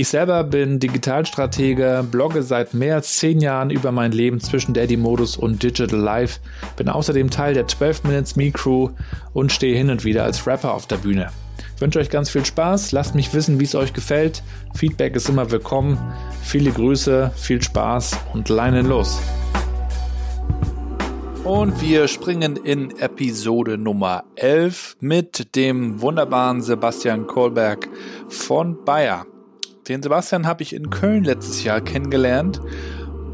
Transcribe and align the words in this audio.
Ich 0.00 0.08
selber 0.08 0.44
bin 0.44 0.78
Digitalstratege, 0.78 2.02
blogge 2.10 2.42
seit 2.42 2.72
mehr 2.72 2.94
als 2.94 3.18
zehn 3.18 3.38
Jahren 3.38 3.68
über 3.68 3.92
mein 3.92 4.12
Leben 4.12 4.40
zwischen 4.40 4.72
Daddy-Modus 4.72 5.36
und 5.36 5.62
Digital 5.62 6.00
Life, 6.00 6.40
bin 6.76 6.88
außerdem 6.88 7.28
Teil 7.28 7.52
der 7.52 7.68
12 7.68 8.04
Minutes 8.04 8.34
Me 8.34 8.50
Crew 8.50 8.88
und 9.34 9.52
stehe 9.52 9.76
hin 9.76 9.90
und 9.90 10.02
wieder 10.02 10.24
als 10.24 10.46
Rapper 10.46 10.72
auf 10.72 10.86
der 10.86 10.96
Bühne. 10.96 11.28
Ich 11.74 11.82
wünsche 11.82 11.98
euch 11.98 12.08
ganz 12.08 12.30
viel 12.30 12.46
Spaß, 12.46 12.92
lasst 12.92 13.14
mich 13.14 13.34
wissen, 13.34 13.60
wie 13.60 13.64
es 13.64 13.74
euch 13.74 13.92
gefällt. 13.92 14.42
Feedback 14.74 15.16
ist 15.16 15.28
immer 15.28 15.50
willkommen. 15.50 15.98
Viele 16.42 16.70
Grüße, 16.70 17.32
viel 17.36 17.60
Spaß 17.60 18.16
und 18.32 18.48
leinen 18.48 18.86
los. 18.86 19.20
Und 21.44 21.78
wir 21.82 22.08
springen 22.08 22.56
in 22.56 22.98
Episode 23.00 23.76
Nummer 23.76 24.24
11 24.36 24.96
mit 25.00 25.54
dem 25.56 26.00
wunderbaren 26.00 26.62
Sebastian 26.62 27.26
Kohlberg 27.26 27.86
von 28.30 28.82
Bayer. 28.86 29.26
Den 29.90 30.04
Sebastian 30.04 30.46
habe 30.46 30.62
ich 30.62 30.72
in 30.72 30.88
Köln 30.88 31.24
letztes 31.24 31.64
Jahr 31.64 31.80
kennengelernt 31.80 32.60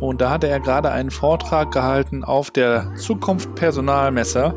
und 0.00 0.22
da 0.22 0.30
hatte 0.30 0.48
er 0.48 0.58
gerade 0.58 0.90
einen 0.90 1.10
Vortrag 1.10 1.70
gehalten 1.70 2.24
auf 2.24 2.50
der 2.50 2.94
Zukunft 2.94 3.54
Personalmesser 3.56 4.54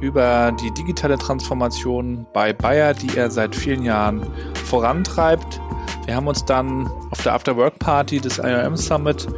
über 0.00 0.50
die 0.62 0.72
digitale 0.72 1.18
Transformation 1.18 2.26
bei 2.32 2.54
Bayer, 2.54 2.94
die 2.94 3.14
er 3.14 3.30
seit 3.30 3.54
vielen 3.54 3.82
Jahren 3.82 4.26
vorantreibt. 4.64 5.60
Wir 6.06 6.16
haben 6.16 6.26
uns 6.26 6.46
dann 6.46 6.90
auf 7.10 7.22
der 7.22 7.34
After 7.34 7.54
Work 7.54 7.78
Party 7.78 8.18
des 8.18 8.38
IOM 8.38 8.78
Summit 8.78 9.28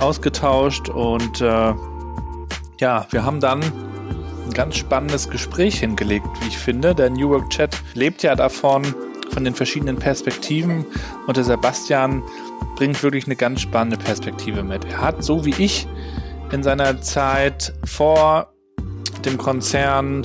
ausgetauscht 0.00 0.88
und 0.88 1.40
äh, 1.40 1.72
ja, 2.80 3.06
wir 3.10 3.24
haben 3.24 3.38
dann 3.38 3.60
ein 3.62 4.52
ganz 4.52 4.74
spannendes 4.74 5.30
Gespräch 5.30 5.78
hingelegt, 5.78 6.26
wie 6.40 6.48
ich 6.48 6.58
finde. 6.58 6.92
Der 6.92 7.08
New 7.08 7.30
Work 7.30 7.50
Chat 7.50 7.80
lebt 7.94 8.24
ja 8.24 8.34
davon, 8.34 8.82
von 9.30 9.44
den 9.44 9.54
verschiedenen 9.54 9.96
Perspektiven 9.96 10.84
und 11.26 11.36
der 11.36 11.44
Sebastian 11.44 12.22
bringt 12.76 13.02
wirklich 13.02 13.26
eine 13.26 13.36
ganz 13.36 13.60
spannende 13.60 13.96
Perspektive 13.96 14.62
mit. 14.62 14.84
Er 14.84 15.00
hat, 15.00 15.24
so 15.24 15.44
wie 15.44 15.54
ich, 15.58 15.86
in 16.52 16.62
seiner 16.62 17.00
Zeit 17.00 17.72
vor 17.84 18.52
dem 19.24 19.38
Konzern 19.38 20.24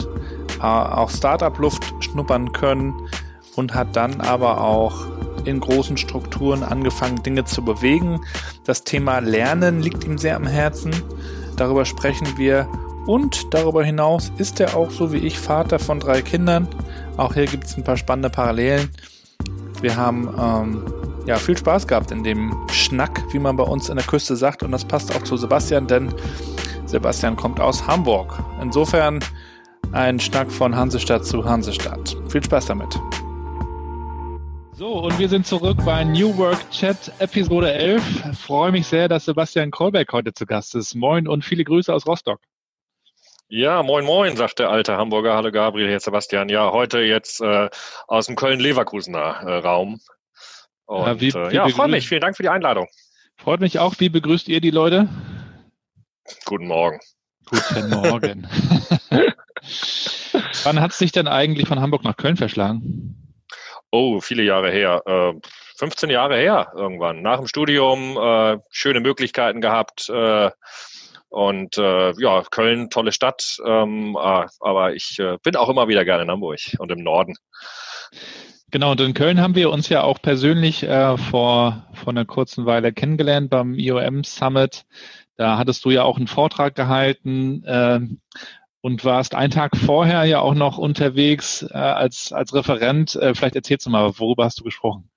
äh, 0.60 0.64
auch 0.64 1.10
Startup-Luft 1.10 1.94
schnuppern 2.00 2.52
können 2.54 2.94
und 3.56 3.74
hat 3.74 3.96
dann 3.96 4.22
aber 4.22 4.62
auch 4.62 5.06
in 5.46 5.60
großen 5.60 5.98
Strukturen 5.98 6.64
angefangen, 6.64 7.22
Dinge 7.24 7.46
zu 7.46 7.64
bewegen. 7.64 8.22
Das 8.66 8.84
Thema 8.84 9.20
Lernen 9.20 9.82
liegt 9.82 10.04
ihm 10.04 10.18
sehr 10.18 10.36
am 10.36 10.48
Herzen. 10.48 10.92
Darüber 11.56 11.86
sprechen 11.86 12.38
wir. 12.38 12.68
Und 13.06 13.54
darüber 13.54 13.84
hinaus 13.84 14.32
ist 14.40 14.60
er 14.60 14.76
auch 14.76 14.90
so 14.90 15.14
wie 15.14 15.20
ich 15.20 15.38
Vater 15.40 15.78
von 15.78 16.00
drei 16.00 16.24
Kindern 16.24 16.68
auch 17.18 17.34
hier 17.34 17.46
gibt 17.46 17.66
es 17.66 17.78
ein 17.78 17.84
paar 17.84 17.98
spannende 17.98 18.30
Parallelen. 18.30 18.90
Wir 19.82 19.96
haben 19.96 20.34
ähm, 20.40 20.94
ja, 21.26 21.38
viel 21.38 21.58
Spaß 21.58 21.88
gehabt 21.88 22.12
in 22.12 22.24
dem 22.24 22.56
Schnack, 22.72 23.24
wie 23.32 23.40
man 23.40 23.58
bei 23.58 23.64
uns 23.64 23.90
in 23.90 23.98
der 23.98 24.06
Küste 24.06 24.36
sagt. 24.36 24.64
Und 24.64 24.72
das 24.72 24.86
passt 24.86 25.16
auch 25.16 25.24
zu 25.24 25.38
Sebastian, 25.38 25.88
denn 25.88 26.14
Sebastian 26.86 27.36
kommt 27.36 27.60
aus 27.60 27.86
Hamburg. 27.88 28.38
Insofern 28.62 29.20
ein 29.92 30.20
Schnack 30.20 30.52
von 30.52 30.76
Hansestadt 30.76 31.26
zu 31.26 31.46
Hansestadt. 31.46 32.16
Viel 32.30 32.44
Spaß 32.44 32.66
damit. 32.68 33.00
So, 34.74 34.90
und 35.04 35.18
wir 35.18 35.30
sind 35.30 35.48
zurück 35.48 35.78
bei 35.86 36.04
New 36.04 36.36
Work 36.38 36.70
Chat 36.70 37.12
Episode 37.20 37.72
11. 37.72 38.26
Ich 38.34 38.38
freue 38.38 38.74
mich 38.74 38.86
sehr, 38.88 39.08
dass 39.08 39.24
Sebastian 39.24 39.72
Kolberg 39.72 40.12
heute 40.12 40.34
zu 40.34 40.46
Gast 40.46 40.76
ist. 40.76 40.96
Moin 40.96 41.30
und 41.30 41.46
viele 41.46 41.64
Grüße 41.64 41.94
aus 41.94 42.06
Rostock. 42.06 42.42
Ja, 43.48 43.84
moin 43.84 44.06
moin, 44.06 44.36
sagt 44.36 44.58
der 44.58 44.72
alte 44.72 44.98
Hamburger. 44.98 45.36
Hallo 45.36 45.52
Gabriel, 45.52 45.88
hier 45.88 46.00
Sebastian. 46.00 46.50
Ja, 46.50 46.72
heute 46.72 47.02
jetzt 47.02 47.42
äh, 47.42 47.70
aus 48.08 48.26
dem 48.26 48.36
Köln-Leverkusener 48.36 49.20
äh, 49.46 49.58
Raum. 49.58 50.02
Und, 50.86 51.06
ja, 51.06 51.22
wie, 51.22 51.30
äh, 51.30 51.54
ja 51.54 51.70
freue 51.70 51.90
mich. 51.90 52.08
Vielen 52.08 52.22
Dank 52.22 52.36
für 52.36 52.42
die 52.42 52.50
Einladung. 52.50 52.88
Freut 53.38 53.60
mich 53.60 53.78
auch. 53.78 53.94
Wie 54.00 54.10
begrüßt 54.10 54.48
ihr 54.48 54.62
die 54.62 54.72
Leute? 54.72 55.10
Guten 56.46 56.66
Morgen. 56.66 57.00
Guten 57.46 57.90
Morgen. 57.92 58.48
Wann 60.64 60.82
hat 60.82 60.92
es 60.92 60.98
sich 60.98 61.12
denn 61.12 61.28
eigentlich 61.28 61.68
von 61.68 61.80
Hamburg 61.80 62.04
nach 62.04 62.18
Köln 62.18 62.38
verschlagen? 62.38 63.38
Oh, 63.92 64.22
viele 64.22 64.42
Jahre 64.42 64.72
her. 64.72 65.04
Äh, 65.06 65.34
15 65.78 66.10
Jahre 66.10 66.36
her 66.38 66.72
irgendwann. 66.76 67.22
Nach 67.22 67.38
dem 67.38 67.46
Studium 67.46 68.18
äh, 68.18 68.58
schöne 68.72 69.02
Möglichkeiten 69.02 69.62
gehabt. 69.62 70.10
Äh, 71.36 71.40
und 71.40 71.78
äh, 71.78 72.14
ja, 72.20 72.44
Köln, 72.50 72.90
tolle 72.90 73.12
Stadt, 73.12 73.58
ähm, 73.66 74.18
äh, 74.20 74.46
aber 74.60 74.94
ich 74.94 75.20
äh, 75.20 75.38
bin 75.44 75.56
auch 75.56 75.70
immer 75.70 75.88
wieder 75.88 76.06
gerne 76.06 76.24
in 76.24 76.32
Hamburg 76.32 76.60
und 76.80 76.92
im 76.92 77.04
Norden. 77.04 77.36
Genau, 78.72 78.92
und 78.92 79.02
in 79.02 79.14
Köln 79.14 79.40
haben 79.40 79.56
wir 79.56 79.70
uns 79.70 79.90
ja 79.90 80.04
auch 80.04 80.22
persönlich 80.22 80.84
äh, 80.84 81.18
vor, 81.18 81.86
vor 81.94 82.10
einer 82.10 82.26
kurzen 82.26 82.66
Weile 82.66 82.92
kennengelernt 82.92 83.50
beim 83.50 83.76
IOM 83.76 84.24
Summit. 84.24 84.86
Da 85.38 85.58
hattest 85.58 85.86
du 85.86 85.92
ja 85.92 86.04
auch 86.04 86.18
einen 86.18 86.28
Vortrag 86.28 86.76
gehalten 86.76 87.64
äh, 87.66 88.00
und 88.82 89.06
warst 89.06 89.36
einen 89.36 89.52
Tag 89.52 89.78
vorher 89.78 90.24
ja 90.26 90.40
auch 90.40 90.56
noch 90.56 90.78
unterwegs 90.78 91.64
äh, 91.64 91.78
als, 91.78 92.34
als 92.34 92.54
Referent. 92.54 93.16
Äh, 93.16 93.36
vielleicht 93.36 93.56
erzählst 93.56 93.86
du 93.86 93.90
mal, 93.90 94.18
worüber 94.18 94.46
hast 94.46 94.60
du 94.60 94.64
gesprochen? 94.64 95.10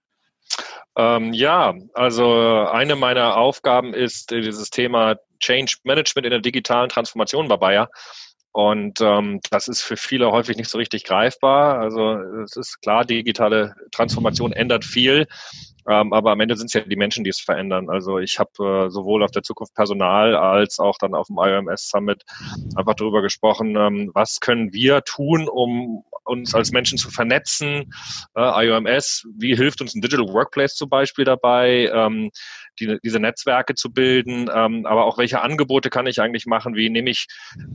Ähm, 0.96 1.32
ja, 1.32 1.74
also 1.94 2.66
eine 2.70 2.96
meiner 2.96 3.36
Aufgaben 3.36 3.94
ist 3.94 4.30
dieses 4.30 4.70
Thema 4.70 5.16
Change 5.40 5.76
Management 5.84 6.26
in 6.26 6.30
der 6.30 6.40
digitalen 6.40 6.88
Transformation 6.88 7.48
bei 7.48 7.56
Bayer. 7.56 7.88
Und 8.52 9.00
ähm, 9.00 9.40
das 9.50 9.68
ist 9.68 9.82
für 9.82 9.96
viele 9.96 10.32
häufig 10.32 10.56
nicht 10.56 10.68
so 10.68 10.78
richtig 10.78 11.04
greifbar. 11.04 11.78
Also 11.78 12.14
es 12.42 12.56
ist 12.56 12.80
klar, 12.80 13.04
digitale 13.04 13.74
Transformation 13.92 14.52
ändert 14.52 14.84
viel. 14.84 15.26
Ähm, 15.88 16.12
aber 16.12 16.32
am 16.32 16.40
Ende 16.40 16.56
sind 16.56 16.66
es 16.66 16.74
ja 16.74 16.82
die 16.82 16.96
Menschen, 16.96 17.24
die 17.24 17.30
es 17.30 17.40
verändern. 17.40 17.88
Also 17.88 18.18
ich 18.18 18.38
habe 18.38 18.86
äh, 18.86 18.90
sowohl 18.90 19.22
auf 19.22 19.30
der 19.30 19.42
Zukunft 19.42 19.74
Personal 19.74 20.36
als 20.36 20.78
auch 20.78 20.98
dann 20.98 21.14
auf 21.14 21.28
dem 21.28 21.38
IOMS 21.38 21.88
Summit 21.88 22.24
einfach 22.76 22.94
darüber 22.94 23.22
gesprochen, 23.22 23.76
ähm, 23.76 24.10
was 24.14 24.40
können 24.40 24.72
wir 24.72 25.02
tun, 25.02 25.48
um 25.48 26.04
uns 26.24 26.54
als 26.54 26.70
Menschen 26.72 26.98
zu 26.98 27.10
vernetzen. 27.10 27.92
Äh, 28.36 28.66
IOMS, 28.66 29.26
wie 29.36 29.56
hilft 29.56 29.80
uns 29.80 29.94
ein 29.94 30.02
Digital 30.02 30.28
Workplace 30.28 30.74
zum 30.74 30.90
Beispiel 30.90 31.24
dabei, 31.24 31.90
ähm, 31.92 32.30
die, 32.78 32.98
diese 33.02 33.18
Netzwerke 33.18 33.74
zu 33.74 33.90
bilden, 33.90 34.50
ähm, 34.54 34.86
aber 34.86 35.06
auch 35.06 35.18
welche 35.18 35.40
Angebote 35.40 35.90
kann 35.90 36.06
ich 36.06 36.20
eigentlich 36.20 36.46
machen, 36.46 36.76
wie 36.76 36.90
nehme 36.90 37.10
ich 37.10 37.26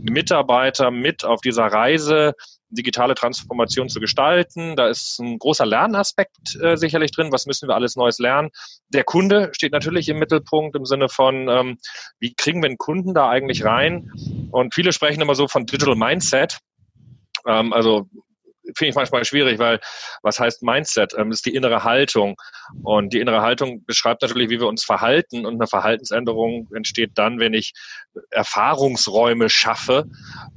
Mitarbeiter 0.01 0.91
mit 0.91 1.25
auf 1.25 1.41
dieser 1.41 1.65
Reise, 1.65 2.33
digitale 2.73 3.15
Transformation 3.15 3.89
zu 3.89 3.99
gestalten. 3.99 4.75
Da 4.75 4.87
ist 4.87 5.19
ein 5.19 5.39
großer 5.39 5.65
Lernaspekt 5.65 6.55
äh, 6.61 6.75
sicherlich 6.75 7.11
drin. 7.11 7.31
Was 7.31 7.45
müssen 7.45 7.67
wir 7.67 7.75
alles 7.75 7.95
Neues 7.95 8.19
lernen? 8.19 8.49
Der 8.89 9.03
Kunde 9.03 9.49
steht 9.53 9.71
natürlich 9.71 10.09
im 10.09 10.19
Mittelpunkt 10.19 10.75
im 10.75 10.85
Sinne 10.85 11.09
von, 11.09 11.47
ähm, 11.49 11.77
wie 12.19 12.33
kriegen 12.33 12.61
wir 12.61 12.69
den 12.69 12.77
Kunden 12.77 13.13
da 13.13 13.29
eigentlich 13.29 13.63
rein? 13.63 14.11
Und 14.51 14.73
viele 14.73 14.93
sprechen 14.93 15.21
immer 15.21 15.35
so 15.35 15.47
von 15.47 15.65
Digital 15.65 15.95
Mindset. 15.95 16.59
Ähm, 17.47 17.73
also 17.73 18.07
finde 18.75 18.89
ich 18.89 18.95
manchmal 18.95 19.25
schwierig, 19.25 19.59
weil 19.59 19.79
was 20.21 20.39
heißt 20.39 20.63
Mindset? 20.63 21.13
Ähm, 21.17 21.29
das 21.29 21.39
ist 21.39 21.45
die 21.45 21.55
innere 21.55 21.83
Haltung. 21.83 22.35
Und 22.83 23.13
die 23.13 23.19
innere 23.19 23.41
Haltung 23.41 23.85
beschreibt 23.85 24.21
natürlich, 24.21 24.49
wie 24.49 24.59
wir 24.59 24.67
uns 24.67 24.83
verhalten. 24.83 25.45
Und 25.45 25.55
eine 25.55 25.67
Verhaltensänderung 25.67 26.69
entsteht 26.75 27.11
dann, 27.15 27.39
wenn 27.39 27.53
ich 27.53 27.73
Erfahrungsräume 28.31 29.49
schaffe, 29.49 30.05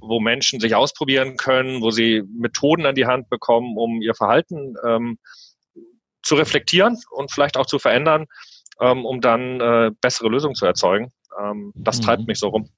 wo 0.00 0.20
Menschen 0.20 0.60
sich 0.60 0.74
ausprobieren 0.74 1.36
können, 1.36 1.82
wo 1.82 1.90
sie 1.90 2.22
Methoden 2.34 2.86
an 2.86 2.94
die 2.94 3.06
Hand 3.06 3.28
bekommen, 3.28 3.76
um 3.76 4.02
ihr 4.02 4.14
Verhalten 4.14 4.74
ähm, 4.84 5.18
zu 6.22 6.34
reflektieren 6.34 6.98
und 7.10 7.30
vielleicht 7.30 7.56
auch 7.56 7.66
zu 7.66 7.78
verändern, 7.78 8.26
ähm, 8.80 9.04
um 9.04 9.20
dann 9.20 9.60
äh, 9.60 9.90
bessere 10.00 10.28
Lösungen 10.28 10.54
zu 10.54 10.66
erzeugen. 10.66 11.12
Ähm, 11.40 11.72
das 11.76 11.98
mhm. 11.98 12.02
treibt 12.02 12.26
mich 12.26 12.38
so 12.38 12.48
rum. 12.48 12.68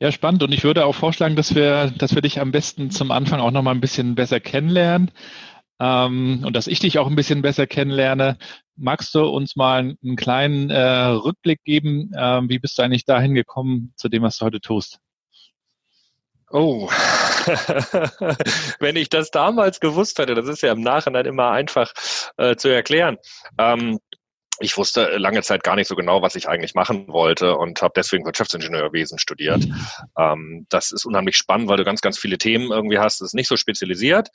Ja, 0.00 0.10
spannend. 0.12 0.42
Und 0.42 0.52
ich 0.52 0.64
würde 0.64 0.84
auch 0.84 0.94
vorschlagen, 0.94 1.36
dass 1.36 1.54
wir, 1.54 1.90
dass 1.90 2.14
wir 2.14 2.22
dich 2.22 2.40
am 2.40 2.52
besten 2.52 2.90
zum 2.90 3.10
Anfang 3.10 3.40
auch 3.40 3.50
noch 3.50 3.62
mal 3.62 3.70
ein 3.70 3.80
bisschen 3.80 4.14
besser 4.14 4.40
kennenlernen 4.40 5.10
ähm, 5.80 6.42
und 6.44 6.54
dass 6.54 6.66
ich 6.66 6.78
dich 6.80 6.98
auch 6.98 7.06
ein 7.06 7.16
bisschen 7.16 7.42
besser 7.42 7.66
kennenlerne. 7.66 8.38
Magst 8.76 9.14
du 9.14 9.24
uns 9.24 9.56
mal 9.56 9.96
einen 10.02 10.16
kleinen 10.16 10.70
äh, 10.70 10.80
Rückblick 10.80 11.62
geben? 11.64 12.12
Äh, 12.12 12.42
wie 12.48 12.58
bist 12.58 12.78
du 12.78 12.82
eigentlich 12.82 13.04
dahin 13.04 13.34
gekommen 13.34 13.92
zu 13.96 14.08
dem, 14.08 14.22
was 14.22 14.38
du 14.38 14.46
heute 14.46 14.60
tust? 14.60 14.98
Oh, 16.50 16.88
wenn 18.78 18.96
ich 18.96 19.08
das 19.08 19.30
damals 19.30 19.80
gewusst 19.80 20.18
hätte, 20.18 20.34
das 20.34 20.46
ist 20.46 20.62
ja 20.62 20.72
im 20.72 20.82
Nachhinein 20.82 21.26
immer 21.26 21.50
einfach 21.50 21.92
äh, 22.36 22.54
zu 22.56 22.68
erklären. 22.68 23.18
Ähm, 23.58 23.98
ich 24.60 24.76
wusste 24.76 25.16
lange 25.16 25.42
Zeit 25.42 25.64
gar 25.64 25.76
nicht 25.76 25.88
so 25.88 25.96
genau, 25.96 26.22
was 26.22 26.36
ich 26.36 26.48
eigentlich 26.48 26.74
machen 26.74 27.08
wollte 27.08 27.56
und 27.56 27.82
habe 27.82 27.94
deswegen 27.96 28.24
Wirtschaftsingenieurwesen 28.24 29.18
studiert. 29.18 29.66
Ähm, 30.18 30.66
das 30.68 30.92
ist 30.92 31.04
unheimlich 31.04 31.36
spannend, 31.36 31.68
weil 31.68 31.76
du 31.76 31.84
ganz, 31.84 32.00
ganz 32.00 32.18
viele 32.18 32.38
Themen 32.38 32.70
irgendwie 32.70 32.98
hast. 32.98 33.20
Es 33.20 33.28
ist 33.28 33.34
nicht 33.34 33.48
so 33.48 33.56
spezialisiert, 33.56 34.28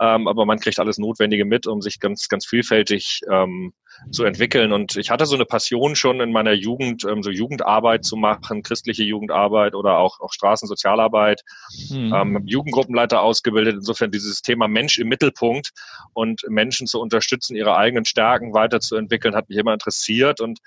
ähm, 0.00 0.26
aber 0.26 0.44
man 0.44 0.58
kriegt 0.58 0.80
alles 0.80 0.98
Notwendige 0.98 1.44
mit, 1.44 1.66
um 1.66 1.80
sich 1.80 2.00
ganz, 2.00 2.28
ganz 2.28 2.46
vielfältig 2.46 3.20
ähm, 3.30 3.72
zu 4.10 4.24
entwickeln. 4.24 4.72
Und 4.72 4.96
ich 4.96 5.10
hatte 5.10 5.26
so 5.26 5.34
eine 5.34 5.44
Passion 5.44 5.96
schon 5.96 6.20
in 6.20 6.32
meiner 6.32 6.52
Jugend, 6.52 7.04
ähm, 7.04 7.22
so 7.22 7.30
Jugendarbeit 7.30 8.04
zu 8.04 8.16
machen, 8.16 8.62
christliche 8.62 9.04
Jugendarbeit 9.04 9.74
oder 9.74 9.98
auch, 9.98 10.20
auch 10.20 10.32
Straßensozialarbeit, 10.32 11.42
mhm. 11.90 12.14
ähm, 12.14 12.42
Jugendgruppenleiter 12.46 13.20
ausgebildet. 13.22 13.74
Insofern 13.74 14.10
dieses 14.10 14.42
Thema 14.42 14.68
Mensch 14.68 14.98
im 14.98 15.08
Mittelpunkt 15.08 15.70
und 16.12 16.42
Menschen 16.48 16.86
zu 16.86 17.00
unterstützen, 17.00 17.56
ihre 17.56 17.76
eigenen 17.76 18.04
Stärken 18.04 18.54
weiterzuentwickeln, 18.54 19.34
hat 19.34 19.48
mich 19.48 19.58
immer 19.58 19.72
interessiert 19.72 20.40
und 20.40 20.58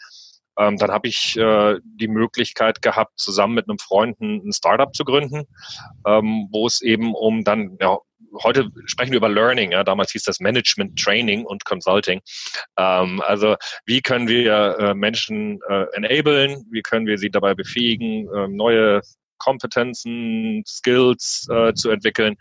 ähm, 0.58 0.78
dann 0.78 0.92
habe 0.92 1.08
ich 1.08 1.36
äh, 1.38 1.80
die 1.84 2.08
Möglichkeit 2.08 2.82
gehabt, 2.82 3.20
zusammen 3.20 3.56
mit 3.56 3.68
einem 3.68 3.80
Freund 3.80 4.20
ein, 4.22 4.48
ein 4.48 4.54
Startup 4.54 4.94
zu 4.94 5.04
gründen, 5.04 5.46
ähm, 6.06 6.48
wo 6.52 6.68
es 6.68 6.82
eben 6.82 7.16
um 7.16 7.44
dann, 7.44 7.78
ja, 7.82 7.98
heute 8.42 8.70
sprechen 8.86 9.12
wir 9.12 9.18
über 9.18 9.30
Learning, 9.30 9.72
ja, 9.72 9.84
damals 9.84 10.12
hieß 10.12 10.24
das 10.24 10.40
Management, 10.40 11.00
Training 11.00 11.46
und 11.46 11.66
Consulting. 11.66 12.22
Ähm, 12.78 13.22
also 13.22 13.56
wie 13.86 14.02
können 14.02 14.28
wir 14.28 14.78
äh, 14.80 14.94
Menschen 14.94 15.60
äh, 15.70 15.86
enablen, 15.94 16.66
wie 16.72 16.82
können 16.82 17.06
wir 17.06 17.18
sie 17.18 17.30
dabei 17.30 17.54
befähigen, 17.54 18.28
äh, 18.34 18.48
neue 18.48 19.02
Kompetenzen, 19.38 20.64
Skills 20.66 21.48
äh, 21.52 21.74
zu 21.74 21.90
entwickeln. 21.90 22.36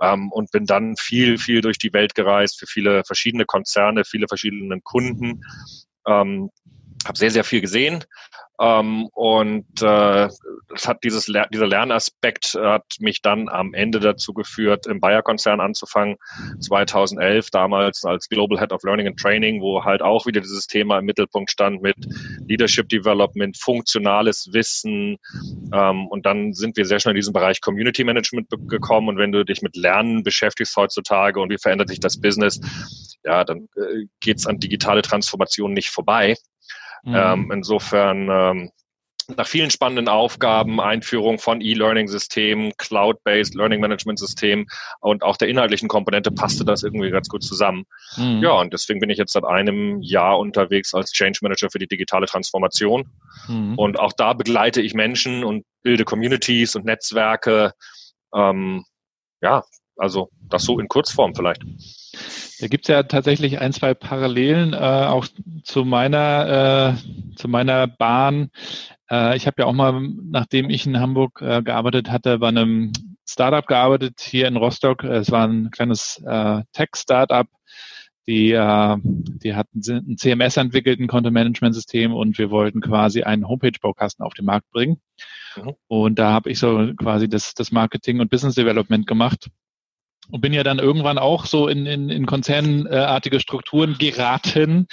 Ähm, 0.00 0.32
und 0.32 0.50
bin 0.50 0.66
dann 0.66 0.96
viel, 0.96 1.38
viel 1.38 1.60
durch 1.60 1.78
die 1.78 1.92
Welt 1.92 2.14
gereist 2.14 2.58
für 2.58 2.66
viele 2.66 3.04
verschiedene 3.04 3.44
Konzerne, 3.44 4.04
viele 4.04 4.26
verschiedene 4.26 4.80
Kunden. 4.80 5.44
Ähm, 6.06 6.50
habe 7.04 7.18
sehr, 7.18 7.30
sehr 7.30 7.44
viel 7.44 7.60
gesehen. 7.60 8.04
Ähm, 8.60 9.08
und 9.14 9.82
äh, 9.82 10.28
das 10.68 10.86
hat 10.86 11.02
dieses 11.02 11.26
dieser 11.26 11.66
Lernaspekt 11.66 12.54
hat 12.54 12.84
mich 13.00 13.20
dann 13.20 13.48
am 13.48 13.74
Ende 13.74 13.98
dazu 13.98 14.32
geführt, 14.32 14.86
im 14.86 15.00
Bayer-Konzern 15.00 15.60
anzufangen, 15.60 16.16
2011 16.60 17.50
damals 17.50 18.04
als 18.04 18.28
Global 18.28 18.58
Head 18.58 18.72
of 18.72 18.84
Learning 18.84 19.08
and 19.08 19.18
Training, 19.18 19.60
wo 19.60 19.84
halt 19.84 20.02
auch 20.02 20.26
wieder 20.26 20.40
dieses 20.40 20.68
Thema 20.68 21.00
im 21.00 21.04
Mittelpunkt 21.04 21.50
stand 21.50 21.82
mit 21.82 21.96
Leadership 22.46 22.88
Development, 22.88 23.56
funktionales 23.56 24.48
Wissen. 24.52 25.16
Ähm, 25.72 26.06
und 26.06 26.24
dann 26.24 26.52
sind 26.52 26.76
wir 26.76 26.86
sehr 26.86 27.00
schnell 27.00 27.14
in 27.14 27.20
diesen 27.20 27.32
Bereich 27.32 27.60
Community 27.60 28.04
Management 28.04 28.48
gekommen. 28.68 29.08
Und 29.08 29.18
wenn 29.18 29.32
du 29.32 29.44
dich 29.44 29.62
mit 29.62 29.74
Lernen 29.76 30.22
beschäftigst 30.22 30.76
heutzutage 30.76 31.40
und 31.40 31.50
wie 31.50 31.58
verändert 31.58 31.88
sich 31.88 31.98
das 31.98 32.20
Business, 32.20 32.60
ja, 33.24 33.42
dann 33.42 33.68
äh, 33.76 34.06
geht's 34.20 34.46
an 34.46 34.60
digitale 34.60 35.02
Transformation 35.02 35.72
nicht 35.72 35.90
vorbei. 35.90 36.36
Mhm. 37.04 37.14
Ähm, 37.14 37.50
insofern 37.52 38.28
ähm, 38.30 38.70
nach 39.36 39.46
vielen 39.46 39.70
spannenden 39.70 40.08
Aufgaben, 40.08 40.80
Einführung 40.80 41.38
von 41.38 41.60
E-Learning-Systemen, 41.60 42.72
Cloud-based 42.76 43.54
Learning-Management-System 43.54 44.66
und 45.00 45.22
auch 45.22 45.36
der 45.36 45.48
inhaltlichen 45.48 45.88
Komponente 45.88 46.30
passte 46.30 46.64
das 46.64 46.82
irgendwie 46.82 47.10
ganz 47.10 47.28
gut 47.28 47.42
zusammen. 47.42 47.84
Mhm. 48.16 48.42
Ja, 48.42 48.52
und 48.52 48.72
deswegen 48.72 49.00
bin 49.00 49.10
ich 49.10 49.18
jetzt 49.18 49.32
seit 49.32 49.44
einem 49.44 50.02
Jahr 50.02 50.38
unterwegs 50.38 50.94
als 50.94 51.12
Change 51.12 51.38
Manager 51.42 51.70
für 51.70 51.78
die 51.78 51.88
digitale 51.88 52.26
Transformation. 52.26 53.10
Mhm. 53.48 53.78
Und 53.78 53.98
auch 53.98 54.12
da 54.12 54.34
begleite 54.34 54.82
ich 54.82 54.94
Menschen 54.94 55.44
und 55.44 55.64
bilde 55.82 56.04
Communities 56.04 56.76
und 56.76 56.84
Netzwerke. 56.84 57.72
Ähm, 58.34 58.84
ja, 59.40 59.64
also 59.96 60.28
das 60.48 60.64
so 60.64 60.78
in 60.78 60.88
Kurzform 60.88 61.34
vielleicht. 61.34 61.62
Da 62.60 62.68
gibt 62.68 62.84
es 62.84 62.88
ja 62.88 63.02
tatsächlich 63.02 63.58
ein, 63.60 63.72
zwei 63.72 63.94
Parallelen 63.94 64.72
äh, 64.72 64.76
auch 64.76 65.26
zu 65.64 65.84
meiner, 65.84 66.94
äh, 66.96 67.36
zu 67.36 67.48
meiner 67.48 67.86
Bahn. 67.86 68.50
Äh, 69.10 69.36
ich 69.36 69.46
habe 69.46 69.62
ja 69.62 69.66
auch 69.66 69.72
mal, 69.72 70.00
nachdem 70.22 70.70
ich 70.70 70.86
in 70.86 71.00
Hamburg 71.00 71.40
äh, 71.42 71.62
gearbeitet 71.62 72.10
hatte, 72.10 72.38
bei 72.38 72.48
einem 72.48 72.92
Startup 73.26 73.66
gearbeitet 73.66 74.20
hier 74.20 74.46
in 74.46 74.56
Rostock. 74.56 75.02
Es 75.02 75.30
war 75.30 75.46
ein 75.46 75.70
kleines 75.70 76.22
äh, 76.26 76.62
Tech-Startup. 76.72 77.48
Die, 78.26 78.52
äh, 78.52 78.96
die 79.02 79.54
hatten 79.54 79.80
ein 79.86 80.16
CMS 80.16 80.56
entwickelt, 80.56 81.00
ein 81.00 81.08
Content-Management-System 81.08 82.14
und 82.14 82.38
wir 82.38 82.50
wollten 82.50 82.80
quasi 82.80 83.22
einen 83.22 83.48
Homepage-Baukasten 83.48 84.24
auf 84.24 84.32
den 84.32 84.46
Markt 84.46 84.70
bringen. 84.70 85.00
Mhm. 85.56 85.74
Und 85.88 86.18
da 86.18 86.32
habe 86.32 86.50
ich 86.50 86.58
so 86.58 86.92
quasi 86.96 87.28
das, 87.28 87.54
das 87.54 87.70
Marketing 87.72 88.20
und 88.20 88.30
Business 88.30 88.54
Development 88.54 89.06
gemacht 89.06 89.50
und 90.30 90.40
bin 90.40 90.52
ja 90.52 90.62
dann 90.62 90.78
irgendwann 90.78 91.18
auch 91.18 91.46
so 91.46 91.68
in, 91.68 91.86
in, 91.86 92.08
in 92.08 92.26
konzernartige 92.26 93.40
Strukturen 93.40 93.96
geraten 93.98 94.86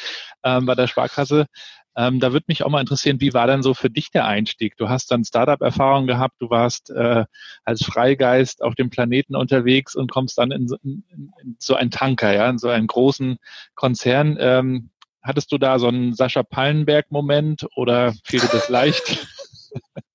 ähm, 0.44 0.66
bei 0.66 0.75
der 0.75 0.88
Sparkasse. 0.88 1.48
Ähm, 1.95 2.19
da 2.22 2.31
würde 2.31 2.45
mich 2.48 2.63
auch 2.63 2.69
mal 2.69 2.80
interessieren, 2.80 3.19
wie 3.19 3.33
war 3.33 3.48
denn 3.48 3.63
so 3.63 3.74
für 3.74 3.89
dich 3.89 4.12
der 4.12 4.25
Einstieg? 4.25 4.78
Du 4.78 4.88
hast 4.88 5.12
dann 5.12 5.25
Startup-Erfahrung 5.25 6.07
gehabt, 6.07 6.36
du 6.39 6.50
warst 6.50 6.89
äh, 6.89 7.25
als 7.66 7.83
Freigeist 7.83 8.63
auf 8.63 8.75
dem 8.75 8.89
Planeten 8.89 9.36
unterwegs 9.36 9.95
und 9.95 10.10
kommst 10.10 10.38
dann 10.38 10.51
in 10.51 10.68
so, 10.68 10.78
in, 10.83 11.04
in 11.10 11.56
so 11.60 11.75
einen 11.75 11.92
Tanker, 11.92 12.34
ja, 12.34 12.50
in 12.50 12.60
so 12.60 12.69
einen 12.69 12.88
großen 12.88 13.38
Konzern. 13.75 14.38
Ähm, 14.39 14.89
hattest 15.22 15.51
du 15.51 15.57
da 15.57 15.80
so 15.80 15.88
einen 15.88 16.13
Sascha 16.13 16.44
Pallenberg-Moment 16.44 17.68
oder 17.75 18.13
fiel 18.24 18.39
dir 18.39 18.50
das 18.51 18.69
leicht? 18.69 19.27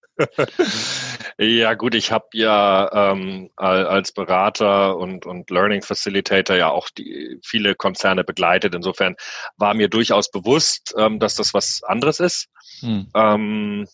ja, 1.38 1.74
gut, 1.74 1.94
ich 1.94 2.12
habe 2.12 2.26
ja 2.32 3.10
ähm, 3.12 3.50
als 3.56 4.12
Berater 4.12 4.96
und, 4.96 5.26
und 5.26 5.50
Learning 5.50 5.82
Facilitator 5.82 6.56
ja 6.56 6.70
auch 6.70 6.88
die, 6.90 7.38
viele 7.44 7.74
Konzerne 7.74 8.24
begleitet. 8.24 8.74
Insofern 8.74 9.16
war 9.56 9.74
mir 9.74 9.88
durchaus 9.88 10.30
bewusst, 10.30 10.94
ähm, 10.98 11.18
dass 11.18 11.34
das 11.34 11.54
was 11.54 11.82
anderes 11.82 12.20
ist. 12.20 12.48
Hm. 12.80 13.10
Ähm, 13.14 13.86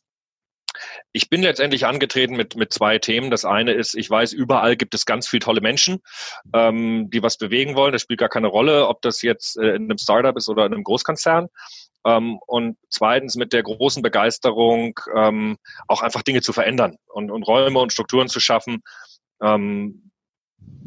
ich 1.12 1.28
bin 1.28 1.42
letztendlich 1.42 1.86
angetreten 1.86 2.36
mit, 2.36 2.56
mit 2.56 2.72
zwei 2.72 2.98
Themen. 2.98 3.30
Das 3.30 3.44
eine 3.44 3.72
ist, 3.72 3.94
ich 3.94 4.08
weiß, 4.08 4.32
überall 4.32 4.76
gibt 4.76 4.94
es 4.94 5.06
ganz 5.06 5.28
viele 5.28 5.40
tolle 5.40 5.60
Menschen, 5.60 6.00
ähm, 6.54 7.10
die 7.10 7.22
was 7.22 7.36
bewegen 7.36 7.74
wollen. 7.74 7.92
Das 7.92 8.02
spielt 8.02 8.20
gar 8.20 8.28
keine 8.28 8.46
Rolle, 8.46 8.88
ob 8.88 9.02
das 9.02 9.22
jetzt 9.22 9.58
äh, 9.58 9.74
in 9.74 9.84
einem 9.84 9.98
Startup 9.98 10.36
ist 10.36 10.48
oder 10.48 10.66
in 10.66 10.72
einem 10.72 10.84
Großkonzern. 10.84 11.48
Ähm, 12.04 12.38
und 12.46 12.76
zweitens 12.88 13.36
mit 13.36 13.52
der 13.52 13.62
großen 13.62 14.02
Begeisterung, 14.02 14.98
ähm, 15.14 15.56
auch 15.88 16.02
einfach 16.02 16.22
Dinge 16.22 16.42
zu 16.42 16.52
verändern 16.52 16.96
und, 17.06 17.30
und 17.30 17.42
Räume 17.44 17.78
und 17.78 17.92
Strukturen 17.92 18.28
zu 18.28 18.40
schaffen 18.40 18.82
ähm, 19.42 20.10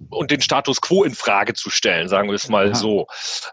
und 0.09 0.31
den 0.31 0.41
Status 0.41 0.81
quo 0.81 1.03
in 1.03 1.15
Frage 1.15 1.53
zu 1.53 1.69
stellen, 1.69 2.07
sagen 2.07 2.29
wir 2.29 2.35
es 2.35 2.49
mal 2.49 2.67
Aha. 2.67 2.75
so. 2.75 3.07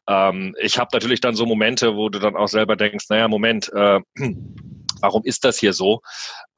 Ähm, 0.08 0.54
ich 0.60 0.78
habe 0.78 0.90
natürlich 0.92 1.20
dann 1.20 1.34
so 1.34 1.46
Momente, 1.46 1.96
wo 1.96 2.08
du 2.08 2.18
dann 2.18 2.36
auch 2.36 2.48
selber 2.48 2.76
denkst, 2.76 3.06
naja, 3.08 3.28
Moment, 3.28 3.72
äh, 3.72 4.00
warum 5.00 5.22
ist 5.24 5.44
das 5.44 5.58
hier 5.58 5.72
so? 5.72 6.00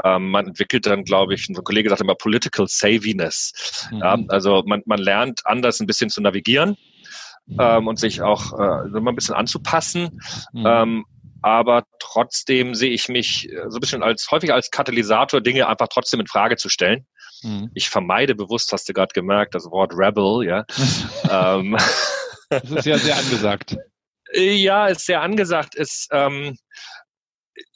Ähm, 0.02 0.30
man 0.30 0.48
entwickelt 0.48 0.86
dann, 0.86 1.04
glaube 1.04 1.34
ich, 1.34 1.48
ein 1.48 1.54
Kollege 1.54 1.88
sagt 1.88 2.00
immer 2.00 2.14
Political 2.14 2.66
Saviness. 2.68 3.88
Mhm. 3.90 3.98
Ja, 3.98 4.18
also 4.28 4.62
man, 4.66 4.82
man 4.86 4.98
lernt 4.98 5.40
anders 5.44 5.80
ein 5.80 5.86
bisschen 5.86 6.10
zu 6.10 6.20
navigieren 6.20 6.76
ähm, 7.58 7.86
und 7.86 7.98
sich 7.98 8.22
auch 8.22 8.58
äh, 8.58 8.88
immer 8.96 9.12
ein 9.12 9.14
bisschen 9.14 9.34
anzupassen. 9.34 10.20
Mhm. 10.52 10.66
Ähm, 10.66 11.04
aber 11.42 11.84
trotzdem 11.98 12.74
sehe 12.74 12.90
ich 12.90 13.08
mich 13.08 13.50
äh, 13.50 13.64
so 13.68 13.76
ein 13.76 13.80
bisschen 13.80 14.02
als 14.02 14.30
häufig 14.30 14.52
als 14.52 14.70
Katalysator, 14.70 15.40
Dinge 15.40 15.68
einfach 15.68 15.88
trotzdem 15.88 16.20
in 16.20 16.26
Frage 16.26 16.56
zu 16.56 16.68
stellen. 16.68 17.06
Mhm. 17.42 17.70
Ich 17.74 17.90
vermeide 17.90 18.34
bewusst, 18.34 18.72
hast 18.72 18.88
du 18.88 18.94
gerade 18.94 19.12
gemerkt, 19.12 19.54
das 19.54 19.70
Wort 19.70 19.92
Rebel, 19.94 20.46
ja. 20.46 20.64
ähm, 21.30 21.76
das 22.48 22.70
ist 22.70 22.86
ja 22.86 22.98
sehr 22.98 23.16
angesagt. 23.16 23.76
Ja, 24.32 24.86
ist 24.86 25.06
sehr 25.06 25.20
angesagt. 25.20 25.74
Ist, 25.74 26.08
ähm, 26.12 26.56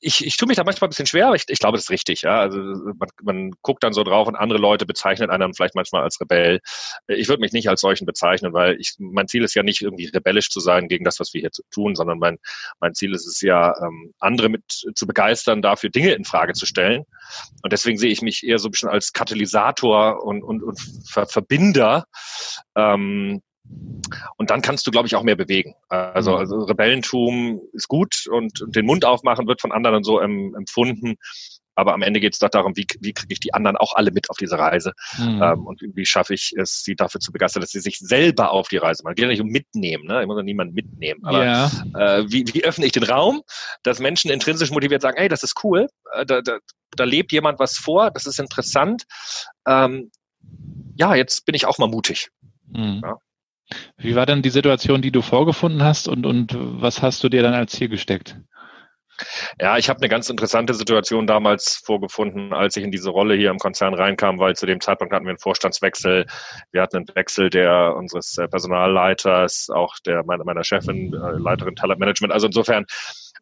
ich, 0.00 0.26
ich 0.26 0.36
tue 0.36 0.48
mich 0.48 0.56
da 0.56 0.64
manchmal 0.64 0.88
ein 0.88 0.90
bisschen 0.90 1.06
schwer, 1.06 1.26
aber 1.26 1.36
ich, 1.36 1.44
ich 1.48 1.58
glaube, 1.58 1.76
das 1.76 1.84
ist 1.84 1.90
richtig. 1.90 2.22
Ja? 2.22 2.40
Also 2.40 2.58
man, 2.58 3.08
man 3.22 3.50
guckt 3.62 3.84
dann 3.84 3.92
so 3.92 4.02
drauf 4.02 4.26
und 4.26 4.36
andere 4.36 4.58
Leute 4.58 4.86
bezeichnen 4.86 5.30
einen 5.30 5.54
vielleicht 5.54 5.74
manchmal 5.74 6.02
als 6.02 6.20
Rebell. 6.20 6.60
Ich 7.06 7.28
würde 7.28 7.40
mich 7.40 7.52
nicht 7.52 7.68
als 7.68 7.80
solchen 7.80 8.06
bezeichnen, 8.06 8.52
weil 8.52 8.76
ich, 8.80 8.94
mein 8.98 9.28
Ziel 9.28 9.44
ist 9.44 9.54
ja 9.54 9.62
nicht 9.62 9.82
irgendwie 9.82 10.06
rebellisch 10.06 10.50
zu 10.50 10.60
sein 10.60 10.88
gegen 10.88 11.04
das, 11.04 11.20
was 11.20 11.32
wir 11.32 11.40
hier 11.40 11.50
tun, 11.70 11.94
sondern 11.94 12.18
mein, 12.18 12.38
mein 12.80 12.94
Ziel 12.94 13.14
ist 13.14 13.26
es 13.26 13.40
ja, 13.40 13.74
ähm, 13.82 14.14
andere 14.18 14.48
mit 14.48 14.64
zu 14.68 15.06
begeistern, 15.06 15.62
dafür 15.62 15.90
Dinge 15.90 16.12
in 16.12 16.24
Frage 16.24 16.54
zu 16.54 16.66
stellen. 16.66 17.04
Und 17.62 17.72
deswegen 17.72 17.98
sehe 17.98 18.10
ich 18.10 18.22
mich 18.22 18.46
eher 18.46 18.58
so 18.58 18.68
ein 18.68 18.72
bisschen 18.72 18.88
als 18.88 19.12
Katalysator 19.12 20.24
und, 20.24 20.42
und, 20.42 20.62
und 20.62 20.78
Ver 21.08 21.26
Verbinder 21.26 22.06
ähm, 22.76 23.42
und 24.36 24.50
dann 24.50 24.62
kannst 24.62 24.86
du, 24.86 24.90
glaube 24.90 25.06
ich, 25.06 25.16
auch 25.16 25.22
mehr 25.22 25.36
bewegen. 25.36 25.74
Also, 25.88 26.32
mhm. 26.32 26.36
also 26.38 26.56
Rebellentum 26.62 27.60
ist 27.72 27.88
gut 27.88 28.26
und 28.30 28.64
den 28.66 28.86
Mund 28.86 29.04
aufmachen 29.04 29.46
wird 29.46 29.60
von 29.60 29.72
anderen 29.72 30.02
so 30.04 30.20
empfunden. 30.20 31.16
aber 31.74 31.94
am 31.94 32.02
Ende 32.02 32.18
geht 32.18 32.32
es 32.32 32.38
doch 32.40 32.48
darum, 32.48 32.76
wie, 32.76 32.86
wie 33.00 33.12
kriege 33.12 33.32
ich 33.32 33.40
die 33.40 33.54
anderen 33.54 33.76
auch 33.76 33.94
alle 33.94 34.10
mit 34.10 34.30
auf 34.30 34.36
diese 34.36 34.58
Reise 34.58 34.92
mhm. 35.18 35.42
ähm, 35.42 35.66
und 35.66 35.80
wie 35.94 36.06
schaffe 36.06 36.34
ich 36.34 36.52
es, 36.56 36.82
sie 36.82 36.96
dafür 36.96 37.20
zu 37.20 37.30
begeistern, 37.30 37.60
dass 37.60 37.70
sie 37.70 37.80
sich 37.80 37.98
selber 37.98 38.50
auf 38.50 38.68
die 38.68 38.78
Reise 38.78 39.04
machen. 39.04 39.14
Geht 39.14 39.24
ja 39.24 39.28
nicht 39.28 39.40
um 39.40 39.48
mitnehmen, 39.48 40.04
ne? 40.04 40.22
ich 40.22 40.26
muss 40.26 40.36
ja 40.36 40.42
niemanden 40.42 40.74
mitnehmen, 40.74 41.20
aber 41.24 41.44
ja. 41.44 41.70
äh, 41.94 42.24
wie, 42.28 42.44
wie 42.52 42.64
öffne 42.64 42.86
ich 42.86 42.92
den 42.92 43.04
Raum, 43.04 43.42
dass 43.82 44.00
Menschen 44.00 44.30
intrinsisch 44.30 44.70
motiviert 44.70 45.02
sagen, 45.02 45.18
ey, 45.18 45.28
das 45.28 45.42
ist 45.42 45.62
cool, 45.62 45.88
äh, 46.14 46.26
da, 46.26 46.40
da, 46.40 46.58
da 46.96 47.04
lebt 47.04 47.30
jemand 47.32 47.58
was 47.60 47.76
vor, 47.76 48.10
das 48.10 48.26
ist 48.26 48.40
interessant, 48.40 49.04
ähm, 49.66 50.10
ja, 50.96 51.14
jetzt 51.14 51.46
bin 51.46 51.54
ich 51.54 51.66
auch 51.66 51.78
mal 51.78 51.88
mutig. 51.88 52.30
Mhm. 52.72 53.02
Ja. 53.04 53.18
Wie 53.96 54.14
war 54.16 54.26
denn 54.26 54.42
die 54.42 54.50
Situation, 54.50 55.02
die 55.02 55.10
du 55.10 55.22
vorgefunden 55.22 55.82
hast 55.82 56.08
und, 56.08 56.24
und 56.24 56.56
was 56.56 57.02
hast 57.02 57.22
du 57.22 57.28
dir 57.28 57.42
dann 57.42 57.54
als 57.54 57.72
Ziel 57.72 57.88
gesteckt? 57.88 58.36
Ja, 59.60 59.76
ich 59.78 59.88
habe 59.88 59.98
eine 59.98 60.08
ganz 60.08 60.30
interessante 60.30 60.74
Situation 60.74 61.26
damals 61.26 61.82
vorgefunden, 61.84 62.52
als 62.52 62.76
ich 62.76 62.84
in 62.84 62.92
diese 62.92 63.10
Rolle 63.10 63.34
hier 63.34 63.50
im 63.50 63.58
Konzern 63.58 63.94
reinkam, 63.94 64.38
weil 64.38 64.54
zu 64.54 64.66
dem 64.66 64.80
Zeitpunkt 64.80 65.12
hatten 65.12 65.24
wir 65.24 65.30
einen 65.30 65.38
Vorstandswechsel. 65.38 66.26
Wir 66.70 66.82
hatten 66.82 66.98
einen 66.98 67.06
Wechsel 67.14 67.50
der 67.50 67.96
unseres 67.96 68.38
äh, 68.38 68.46
Personalleiters, 68.46 69.70
auch 69.70 69.96
der 70.06 70.24
meiner, 70.24 70.44
meiner 70.44 70.62
Chefin, 70.62 71.12
äh, 71.12 71.38
Leiterin 71.38 71.74
Talentmanagement. 71.74 72.32
Also 72.32 72.46
insofern, 72.46 72.86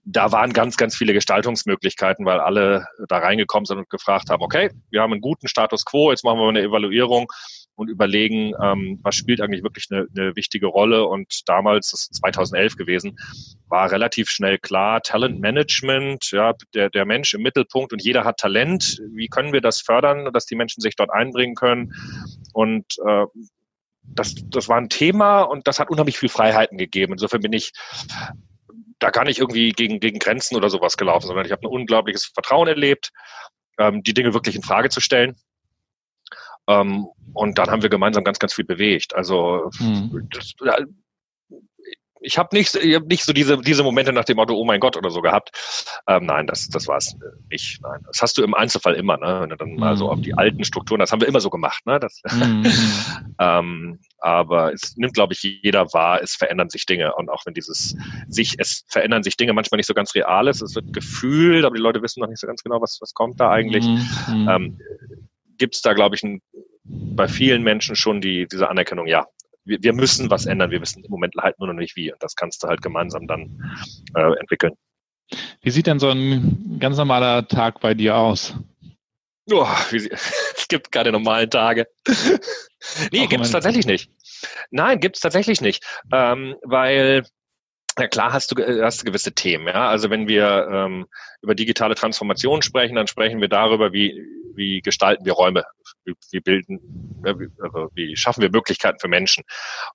da 0.05 0.33
waren 0.33 0.53
ganz, 0.53 0.77
ganz 0.77 0.97
viele 0.97 1.13
Gestaltungsmöglichkeiten, 1.13 2.25
weil 2.25 2.41
alle 2.41 2.87
da 3.09 3.19
reingekommen 3.19 3.67
sind 3.67 3.79
und 3.79 3.91
gefragt 3.91 4.31
haben, 4.31 4.43
okay, 4.43 4.71
wir 4.91 5.03
haben 5.03 5.13
einen 5.13 5.21
guten 5.21 5.49
Status 5.49 5.85
quo, 5.85 6.11
jetzt 6.11 6.25
machen 6.25 6.39
wir 6.39 6.49
eine 6.49 6.63
Evaluierung 6.63 7.27
und 7.77 7.89
überlegen, 7.89 8.53
ähm, 8.61 8.99
was 9.03 9.15
spielt 9.15 9.41
eigentlich 9.41 9.63
wirklich 9.63 9.87
eine, 9.91 10.07
eine 10.17 10.35
wichtige 10.35 10.67
Rolle. 10.67 11.07
Und 11.07 11.49
damals, 11.49 11.91
das 11.91 12.03
ist 12.03 12.15
2011 12.17 12.77
gewesen, 12.77 13.19
war 13.69 13.91
relativ 13.91 14.31
schnell 14.31 14.59
klar, 14.59 15.03
Talentmanagement, 15.03 16.31
ja, 16.33 16.55
der, 16.75 16.89
der 16.91 17.05
Mensch 17.05 17.35
im 17.35 17.43
Mittelpunkt 17.43 17.93
und 17.93 18.03
jeder 18.03 18.25
hat 18.25 18.39
Talent. 18.39 19.01
Wie 19.13 19.29
können 19.29 19.53
wir 19.53 19.61
das 19.61 19.83
fördern, 19.83 20.33
dass 20.33 20.47
die 20.47 20.57
Menschen 20.57 20.81
sich 20.81 20.97
dort 20.97 21.13
einbringen 21.13 21.55
können? 21.55 21.93
Und 22.55 22.87
äh, 23.07 23.27
das, 24.03 24.35
das 24.49 24.69
war 24.69 24.79
ein 24.79 24.89
Thema 24.89 25.43
und 25.43 25.69
das 25.69 25.79
hat 25.79 25.91
unheimlich 25.91 26.19
viel 26.19 26.29
Freiheiten 26.31 26.79
gegeben. 26.79 27.13
Insofern 27.13 27.43
bin 27.43 27.53
ich 27.53 27.73
da 28.99 29.11
gar 29.11 29.25
nicht 29.25 29.39
irgendwie 29.39 29.73
gegen, 29.73 30.01
gegen 30.01 30.19
Grenzen 30.19 30.57
oder 30.57 30.71
sowas 30.71 30.97
gelaufen, 30.97 31.27
sondern 31.27 31.45
ich 31.45 31.53
habe 31.53 31.63
ein 31.67 31.71
unglaubliches 31.71 32.31
Vertrauen 32.33 32.69
erlebt, 32.69 33.11
ähm, 33.79 34.03
die 34.03 34.15
Dinge 34.15 34.33
wirklich 34.33 34.57
in 34.57 34.63
Frage 34.63 34.89
zu 34.89 35.01
stellen 35.01 35.37
ähm, 36.69 37.07
und 37.33 37.59
dann 37.59 37.71
haben 37.71 37.83
wir 37.83 37.91
gemeinsam 37.91 38.25
ganz, 38.25 38.39
ganz 38.39 38.55
viel 38.55 38.65
bewegt. 38.65 39.15
Also 39.15 39.71
mhm. 39.79 40.29
das, 40.31 40.55
ich 42.21 42.39
habe 42.39 42.55
nicht, 42.57 42.75
ich 42.75 42.95
hab 42.95 43.07
nicht 43.07 43.25
so 43.25 43.33
diese, 43.33 43.59
diese 43.59 43.83
Momente 43.83 44.13
nach 44.13 44.25
dem 44.25 44.37
Motto, 44.37 44.55
oh 44.55 44.65
mein 44.65 44.81
Gott 44.81 44.97
oder 44.97 45.11
so 45.11 45.21
gehabt. 45.23 45.51
Ähm, 46.09 46.27
nein, 46.27 46.47
das, 46.47 46.69
das 46.69 46.89
war 46.89 46.97
es 46.97 47.17
nicht. 47.51 47.81
Nein, 47.83 48.01
das 48.07 48.21
hast 48.23 48.37
du 48.39 48.43
im 48.43 48.55
Einzelfall 48.55 48.95
immer, 48.95 49.17
ne? 49.17 49.41
wenn 49.43 49.51
du 49.51 49.57
dann 49.57 49.71
mhm. 49.71 49.79
mal 49.79 49.97
so 49.97 50.11
auf 50.11 50.21
die 50.21 50.35
alten 50.35 50.65
Strukturen, 50.65 50.99
das 50.99 51.13
haben 51.13 51.21
wir 51.21 51.29
immer 51.29 51.41
so 51.41 51.51
gemacht. 51.51 51.87
Ne? 51.87 52.01
Das, 52.01 52.21
mhm. 52.33 52.67
ähm, 53.39 53.99
aber 54.19 54.73
es 54.73 54.97
nimmt, 54.97 55.15
glaube 55.15 55.35
ich, 55.35 55.43
jeder 55.43 55.93
wahr, 55.93 56.21
es 56.23 56.35
verändern 56.35 56.71
sich 56.71 56.87
Dinge. 56.87 57.15
Und 57.15 57.29
auch 57.29 57.47
wenn 57.47 57.55
dieses 57.55 57.97
sich, 58.29 58.57
es 58.59 58.85
verändern 58.89 59.23
sich 59.23 59.37
Dinge 59.37 59.53
manchmal 59.53 59.77
nicht 59.77 59.87
so 59.87 59.95
ganz 59.95 60.15
real 60.15 60.49
ist, 60.49 60.63
es 60.63 60.75
wird 60.75 60.93
gefühlt, 60.93 61.65
aber 61.65 61.77
die 61.77 61.83
Leute 61.83 62.03
wissen 62.03 62.21
noch 62.21 62.29
nicht 62.29 62.41
so 62.41 62.47
ganz 62.47 62.63
genau, 62.63 62.81
was, 62.81 62.99
was 63.01 63.15
kommt 63.15 63.41
da 63.41 63.51
eigentlich. 63.51 63.85
Mhm. 63.85 64.49
Ähm, 64.51 64.79
gibt 65.59 65.75
es 65.75 65.83
da, 65.83 65.93
glaube 65.93 66.17
ich, 66.17 66.23
ein, 66.23 66.41
bei 66.85 67.29
vielen 67.29 67.63
Menschen 67.63 67.97
schon 67.97 68.21
die, 68.21 68.47
diese 68.47 68.69
Anerkennung, 68.69 69.07
ja, 69.07 69.27
wir, 69.65 69.83
wir 69.83 69.93
müssen 69.93 70.31
was 70.31 70.47
ändern, 70.47 70.71
wir 70.71 70.81
wissen 70.81 71.05
im 71.05 71.11
Moment 71.11 71.35
halt 71.37 71.59
nur 71.59 71.69
noch 71.69 71.75
nicht 71.75 71.97
wie. 71.97 72.13
Und 72.13 72.23
das 72.23 72.35
kannst 72.37 72.63
du 72.63 72.69
halt 72.69 72.83
gemeinsam 72.83 73.27
dann 73.27 73.77
äh, 74.15 74.39
entwickeln. 74.39 74.75
Wie 75.61 75.71
sieht 75.71 75.87
denn 75.87 75.99
so 75.99 76.09
ein 76.09 76.79
ganz 76.79 76.97
normaler 76.97 77.47
Tag 77.49 77.81
bei 77.81 77.95
dir 77.95 78.17
aus? 78.17 78.55
Oh, 79.51 79.67
wie, 79.91 80.09
es 80.11 80.67
gibt 80.69 80.93
keine 80.93 81.13
normalen 81.13 81.51
Tage. 81.51 81.87
nee, 83.13 83.27
gibt 83.27 83.45
es 83.45 83.51
tatsächlich 83.51 83.87
nicht. 83.87 84.11
Nein, 84.71 85.01
gibt 85.01 85.17
es 85.17 85.23
tatsächlich 85.23 85.61
nicht. 85.61 85.85
Ähm, 86.13 86.55
weil 86.63 87.25
ja 87.99 88.09
klar 88.09 88.33
hast 88.33 88.53
du, 88.53 88.83
hast 88.83 89.01
du 89.01 89.05
gewisse 89.07 89.33
Themen, 89.33 89.69
ja. 89.69 89.89
Also 89.89 90.11
wenn 90.11 90.29
wir 90.29 90.69
ähm, 90.71 91.07
über 91.43 91.55
digitale 91.55 91.95
Transformation 91.95 92.63
sprechen, 92.63 92.95
dann 92.95 93.07
sprechen 93.07 93.41
wir 93.41 93.49
darüber, 93.49 93.93
wie, 93.93 94.23
wie 94.55 94.81
gestalten 94.81 95.25
wir 95.25 95.33
Räume, 95.33 95.65
wie, 96.05 96.15
wie 96.33 96.41
bilden, 96.41 96.81
wie, 97.23 97.49
also 97.63 97.91
wie 97.95 98.17
schaffen 98.17 98.43
wir 98.43 98.51
Möglichkeiten 98.51 98.99
für 99.01 99.09
Menschen. 99.09 99.45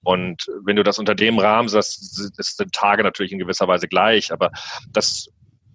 Und 0.04 0.46
wenn 0.64 0.76
du 0.76 0.84
das 0.84 1.00
unter 1.00 1.16
dem 1.16 1.40
Rahmen 1.40 1.70
sagst, 1.70 2.32
das 2.38 2.56
sind 2.56 2.74
Tage 2.74 3.04
natürlich 3.04 3.32
in 3.32 3.40
gewisser 3.40 3.68
Weise 3.68 3.88
gleich, 3.88 4.32
aber 4.32 4.52
das 4.92 5.28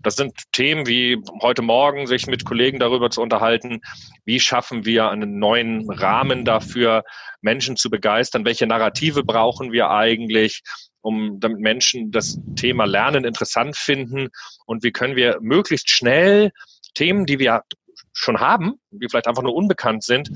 das 0.06 0.14
sind 0.14 0.34
Themen 0.52 0.86
wie 0.86 1.20
heute 1.42 1.62
Morgen, 1.62 2.06
sich 2.06 2.28
mit 2.28 2.44
Kollegen 2.44 2.78
darüber 2.78 3.10
zu 3.10 3.20
unterhalten, 3.20 3.80
wie 4.24 4.38
schaffen 4.38 4.84
wir 4.84 5.10
einen 5.10 5.40
neuen 5.40 5.90
Rahmen 5.90 6.44
dafür, 6.44 7.02
Menschen 7.40 7.74
zu 7.74 7.90
begeistern, 7.90 8.44
welche 8.44 8.68
Narrative 8.68 9.24
brauchen 9.24 9.72
wir 9.72 9.90
eigentlich, 9.90 10.62
um 11.06 11.38
damit 11.38 11.60
Menschen 11.60 12.10
das 12.10 12.36
Thema 12.56 12.84
Lernen 12.84 13.24
interessant 13.24 13.76
finden 13.76 14.28
und 14.66 14.82
wie 14.82 14.90
können 14.90 15.14
wir 15.14 15.38
möglichst 15.40 15.88
schnell 15.88 16.50
Themen, 16.94 17.26
die 17.26 17.38
wir 17.38 17.62
schon 18.12 18.40
haben, 18.40 18.80
die 18.90 19.06
vielleicht 19.08 19.28
einfach 19.28 19.44
nur 19.44 19.54
unbekannt 19.54 20.02
sind, 20.02 20.30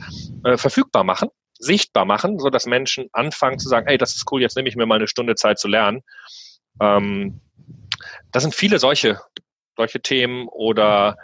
äh, 0.45 0.57
verfügbar 0.57 1.03
machen, 1.03 1.29
sichtbar 1.59 2.05
machen, 2.05 2.39
so 2.39 2.51
dass 2.51 2.67
Menschen 2.67 3.09
anfangen 3.13 3.59
zu 3.59 3.69
sagen, 3.69 3.89
hey, 3.89 3.99
das 3.99 4.15
ist 4.15 4.31
cool, 4.31 4.43
jetzt 4.43 4.57
nehme 4.57 4.69
ich 4.69 4.77
mir 4.77 4.87
mal 4.87 4.95
eine 4.95 5.09
Stunde 5.09 5.35
Zeit 5.35 5.59
zu 5.59 5.67
lernen. 5.67 6.03
Ähm, 6.81 7.41
das 8.31 8.45
sind 8.45 8.55
viele 8.55 8.79
solche, 8.79 9.21
solche 9.77 10.01
Themen 10.01 10.47
oder 10.47 11.17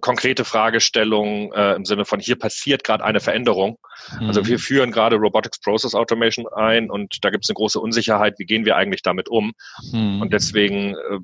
konkrete 0.00 0.44
Fragestellungen 0.44 1.52
äh, 1.52 1.74
im 1.74 1.84
Sinne 1.84 2.04
von 2.04 2.20
hier 2.20 2.38
passiert 2.38 2.84
gerade 2.84 3.04
eine 3.04 3.20
Veränderung. 3.20 3.78
Mhm. 4.20 4.28
Also 4.28 4.46
wir 4.46 4.58
führen 4.58 4.92
gerade 4.92 5.16
Robotics 5.16 5.60
Process 5.60 5.94
Automation 5.94 6.46
ein 6.54 6.90
und 6.90 7.24
da 7.24 7.30
gibt 7.30 7.44
es 7.44 7.50
eine 7.50 7.54
große 7.54 7.80
Unsicherheit, 7.80 8.34
wie 8.38 8.46
gehen 8.46 8.64
wir 8.64 8.76
eigentlich 8.76 9.02
damit 9.02 9.28
um? 9.28 9.52
Mhm. 9.92 10.22
Und 10.22 10.32
deswegen 10.32 10.94
äh, 10.94 11.18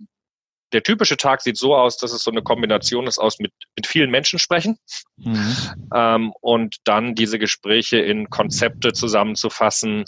der 0.72 0.82
typische 0.82 1.16
Tag 1.16 1.42
sieht 1.42 1.56
so 1.56 1.76
aus, 1.76 1.98
dass 1.98 2.12
es 2.12 2.22
so 2.22 2.30
eine 2.30 2.42
Kombination 2.42 3.06
ist 3.06 3.18
aus 3.18 3.38
mit, 3.38 3.52
mit 3.76 3.86
vielen 3.86 4.10
Menschen 4.10 4.38
sprechen 4.38 4.78
mhm. 5.16 5.56
ähm, 5.94 6.32
und 6.40 6.76
dann 6.84 7.14
diese 7.14 7.38
Gespräche 7.38 7.98
in 7.98 8.30
Konzepte 8.30 8.92
zusammenzufassen, 8.92 10.04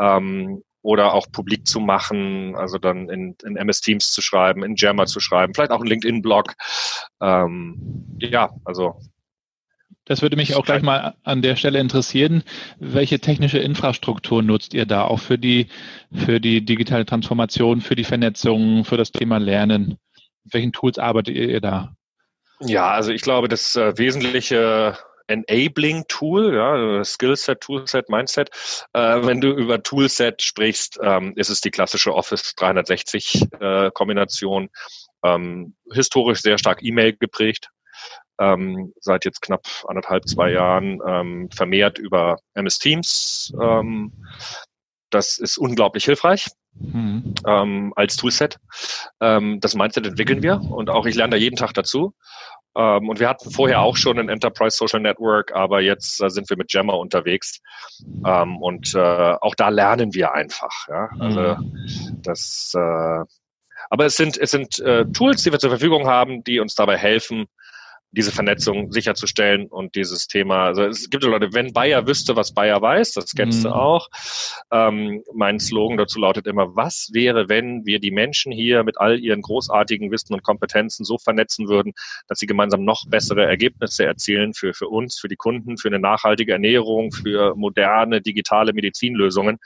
ähm, 0.00 0.62
oder 0.86 1.14
auch 1.14 1.26
publik 1.32 1.66
zu 1.66 1.80
machen, 1.80 2.54
also 2.54 2.78
dann 2.78 3.08
in, 3.08 3.34
in 3.44 3.56
MS 3.56 3.80
Teams 3.80 4.12
zu 4.12 4.22
schreiben, 4.22 4.62
in 4.62 4.76
Jammer 4.76 5.06
zu 5.06 5.18
schreiben, 5.18 5.52
vielleicht 5.52 5.72
auch 5.72 5.80
einen 5.80 5.88
LinkedIn-Blog. 5.88 6.54
Ähm, 7.20 8.16
ja, 8.20 8.50
also. 8.64 8.94
Das 10.04 10.22
würde 10.22 10.36
mich 10.36 10.54
auch 10.54 10.64
gleich 10.64 10.82
mal 10.82 11.16
an 11.24 11.42
der 11.42 11.56
Stelle 11.56 11.80
interessieren. 11.80 12.44
Welche 12.78 13.18
technische 13.18 13.58
Infrastruktur 13.58 14.44
nutzt 14.44 14.74
ihr 14.74 14.86
da 14.86 15.02
auch 15.02 15.18
für 15.18 15.38
die, 15.38 15.66
für 16.12 16.38
die 16.38 16.64
digitale 16.64 17.04
Transformation, 17.04 17.80
für 17.80 17.96
die 17.96 18.04
Vernetzung, 18.04 18.84
für 18.84 18.96
das 18.96 19.10
Thema 19.10 19.38
Lernen? 19.38 19.98
Mit 20.44 20.54
welchen 20.54 20.72
Tools 20.72 21.00
arbeitet 21.00 21.34
ihr 21.34 21.60
da? 21.60 21.96
Ja, 22.60 22.92
also 22.92 23.10
ich 23.10 23.22
glaube, 23.22 23.48
das 23.48 23.74
äh, 23.74 23.98
Wesentliche 23.98 24.96
Enabling 25.28 26.04
Tool, 26.08 26.54
ja, 26.54 27.04
Skillset, 27.04 27.60
Toolset, 27.60 28.08
Mindset. 28.08 28.50
Äh, 28.92 29.26
wenn 29.26 29.40
du 29.40 29.50
über 29.50 29.82
Toolset 29.82 30.42
sprichst, 30.42 30.98
ähm, 31.02 31.32
ist 31.36 31.50
es 31.50 31.60
die 31.60 31.70
klassische 31.70 32.14
Office 32.14 32.54
360 32.56 33.46
äh, 33.60 33.90
Kombination. 33.92 34.70
Ähm, 35.24 35.74
historisch 35.92 36.40
sehr 36.40 36.58
stark 36.58 36.82
E-Mail 36.82 37.16
geprägt. 37.16 37.70
Ähm, 38.38 38.92
seit 39.00 39.24
jetzt 39.24 39.40
knapp 39.40 39.66
anderthalb, 39.88 40.28
zwei 40.28 40.50
Jahren 40.52 41.00
ähm, 41.06 41.50
vermehrt 41.50 41.98
über 41.98 42.38
MS 42.54 42.78
Teams. 42.78 43.52
Ähm, 43.60 44.12
das 45.10 45.38
ist 45.38 45.56
unglaublich 45.56 46.04
hilfreich. 46.04 46.46
Mhm. 46.78 47.34
Ähm, 47.46 47.92
als 47.96 48.16
Toolset. 48.16 48.58
Ähm, 49.20 49.60
das 49.60 49.74
Mindset 49.74 50.06
entwickeln 50.06 50.42
wir 50.42 50.60
und 50.60 50.90
auch 50.90 51.06
ich 51.06 51.14
lerne 51.14 51.32
da 51.32 51.36
jeden 51.36 51.56
Tag 51.56 51.72
dazu. 51.72 52.14
Ähm, 52.76 53.08
und 53.08 53.20
wir 53.20 53.28
hatten 53.28 53.50
vorher 53.50 53.80
auch 53.80 53.96
schon 53.96 54.18
ein 54.18 54.28
Enterprise 54.28 54.76
Social 54.76 55.00
Network, 55.00 55.52
aber 55.52 55.80
jetzt 55.80 56.22
äh, 56.22 56.28
sind 56.28 56.48
wir 56.50 56.56
mit 56.56 56.68
Gemma 56.68 56.92
unterwegs. 56.92 57.60
Ähm, 58.24 58.58
und 58.58 58.94
äh, 58.94 58.98
auch 58.98 59.54
da 59.54 59.70
lernen 59.70 60.12
wir 60.14 60.34
einfach. 60.34 60.88
Ja? 60.88 61.08
Also 61.18 61.40
mhm. 61.40 62.22
das 62.22 62.72
äh, 62.76 63.24
aber 63.88 64.06
es 64.06 64.16
sind, 64.16 64.36
es 64.36 64.50
sind 64.50 64.82
Tools, 65.12 65.44
die 65.44 65.52
wir 65.52 65.60
zur 65.60 65.70
Verfügung 65.70 66.08
haben, 66.08 66.42
die 66.42 66.58
uns 66.58 66.74
dabei 66.74 66.96
helfen, 66.96 67.46
diese 68.16 68.32
Vernetzung 68.32 68.90
sicherzustellen 68.90 69.66
und 69.66 69.94
dieses 69.94 70.26
Thema, 70.26 70.64
also 70.64 70.84
es 70.84 71.10
gibt 71.10 71.22
Leute, 71.22 71.52
wenn 71.52 71.72
Bayer 71.72 72.06
wüsste, 72.06 72.34
was 72.34 72.52
Bayer 72.52 72.80
weiß, 72.80 73.12
das 73.12 73.34
kennst 73.34 73.60
mhm. 73.60 73.64
du 73.64 73.74
auch. 73.74 74.08
Ähm, 74.72 75.22
mein 75.34 75.60
Slogan 75.60 75.98
dazu 75.98 76.18
lautet 76.18 76.46
immer, 76.46 76.74
was 76.74 77.10
wäre, 77.12 77.48
wenn 77.48 77.84
wir 77.84 78.00
die 78.00 78.10
Menschen 78.10 78.52
hier 78.52 78.84
mit 78.84 78.98
all 78.98 79.20
ihren 79.20 79.42
großartigen 79.42 80.10
Wissen 80.10 80.32
und 80.32 80.42
Kompetenzen 80.42 81.04
so 81.04 81.18
vernetzen 81.18 81.68
würden, 81.68 81.92
dass 82.26 82.38
sie 82.38 82.46
gemeinsam 82.46 82.84
noch 82.84 83.04
bessere 83.08 83.44
Ergebnisse 83.44 84.06
erzielen 84.06 84.54
für, 84.54 84.72
für 84.72 84.88
uns, 84.88 85.18
für 85.18 85.28
die 85.28 85.36
Kunden, 85.36 85.76
für 85.76 85.88
eine 85.88 85.98
nachhaltige 85.98 86.52
Ernährung, 86.52 87.12
für 87.12 87.54
moderne 87.54 88.22
digitale 88.22 88.72
Medizinlösungen. 88.72 89.58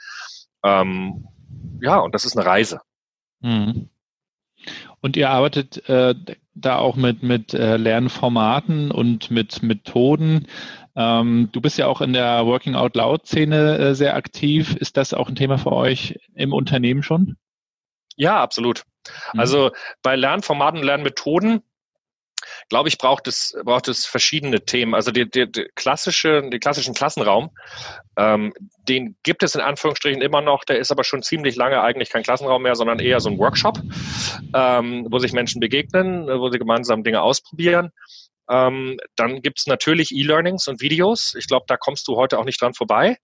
Ähm, 0.63 1.25
ja, 1.81 1.99
und 1.99 2.13
das 2.13 2.25
ist 2.25 2.37
eine 2.37 2.45
Reise. 2.45 2.81
Mhm. 3.39 3.89
Und 5.01 5.17
ihr 5.17 5.29
arbeitet 5.29 5.87
äh, 5.89 6.15
da 6.53 6.77
auch 6.77 6.95
mit, 6.95 7.23
mit 7.23 7.53
äh, 7.53 7.77
Lernformaten 7.77 8.91
und 8.91 9.31
mit 9.31 9.63
Methoden. 9.63 10.47
Ähm, 10.95 11.49
du 11.51 11.61
bist 11.61 11.77
ja 11.77 11.87
auch 11.87 12.01
in 12.01 12.13
der 12.13 12.45
Working 12.45 12.75
Out 12.75 12.95
Loud 12.95 13.25
Szene 13.25 13.77
äh, 13.77 13.95
sehr 13.95 14.15
aktiv. 14.15 14.75
Ist 14.75 14.97
das 14.97 15.13
auch 15.13 15.29
ein 15.29 15.35
Thema 15.35 15.57
für 15.57 15.71
euch 15.71 16.19
im 16.35 16.53
Unternehmen 16.53 17.03
schon? 17.03 17.37
Ja, 18.15 18.41
absolut. 18.41 18.83
Mhm. 19.33 19.39
Also 19.39 19.71
bei 20.01 20.15
Lernformaten 20.15 20.79
und 20.79 20.85
Lernmethoden 20.85 21.61
glaube 22.71 22.87
ich, 22.87 22.97
braucht 22.97 23.27
es, 23.27 23.53
braucht 23.65 23.89
es 23.89 24.05
verschiedene 24.05 24.63
Themen. 24.63 24.95
Also 24.95 25.11
die, 25.11 25.29
die, 25.29 25.51
die 25.51 25.67
klassische, 25.75 26.41
den 26.41 26.59
klassischen 26.61 26.93
Klassenraum, 26.93 27.49
ähm, 28.15 28.53
den 28.87 29.17
gibt 29.23 29.43
es 29.43 29.55
in 29.55 29.61
Anführungsstrichen 29.61 30.21
immer 30.21 30.39
noch, 30.39 30.63
der 30.63 30.79
ist 30.79 30.89
aber 30.89 31.03
schon 31.03 31.21
ziemlich 31.21 31.57
lange 31.57 31.81
eigentlich 31.81 32.09
kein 32.09 32.23
Klassenraum 32.23 32.63
mehr, 32.63 32.75
sondern 32.75 32.99
eher 32.99 33.19
so 33.19 33.29
ein 33.29 33.37
Workshop, 33.37 33.81
ähm, 34.55 35.05
wo 35.11 35.19
sich 35.19 35.33
Menschen 35.33 35.59
begegnen, 35.59 36.27
wo 36.27 36.49
sie 36.49 36.59
gemeinsam 36.59 37.03
Dinge 37.03 37.21
ausprobieren. 37.21 37.91
Ähm, 38.49 38.97
dann 39.17 39.41
gibt 39.41 39.59
es 39.59 39.67
natürlich 39.67 40.13
E-Learnings 40.13 40.69
und 40.69 40.79
Videos. 40.79 41.35
Ich 41.37 41.47
glaube, 41.47 41.65
da 41.67 41.75
kommst 41.75 42.07
du 42.07 42.15
heute 42.15 42.39
auch 42.39 42.45
nicht 42.45 42.61
dran 42.61 42.73
vorbei. 42.73 43.17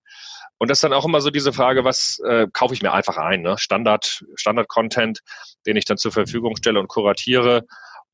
Und 0.57 0.69
das 0.69 0.79
ist 0.79 0.83
dann 0.83 0.93
auch 0.93 1.05
immer 1.05 1.21
so 1.21 1.29
diese 1.29 1.53
Frage, 1.53 1.85
was 1.85 2.19
äh, 2.27 2.47
kaufe 2.51 2.73
ich 2.73 2.81
mir 2.81 2.91
einfach 2.91 3.15
ein? 3.15 3.43
Ne? 3.43 3.57
Standard, 3.57 4.25
Standard-Content, 4.35 5.21
den 5.65 5.77
ich 5.77 5.85
dann 5.85 5.97
zur 5.97 6.11
Verfügung 6.11 6.57
stelle 6.57 6.81
und 6.81 6.89
kuratiere. 6.89 7.65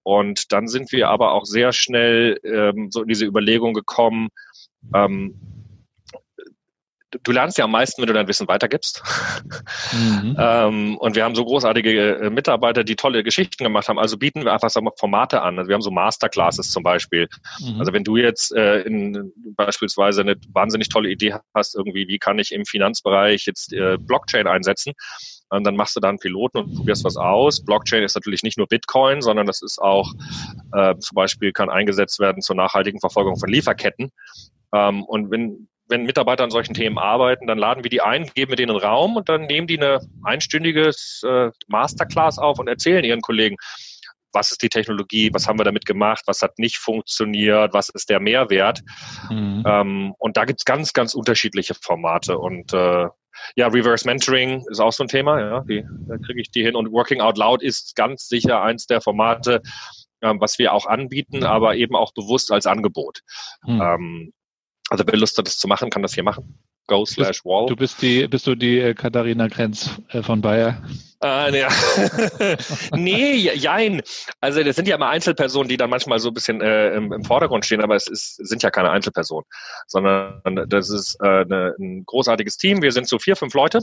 Und 0.04 0.52
dann 0.52 0.68
sind 0.68 0.92
wir 0.92 1.10
aber 1.10 1.32
auch 1.32 1.46
sehr 1.46 1.72
schnell 1.72 2.40
ähm, 2.44 2.92
so 2.92 3.02
in 3.02 3.08
diese 3.08 3.26
Überlegung 3.26 3.74
gekommen, 3.74 4.30
ähm, 4.94 5.40
du 7.22 7.32
lernst 7.32 7.58
ja 7.58 7.66
am 7.66 7.72
meisten, 7.72 8.02
wenn 8.02 8.08
du 8.08 8.14
dein 8.14 8.28
Wissen 8.28 8.48
weitergibst. 8.48 9.04
Mhm. 9.92 10.36
ähm, 10.40 10.98
und 10.98 11.16
wir 11.16 11.24
haben 11.24 11.36
so 11.36 11.46
großartige 11.46 12.16
äh, 12.16 12.30
Mitarbeiter, 12.30 12.84
die 12.84 12.96
tolle 12.96 13.24
Geschichten 13.24 13.64
gemacht 13.64 13.88
haben. 13.88 14.00
Also 14.00 14.18
bieten 14.18 14.44
wir 14.44 14.54
einfach 14.54 14.70
so 14.70 14.82
Formate 14.98 15.42
an. 15.42 15.58
Also 15.60 15.70
wir 15.70 15.76
haben 15.76 15.82
so 15.82 15.92
Masterclasses 15.92 16.72
zum 16.72 16.84
Beispiel. 16.84 17.28
Mhm. 17.60 17.80
Also 17.80 17.94
wenn 17.94 18.04
du 18.04 18.18
jetzt 18.18 18.54
äh, 18.56 18.82
in, 18.82 19.32
beispielsweise 19.56 20.22
eine 20.22 20.36
wahnsinnig 20.52 20.90
tolle 20.90 21.10
Idee 21.10 21.36
hast, 21.54 21.76
irgendwie, 21.76 22.08
wie 22.08 22.20
kann 22.20 22.40
ich 22.40 22.52
im 22.52 22.66
Finanzbereich 22.66 23.46
jetzt 23.46 23.74
äh, 23.74 23.98
Blockchain 23.98 24.48
einsetzen, 24.48 24.94
und 25.58 25.64
dann 25.64 25.76
machst 25.76 25.96
du 25.96 26.00
da 26.00 26.10
einen 26.10 26.20
Piloten 26.20 26.58
und 26.58 26.76
probierst 26.76 27.04
was 27.04 27.18
aus. 27.18 27.64
Blockchain 27.64 28.04
ist 28.04 28.16
natürlich 28.16 28.44
nicht 28.44 28.58
nur 28.58 28.68
Bitcoin, 28.68 29.22
sondern 29.22 29.46
das 29.46 29.62
ist 29.62 29.80
auch 29.80 30.12
äh, 30.74 30.96
zum 30.98 31.16
Beispiel 31.16 31.52
kann 31.52 31.70
eingesetzt 31.70 32.20
werden 32.20 32.42
zur 32.42 32.56
nachhaltigen 32.56 33.00
Verfolgung 33.00 33.38
von 33.38 33.50
Lieferketten. 33.50 34.12
Ähm, 34.74 35.04
und 35.04 35.32
wenn 35.32 35.68
wenn 35.90 36.06
Mitarbeiter 36.06 36.46
an 36.46 36.50
solchen 36.50 36.74
Themen 36.74 36.98
arbeiten, 36.98 37.46
dann 37.46 37.58
laden 37.58 37.84
wir 37.84 37.90
die 37.90 38.02
ein, 38.02 38.26
geben 38.34 38.52
wir 38.52 38.56
denen 38.56 38.72
einen 38.72 38.80
Raum 38.80 39.18
und 39.18 39.28
dann 39.28 39.46
nehmen 39.46 39.68
die 39.68 39.78
eine 39.78 40.00
einstündiges 40.24 41.22
äh, 41.28 41.52
Masterclass 41.68 42.40
auf 42.40 42.58
und 42.58 42.68
erzählen 42.70 43.04
ihren 43.04 43.22
Kollegen, 43.22 43.58
was 44.32 44.52
ist 44.52 44.64
die 44.64 44.70
Technologie, 44.70 45.30
was 45.34 45.48
haben 45.48 45.60
wir 45.60 45.64
damit 45.64 45.86
gemacht, 45.86 46.24
was 46.26 46.42
hat 46.42 46.58
nicht 46.58 46.78
funktioniert, 46.78 47.74
was 47.74 47.90
ist 47.90 48.10
der 48.10 48.20
Mehrwert. 48.20 48.82
Mhm. 49.30 49.64
Ähm, 49.66 50.16
und 50.18 50.38
da 50.38 50.46
gibt's 50.46 50.66
ganz, 50.66 50.94
ganz 50.94 51.14
unterschiedliche 51.14 51.76
Formate. 51.76 52.40
Und 52.40 52.74
äh, 52.74 53.08
ja, 53.56 53.68
Reverse 53.68 54.06
Mentoring 54.06 54.64
ist 54.70 54.80
auch 54.80 54.94
so 54.94 55.04
ein 55.04 55.08
Thema, 55.08 55.40
ja, 55.40 55.68
wie 55.68 55.86
da 56.08 56.18
kriege 56.18 56.42
ich 56.42 56.52
die 56.52 56.64
hin. 56.64 56.76
Und 56.76 56.92
Working 56.92 57.22
Out 57.22 57.38
Loud 57.38 57.62
ist 57.62 57.96
ganz 57.96 58.28
sicher 58.28 58.62
eins 58.62 58.88
der 58.88 59.02
Formate, 59.02 59.62
ähm, 60.22 60.40
was 60.40 60.60
wir 60.60 60.74
auch 60.74 60.86
anbieten, 60.86 61.44
aber 61.44 61.76
eben 61.76 61.96
auch 61.96 62.14
bewusst 62.14 62.52
als 62.52 62.66
Angebot. 62.66 63.22
Mhm. 63.66 63.82
Ähm, 63.82 64.34
also 64.90 65.04
wer 65.08 65.18
Lust 65.18 65.38
hat, 65.38 65.48
das 65.48 65.58
zu 65.58 65.68
machen, 65.68 65.90
kann 65.90 66.02
das 66.02 66.14
hier 66.14 66.24
machen. 66.24 66.60
Go 66.88 67.06
slash 67.06 67.46
wall. 67.46 67.68
Du 67.68 67.76
bist 67.76 68.02
die, 68.02 68.28
bist 68.28 68.46
du 68.46 68.56
die 68.56 68.80
äh, 68.80 68.94
Katharina 68.94 69.48
Grenz 69.48 69.90
äh, 70.10 70.22
von 70.22 70.42
Bayer? 70.42 70.82
Äh, 71.24 71.58
ja. 71.58 71.70
nee, 72.98 73.50
jein. 73.56 74.02
Also 74.42 74.62
das 74.62 74.76
sind 74.76 74.90
ja 74.90 74.98
immer 74.98 75.08
Einzelpersonen, 75.08 75.70
die 75.70 75.78
dann 75.78 75.90
manchmal 75.90 76.20
so 76.20 76.30
ein 76.30 76.34
bisschen 76.34 76.60
äh, 76.60 76.90
im, 76.96 77.14
im, 77.14 77.24
Vordergrund 77.24 77.66
stehen, 77.66 77.82
aber 77.82 77.96
es 77.96 78.08
ist, 78.08 78.46
sind 78.46 78.62
ja 78.62 78.70
keine 78.70 78.90
Einzelpersonen, 78.92 79.46
sondern 79.88 80.42
das 80.68 80.90
ist 80.90 81.16
äh, 81.22 81.46
eine, 81.46 81.76
ein 81.80 82.04
großartiges 82.06 82.58
Team. 82.58 82.82
Wir 82.82 82.92
sind 82.92 83.08
so 83.08 83.20
vier, 83.20 83.38
fünf 83.38 83.54
Leute, 83.54 83.80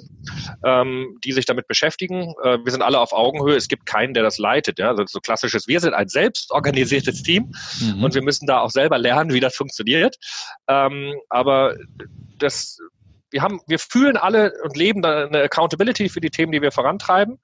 ähm, 0.66 1.18
die 1.24 1.32
sich 1.32 1.46
damit 1.46 1.66
beschäftigen. 1.66 2.34
Äh, 2.44 2.58
wir 2.62 2.72
sind 2.72 2.82
alle 2.82 3.00
auf 3.00 3.14
Augenhöhe. 3.14 3.56
Es 3.56 3.68
gibt 3.68 3.86
keinen, 3.86 4.12
der 4.12 4.22
das 4.22 4.36
leitet. 4.36 4.78
Ja? 4.78 4.88
Also 4.90 5.04
so 5.06 5.20
klassisches, 5.20 5.66
wir 5.66 5.80
sind 5.80 5.94
ein 5.94 6.08
selbstorganisiertes 6.08 7.22
Team 7.22 7.52
mhm. 7.80 8.04
und 8.04 8.14
wir 8.14 8.22
müssen 8.22 8.44
da 8.44 8.60
auch 8.60 8.70
selber 8.70 8.98
lernen, 8.98 9.32
wie 9.32 9.40
das 9.40 9.56
funktioniert. 9.56 10.16
Ähm, 10.68 11.14
aber 11.30 11.74
das 12.40 12.78
wir 13.30 13.42
haben, 13.42 13.60
wir 13.66 13.78
fühlen 13.78 14.16
alle 14.16 14.52
und 14.64 14.76
leben 14.76 15.04
eine 15.04 15.42
Accountability 15.42 16.08
für 16.08 16.20
die 16.20 16.30
Themen, 16.30 16.52
die 16.52 16.62
wir 16.62 16.72
vorantreiben. 16.72 17.38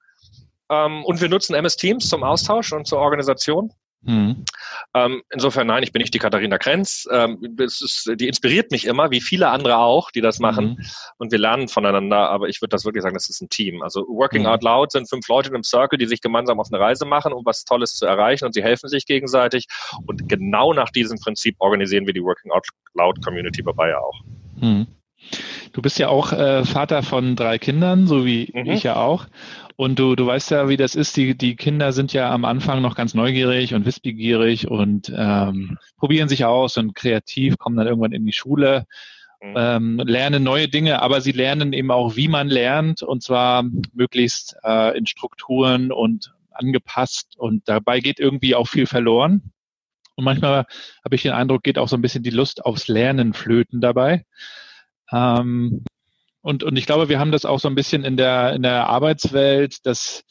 Ähm, 0.69 1.03
und 1.05 1.21
wir 1.21 1.29
nutzen 1.29 1.55
MS 1.55 1.77
Teams 1.77 2.09
zum 2.09 2.23
Austausch 2.23 2.73
und 2.73 2.85
zur 2.85 2.99
Organisation. 2.99 3.71
Mhm. 4.01 4.45
Ähm, 4.93 5.23
insofern, 5.31 5.67
nein, 5.67 5.81
ich 5.81 5.91
bin 5.91 6.01
nicht 6.01 6.13
die 6.13 6.19
Katharina 6.19 6.57
Krenz. 6.57 7.07
Ähm, 7.11 7.55
ist, 7.57 8.11
die 8.15 8.27
inspiriert 8.27 8.71
mich 8.71 8.85
immer, 8.85 9.11
wie 9.11 9.21
viele 9.21 9.49
andere 9.49 9.77
auch, 9.77 10.11
die 10.11 10.21
das 10.21 10.39
machen. 10.39 10.77
Mhm. 10.77 10.85
Und 11.17 11.31
wir 11.31 11.39
lernen 11.39 11.67
voneinander, 11.67 12.29
aber 12.29 12.47
ich 12.47 12.61
würde 12.61 12.69
das 12.69 12.85
wirklich 12.85 13.01
sagen, 13.01 13.15
das 13.15 13.29
ist 13.29 13.41
ein 13.41 13.49
Team. 13.49 13.81
Also 13.81 14.01
Working 14.01 14.43
mhm. 14.43 14.47
Out 14.47 14.63
Loud 14.63 14.91
sind 14.91 15.09
fünf 15.09 15.27
Leute 15.27 15.49
in 15.49 15.55
einem 15.55 15.63
Circle, 15.63 15.97
die 15.97 16.05
sich 16.05 16.21
gemeinsam 16.21 16.59
auf 16.59 16.67
eine 16.71 16.81
Reise 16.81 17.05
machen, 17.05 17.33
um 17.33 17.45
was 17.45 17.63
Tolles 17.65 17.95
zu 17.95 18.05
erreichen 18.05 18.45
und 18.45 18.53
sie 18.53 18.63
helfen 18.63 18.87
sich 18.87 19.05
gegenseitig. 19.05 19.67
Und 20.05 20.29
genau 20.29 20.73
nach 20.73 20.89
diesem 20.89 21.17
Prinzip 21.17 21.55
organisieren 21.59 22.05
wir 22.05 22.13
die 22.13 22.23
Working 22.23 22.51
Out 22.51 22.67
Loud 22.93 23.23
Community 23.23 23.61
bei 23.61 23.71
Bayer 23.71 24.01
auch. 24.01 24.21
Mhm. 24.59 24.87
Du 25.73 25.81
bist 25.81 25.99
ja 25.99 26.09
auch 26.09 26.31
äh, 26.31 26.63
Vater 26.63 27.03
von 27.03 27.35
drei 27.35 27.57
Kindern, 27.57 28.07
so 28.07 28.25
wie 28.25 28.51
mhm. 28.53 28.71
ich 28.71 28.83
ja 28.83 28.95
auch. 28.95 29.27
Und 29.75 29.99
du, 29.99 30.15
du 30.15 30.25
weißt 30.25 30.51
ja, 30.51 30.69
wie 30.69 30.77
das 30.77 30.95
ist. 30.95 31.15
Die, 31.17 31.37
die 31.37 31.55
Kinder 31.55 31.93
sind 31.93 32.13
ja 32.13 32.31
am 32.31 32.45
Anfang 32.45 32.81
noch 32.81 32.95
ganz 32.95 33.13
neugierig 33.13 33.73
und 33.73 33.85
wissbegierig 33.85 34.67
und 34.69 35.11
ähm, 35.15 35.77
probieren 35.97 36.29
sich 36.29 36.45
aus 36.45 36.77
und 36.77 36.95
kreativ, 36.95 37.57
kommen 37.57 37.77
dann 37.77 37.87
irgendwann 37.87 38.11
in 38.11 38.25
die 38.25 38.33
Schule, 38.33 38.85
mhm. 39.41 39.53
ähm, 39.55 40.01
lernen 40.03 40.43
neue 40.43 40.67
Dinge, 40.67 41.01
aber 41.01 41.21
sie 41.21 41.31
lernen 41.31 41.73
eben 41.73 41.91
auch, 41.91 42.15
wie 42.15 42.27
man 42.27 42.47
lernt 42.47 43.03
und 43.03 43.21
zwar 43.21 43.63
möglichst 43.93 44.55
äh, 44.63 44.97
in 44.97 45.05
Strukturen 45.05 45.91
und 45.91 46.33
angepasst. 46.49 47.37
Und 47.37 47.69
dabei 47.69 47.99
geht 47.99 48.19
irgendwie 48.19 48.55
auch 48.55 48.67
viel 48.67 48.87
verloren. 48.87 49.51
Und 50.17 50.23
manchmal 50.23 50.65
habe 51.05 51.15
ich 51.15 51.21
den 51.21 51.31
Eindruck, 51.31 51.63
geht 51.63 51.77
auch 51.77 51.87
so 51.87 51.95
ein 51.95 52.01
bisschen 52.01 52.23
die 52.23 52.31
Lust 52.31 52.65
aufs 52.65 52.87
Lernen 52.87 53.33
flöten 53.33 53.81
dabei. 53.81 54.25
Ähm, 55.13 55.83
und, 56.41 56.63
und 56.63 56.75
ich 56.75 56.87
glaube, 56.87 57.07
wir 57.07 57.19
haben 57.19 57.31
das 57.31 57.45
auch 57.45 57.59
so 57.59 57.67
ein 57.67 57.75
bisschen 57.75 58.03
in 58.03 58.17
der, 58.17 58.53
in 58.53 58.63
der 58.63 58.87
Arbeitswelt, 58.87 59.85
dass, 59.85 60.23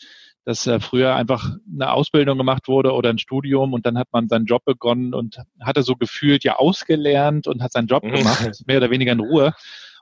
dass 0.45 0.67
äh, 0.67 0.81
früher 0.81 1.15
einfach 1.15 1.53
eine 1.73 1.93
Ausbildung 1.93 2.37
gemacht 2.37 2.67
wurde 2.67 2.93
oder 2.95 3.11
ein 3.11 3.19
Studium 3.19 3.73
und 3.75 3.87
dann 3.87 3.97
hat 3.97 4.09
man 4.11 4.29
seinen 4.29 4.47
Job 4.47 4.65
begonnen 4.65 5.15
und 5.15 5.39
hatte 5.61 5.83
so 5.83 5.95
gefühlt 5.95 6.43
ja 6.43 6.57
ausgelernt 6.57 7.47
und 7.47 7.63
hat 7.63 7.73
seinen 7.73 7.87
Job 7.87 8.03
mhm. 8.03 8.13
gemacht, 8.13 8.63
mehr 8.67 8.79
oder 8.79 8.91
weniger 8.91 9.13
in 9.13 9.21
Ruhe. 9.21 9.53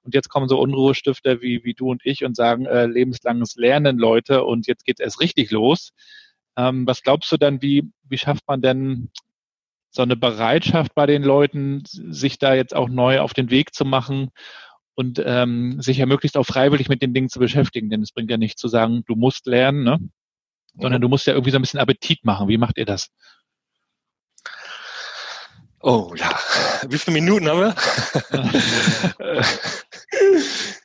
Und 0.03 0.15
jetzt 0.15 0.31
kommen 0.31 0.49
so 0.49 0.59
Unruhestifter 0.61 1.43
wie, 1.43 1.63
wie 1.65 1.75
du 1.75 1.91
und 1.91 2.01
ich 2.05 2.25
und 2.25 2.37
sagen, 2.37 2.65
äh, 2.65 2.87
lebenslanges 2.87 3.57
Lernen, 3.57 3.99
Leute, 3.99 4.45
und 4.45 4.67
jetzt 4.67 4.87
geht 4.87 5.01
es 5.01 5.21
richtig 5.21 5.51
los. 5.51 5.91
Ähm, 6.57 6.87
was 6.87 7.03
glaubst 7.03 7.31
du 7.33 7.37
dann, 7.37 7.61
wie, 7.61 7.91
wie 8.09 8.19
schafft 8.19 8.47
man 8.47 8.63
denn 8.63 9.11
so 9.95 10.03
eine 10.03 10.17
Bereitschaft 10.17 10.95
bei 10.95 11.07
den 11.07 11.23
Leuten, 11.23 11.83
sich 11.87 12.39
da 12.39 12.55
jetzt 12.55 12.75
auch 12.75 12.89
neu 12.89 13.21
auf 13.21 13.33
den 13.33 13.51
Weg 13.51 13.75
zu 13.75 13.85
machen 13.85 14.31
und 14.95 15.23
ähm, 15.25 15.81
sich 15.81 15.99
ja 15.99 16.07
möglichst 16.07 16.37
auch 16.37 16.45
freiwillig 16.45 16.89
mit 16.89 17.01
den 17.01 17.15
Dingen 17.15 17.29
zu 17.29 17.39
beschäftigen. 17.39 17.91
Denn 17.91 18.03
es 18.03 18.13
bringt 18.13 18.31
ja 18.31 18.37
nicht 18.37 18.59
zu 18.59 18.69
sagen, 18.69 19.03
du 19.07 19.15
musst 19.15 19.47
lernen, 19.47 19.85
ne? 19.85 19.99
sondern 20.79 21.01
du 21.01 21.09
musst 21.09 21.27
ja 21.27 21.35
irgendwie 21.35 21.53
so 21.53 21.59
ein 21.59 21.63
bisschen 21.63 21.81
Appetit 21.81 22.25
machen. 22.25 22.49
Wie 22.49 22.59
macht 22.59 22.79
ihr 22.79 22.87
das? 22.87 23.11
Oh 25.87 26.15
ja, 26.17 26.31
wie 26.89 26.97
viele 26.97 27.21
Minuten 27.21 27.47
haben 27.47 27.61
wir? 27.61 27.75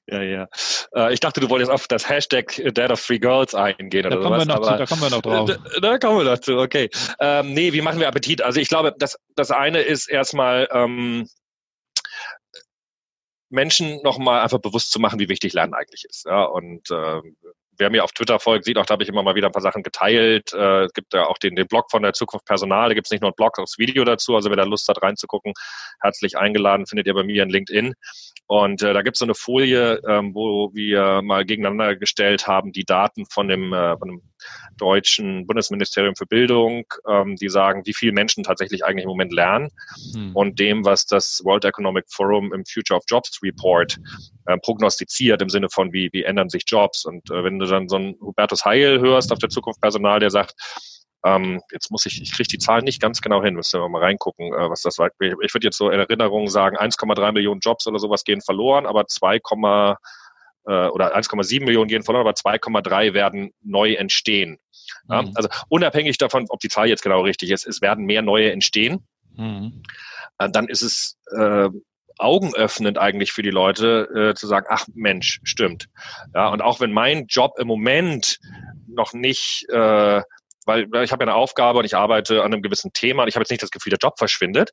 ja, 0.08 0.22
ja. 0.22 0.48
Äh, 0.94 1.14
ich 1.14 1.22
dachte, 1.22 1.40
du 1.40 1.50
wolltest 1.50 1.72
auf 1.72 1.88
das 1.88 2.10
Hashtag 2.10 2.62
Dad 2.74 2.92
of 2.92 3.02
Three 3.02 3.18
Girls 3.18 3.56
eingehen 3.56 4.04
da 4.04 4.10
oder 4.10 4.22
kommen 4.22 4.42
sowas. 4.42 4.48
Wir 4.48 4.56
noch 4.56 4.62
zu, 4.62 4.78
da 4.78 4.86
kommen 4.86 5.02
wir 5.02 5.10
noch 5.10 5.22
drauf. 5.22 5.50
Da, 5.50 5.80
da 5.80 5.98
kommen 6.00 6.18
wir 6.18 6.26
dazu, 6.26 6.58
okay. 6.58 6.90
Ähm, 7.22 7.54
nee, 7.54 7.72
wie 7.72 7.82
machen 7.82 8.02
wir 8.02 8.10
Appetit? 8.10 8.42
Also 8.42 8.60
ich 8.60 8.68
glaube, 8.68 8.94
das, 9.00 9.18
das 9.38 9.52
eine 9.52 9.80
ist 9.80 10.10
erstmal 10.10 10.68
ähm, 10.74 11.30
Menschen 13.50 14.02
nochmal 14.04 14.42
einfach 14.42 14.60
bewusst 14.60 14.92
zu 14.92 15.00
machen, 15.00 15.18
wie 15.20 15.30
wichtig 15.30 15.54
Lernen 15.54 15.76
eigentlich 15.76 16.04
ist. 16.04 16.26
Ja? 16.26 16.44
Und 16.44 16.92
äh, 16.92 17.22
wer 17.80 17.90
mir 17.90 18.04
auf 18.04 18.12
Twitter 18.12 18.40
folgt, 18.40 18.66
sieht 18.66 18.78
auch, 18.78 18.86
da 18.86 18.94
habe 18.94 19.04
ich 19.04 19.10
immer 19.10 19.24
mal 19.24 19.36
wieder 19.36 19.48
ein 19.48 19.52
paar 19.52 19.62
Sachen 19.62 19.84
geteilt. 19.84 20.54
Äh, 20.54 20.84
es 20.84 20.94
gibt 20.94 21.14
ja 21.14 21.26
auch 21.26 21.38
den, 21.38 21.56
den 21.56 21.68
Blog 21.68 21.90
von 21.90 22.04
der 22.04 22.14
Zukunft 22.14 22.46
Personal, 22.46 22.90
da 22.90 22.94
gibt 22.94 23.08
es 23.08 23.12
nicht 23.12 23.22
nur 23.22 23.30
einen 23.30 23.36
Blog, 23.36 23.58
auch 23.58 23.64
das 23.64 23.78
Video 23.78 24.04
dazu. 24.04 24.36
Also 24.36 24.50
wer 24.50 24.58
da 24.58 24.64
Lust 24.64 24.88
hat 24.88 25.02
reinzugucken, 25.02 25.54
herzlich 26.02 26.38
eingeladen, 26.38 26.86
findet 26.86 27.08
ihr 27.08 27.14
bei 27.14 27.24
mir 27.24 27.44
in 27.44 27.50
LinkedIn. 27.50 27.94
Und 28.48 28.82
äh, 28.82 28.94
da 28.94 29.02
gibt 29.02 29.16
es 29.16 29.20
so 29.20 29.26
eine 29.26 29.36
Folie, 29.36 30.02
ähm, 30.08 30.34
wo 30.34 30.72
wir 30.74 31.22
mal 31.22 31.46
gegeneinander 31.46 31.96
gestellt 31.96 32.48
haben, 32.48 32.72
die 32.72 32.84
Daten 32.84 33.26
von 33.28 33.48
dem, 33.48 33.74
äh, 33.74 33.98
von 33.98 34.10
dem 34.10 34.22
deutschen 34.78 35.46
Bundesministerium 35.48 36.16
für 36.16 36.26
Bildung, 36.26 36.86
ähm, 37.08 37.36
die 37.36 37.50
sagen, 37.50 37.86
wie 37.86 37.94
viele 37.94 38.14
Menschen 38.14 38.44
tatsächlich 38.44 38.86
eigentlich 38.86 39.04
im 39.04 39.10
Moment 39.10 39.34
lernen 39.34 39.70
hm. 40.14 40.36
und 40.36 40.60
dem, 40.60 40.86
was 40.86 41.06
das 41.06 41.42
World 41.44 41.66
Economic 41.66 42.06
Forum 42.10 42.54
im 42.54 42.64
Future 42.66 42.98
of 42.98 43.04
Jobs 43.08 43.40
Report 43.44 43.98
äh, 44.46 44.58
prognostiziert 44.58 45.42
im 45.42 45.50
Sinne 45.50 45.70
von, 45.70 45.94
wie, 45.94 46.10
wie 46.12 46.24
ändern 46.24 46.50
sich 46.50 46.64
Jobs. 46.68 47.06
Und 47.06 47.30
äh, 47.32 47.44
wenn 47.44 47.60
du 47.60 47.66
dann 47.66 47.90
so 47.90 47.98
einen 47.98 48.16
Hubertus 48.22 48.66
Heil 48.66 49.00
hörst 49.00 49.32
auf 49.32 49.40
der 49.40 49.50
Zukunft 49.50 49.82
Personal, 49.82 50.20
der 50.20 50.30
sagt, 50.30 50.56
Ähm, 51.26 51.62
jetzt 51.74 51.92
muss 51.92 52.06
ich, 52.06 52.22
ich 52.22 52.32
kriege 52.32 52.48
die 52.48 52.60
Zahlen 52.60 52.86
nicht 52.86 53.02
ganz 53.02 53.20
genau 53.20 53.44
hin, 53.44 53.54
müssen 53.54 53.82
wir 53.82 53.90
mal 53.90 54.02
reingucken, 54.02 54.54
äh, 54.54 54.70
was 54.70 54.84
das 54.84 54.98
war. 55.00 55.10
Ich, 55.20 55.34
ich 55.42 55.54
würde 55.54 55.68
jetzt 55.68 55.78
so 55.78 55.90
in 55.90 56.00
Erinnerung 56.00 56.48
sagen, 56.48 56.78
1,3 56.78 57.34
Millionen 57.34 57.60
Jobs 57.60 57.86
oder 57.88 58.00
sowas 58.00 58.24
gehen 58.24 58.40
verloren, 58.40 58.86
aber 58.86 59.06
2, 59.06 59.40
äh, 60.70 60.88
oder 60.88 61.16
1,7 61.16 61.66
Millionen 61.66 61.88
gehen 61.88 62.04
verloren, 62.04 62.28
aber 62.28 62.36
2,3 62.36 63.14
werden 63.14 63.52
neu 63.62 63.94
entstehen. 63.94 64.60
Ja, 65.10 65.24
mhm. 65.24 65.32
Also 65.36 65.50
unabhängig 65.68 66.18
davon, 66.18 66.46
ob 66.50 66.60
die 66.60 66.70
Zahl 66.70 66.88
jetzt 66.88 67.02
genau 67.02 67.22
richtig 67.22 67.50
ist, 67.52 67.66
es 67.66 67.82
werden 67.82 68.06
mehr 68.06 68.22
neue 68.22 68.52
entstehen. 68.52 69.06
Mhm. 69.36 69.84
Äh, 70.38 70.50
dann 70.52 70.68
ist 70.68 70.84
es 70.84 71.18
äh, 71.36 71.70
augenöffnend 72.18 72.98
eigentlich 72.98 73.32
für 73.32 73.42
die 73.42 73.50
Leute 73.50 74.32
äh, 74.32 74.36
zu 74.36 74.46
sagen, 74.46 74.68
ach 74.70 74.86
Mensch, 74.94 75.40
stimmt. 75.44 75.88
Ja, 76.36 76.50
und 76.50 76.62
auch 76.62 76.80
wenn 76.80 76.92
mein 76.92 77.28
Job 77.28 77.54
im 77.58 77.68
Moment 77.68 78.40
noch 78.88 79.14
nicht 79.14 79.68
äh, 79.70 80.22
weil 80.70 81.04
ich 81.04 81.12
habe 81.12 81.24
ja 81.24 81.32
eine 81.32 81.36
Aufgabe 81.36 81.80
und 81.80 81.86
ich 81.86 81.96
arbeite 81.96 82.44
an 82.44 82.54
einem 82.54 82.62
gewissen 82.62 82.92
Thema 82.94 83.24
und 83.24 83.30
ich 83.30 83.36
habe 83.36 83.42
jetzt 83.42 83.50
nicht 83.50 83.64
das 83.64 83.72
Gefühl, 83.72 83.92
der 83.92 84.00
Job 84.02 84.18
verschwindet. 84.18 84.72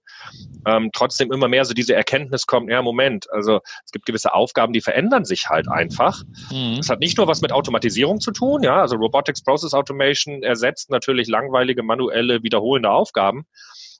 Ähm, 0.66 0.90
trotzdem 0.92 1.32
immer 1.32 1.48
mehr 1.48 1.64
so 1.64 1.74
diese 1.74 1.94
Erkenntnis 1.94 2.46
kommt, 2.46 2.70
ja, 2.70 2.82
Moment, 2.82 3.30
also 3.30 3.60
es 3.84 3.92
gibt 3.92 4.06
gewisse 4.06 4.34
Aufgaben, 4.34 4.72
die 4.72 4.80
verändern 4.80 5.24
sich 5.24 5.48
halt 5.48 5.68
einfach. 5.68 6.22
Mhm. 6.50 6.76
Das 6.78 6.88
hat 6.88 7.00
nicht 7.00 7.16
nur 7.18 7.26
was 7.26 7.40
mit 7.40 7.52
Automatisierung 7.52 8.20
zu 8.20 8.30
tun, 8.30 8.62
ja, 8.62 8.80
also 8.80 8.96
Robotics 8.96 9.42
Process 9.42 9.74
Automation 9.74 10.42
ersetzt 10.42 10.90
natürlich 10.90 11.28
langweilige, 11.28 11.82
manuelle, 11.82 12.42
wiederholende 12.42 12.90
Aufgaben 12.90 13.46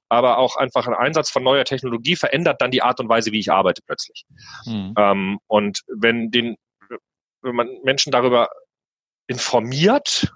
aber 0.09 0.39
auch 0.39 0.57
einfach 0.57 0.87
ein 0.87 0.95
Einsatz 0.95 1.31
von 1.31 1.43
neuer 1.43 1.65
Technologie 1.65 2.17
verändert 2.17 2.61
dann 2.61 2.71
die 2.71 2.83
Art 2.83 3.01
und 3.01 3.09
Weise, 3.09 3.33
wie 3.33 3.41
ich 3.41 3.51
arbeite 3.51 3.83
plötzlich. 3.85 4.25
Mhm. 4.65 4.95
Ähm, 4.97 5.39
und 5.49 5.81
wenn 5.89 6.31
den, 6.31 6.57
wenn 7.43 7.57
man 7.57 7.69
Menschen 7.83 8.13
darüber 8.13 8.49
informiert, 9.27 10.33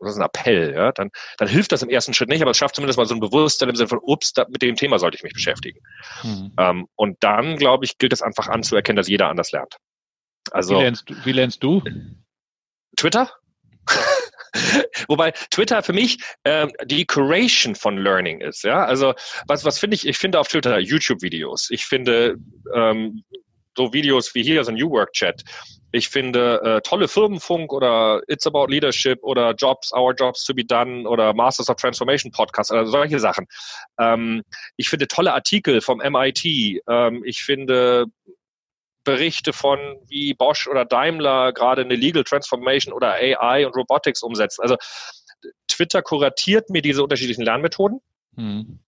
das 0.00 0.12
ist 0.12 0.18
ein 0.18 0.24
Appell, 0.24 0.74
ja, 0.74 0.92
dann, 0.92 1.10
dann 1.38 1.48
hilft 1.48 1.72
das 1.72 1.82
im 1.82 1.90
ersten 1.90 2.14
Schritt 2.14 2.28
nicht, 2.28 2.42
aber 2.42 2.50
es 2.52 2.56
schafft 2.56 2.74
zumindest 2.74 2.98
mal 2.98 3.06
so 3.06 3.14
ein 3.14 3.20
Bewusstsein 3.20 3.68
im 3.68 3.76
Sinne 3.76 3.88
von, 3.88 4.00
ups, 4.02 4.32
da, 4.32 4.46
mit 4.48 4.62
dem 4.62 4.76
Thema 4.76 4.98
sollte 4.98 5.16
ich 5.16 5.22
mich 5.22 5.34
beschäftigen. 5.34 5.80
Mhm. 6.22 6.52
Ähm, 6.58 6.88
und 6.96 7.18
dann, 7.20 7.56
glaube 7.56 7.84
ich, 7.84 7.98
gilt 7.98 8.12
es 8.12 8.22
einfach 8.22 8.48
anzuerkennen, 8.48 8.96
dass 8.96 9.08
jeder 9.08 9.28
anders 9.28 9.52
lernt. 9.52 9.76
Also, 10.50 10.76
wie 10.76 10.82
lernst, 10.82 11.04
wie 11.24 11.32
lernst 11.32 11.62
du? 11.62 11.82
Twitter? 12.96 13.30
Wobei 15.08 15.32
Twitter 15.50 15.82
für 15.82 15.92
mich 15.92 16.18
ähm, 16.44 16.72
die 16.84 17.06
Curation 17.06 17.74
von 17.74 17.98
Learning 17.98 18.40
ist. 18.40 18.64
Ja, 18.64 18.84
also 18.84 19.14
was 19.46 19.64
was 19.64 19.78
finde 19.78 19.94
ich? 19.94 20.06
Ich 20.06 20.18
finde 20.18 20.40
auf 20.40 20.48
Twitter 20.48 20.78
YouTube-Videos. 20.78 21.70
Ich 21.70 21.84
finde 21.84 22.36
ähm, 22.74 23.22
so 23.80 23.92
Videos 23.92 24.34
wie 24.34 24.42
hier, 24.42 24.62
so 24.62 24.70
ein 24.70 24.76
New 24.76 24.90
Work 24.90 25.12
Chat. 25.12 25.42
Ich 25.92 26.08
finde 26.08 26.60
äh, 26.62 26.80
tolle 26.82 27.08
Firmenfunk 27.08 27.72
oder 27.72 28.20
It's 28.28 28.46
About 28.46 28.66
Leadership 28.66 29.18
oder 29.22 29.54
Jobs, 29.54 29.92
Our 29.92 30.14
Jobs 30.14 30.44
to 30.44 30.54
be 30.54 30.64
Done 30.64 31.08
oder 31.08 31.34
Masters 31.34 31.68
of 31.68 31.76
Transformation 31.76 32.30
Podcast 32.30 32.70
oder 32.70 32.86
solche 32.86 33.18
Sachen. 33.18 33.46
Ähm, 33.98 34.42
ich 34.76 34.88
finde 34.88 35.08
tolle 35.08 35.32
Artikel 35.32 35.80
vom 35.80 35.98
MIT. 35.98 36.44
Ähm, 36.44 37.22
ich 37.24 37.42
finde 37.42 38.06
Berichte 39.02 39.52
von 39.52 39.78
wie 40.06 40.34
Bosch 40.34 40.68
oder 40.68 40.84
Daimler 40.84 41.52
gerade 41.52 41.82
eine 41.82 41.96
Legal 41.96 42.22
Transformation 42.22 42.92
oder 42.92 43.14
AI 43.14 43.66
und 43.66 43.74
Robotics 43.74 44.22
umsetzen. 44.22 44.62
Also 44.62 44.76
Twitter 45.66 46.02
kuratiert 46.02 46.68
mir 46.70 46.82
diese 46.82 47.02
unterschiedlichen 47.02 47.42
Lernmethoden. 47.42 48.00
Hm. 48.36 48.78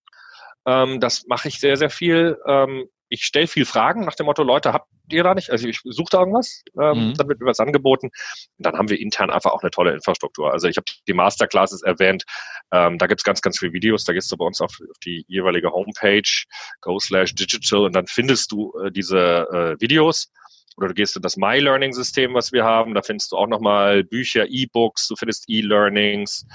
Ähm, 0.65 0.99
das 1.01 1.25
mache 1.25 1.49
ich 1.49 1.59
sehr, 1.59 1.75
sehr 1.75 1.89
viel. 1.89 2.37
Ähm, 2.47 2.87
ich 3.13 3.25
stelle 3.25 3.45
viel 3.45 3.65
Fragen 3.65 4.05
nach 4.05 4.15
dem 4.15 4.25
Motto, 4.25 4.41
Leute, 4.41 4.73
habt 4.73 4.87
ihr 5.09 5.21
da 5.21 5.35
nicht? 5.35 5.51
Also 5.51 5.67
ich 5.67 5.81
suche 5.83 6.09
da 6.09 6.19
irgendwas, 6.21 6.63
ähm, 6.81 7.09
mhm. 7.09 7.13
dann 7.13 7.29
wird 7.29 7.39
mir 7.39 7.45
was 7.45 7.59
angeboten. 7.59 8.07
Und 8.07 8.65
dann 8.65 8.75
haben 8.75 8.89
wir 8.89 8.99
intern 8.99 9.29
einfach 9.29 9.51
auch 9.51 9.61
eine 9.61 9.69
tolle 9.69 9.93
Infrastruktur. 9.93 10.51
Also 10.51 10.67
ich 10.67 10.77
habe 10.77 10.85
die 11.07 11.13
Masterclasses 11.13 11.83
erwähnt, 11.83 12.23
ähm, 12.71 12.97
da 12.97 13.05
gibt's 13.05 13.23
ganz, 13.23 13.43
ganz 13.43 13.59
viele 13.59 13.71
Videos, 13.71 14.03
da 14.03 14.13
gehst 14.13 14.31
du 14.31 14.37
bei 14.37 14.45
uns 14.45 14.61
auf, 14.61 14.79
auf 14.89 14.97
die 15.05 15.25
jeweilige 15.27 15.71
Homepage, 15.71 16.43
go 16.81 16.97
slash 16.99 17.35
digital 17.35 17.81
und 17.81 17.93
dann 17.95 18.07
findest 18.07 18.51
du 18.51 18.73
äh, 18.79 18.91
diese 18.91 19.47
äh, 19.77 19.79
Videos 19.79 20.31
oder 20.77 20.87
du 20.87 20.95
gehst 20.95 21.15
in 21.15 21.21
das 21.21 21.37
My 21.37 21.59
Learning 21.59 21.93
System, 21.93 22.33
was 22.33 22.51
wir 22.51 22.63
haben, 22.63 22.95
da 22.95 23.03
findest 23.03 23.31
du 23.31 23.37
auch 23.37 23.47
nochmal 23.47 24.03
Bücher, 24.03 24.47
E-Books, 24.49 25.07
du 25.07 25.15
findest 25.15 25.45
E-Learnings, 25.47 26.47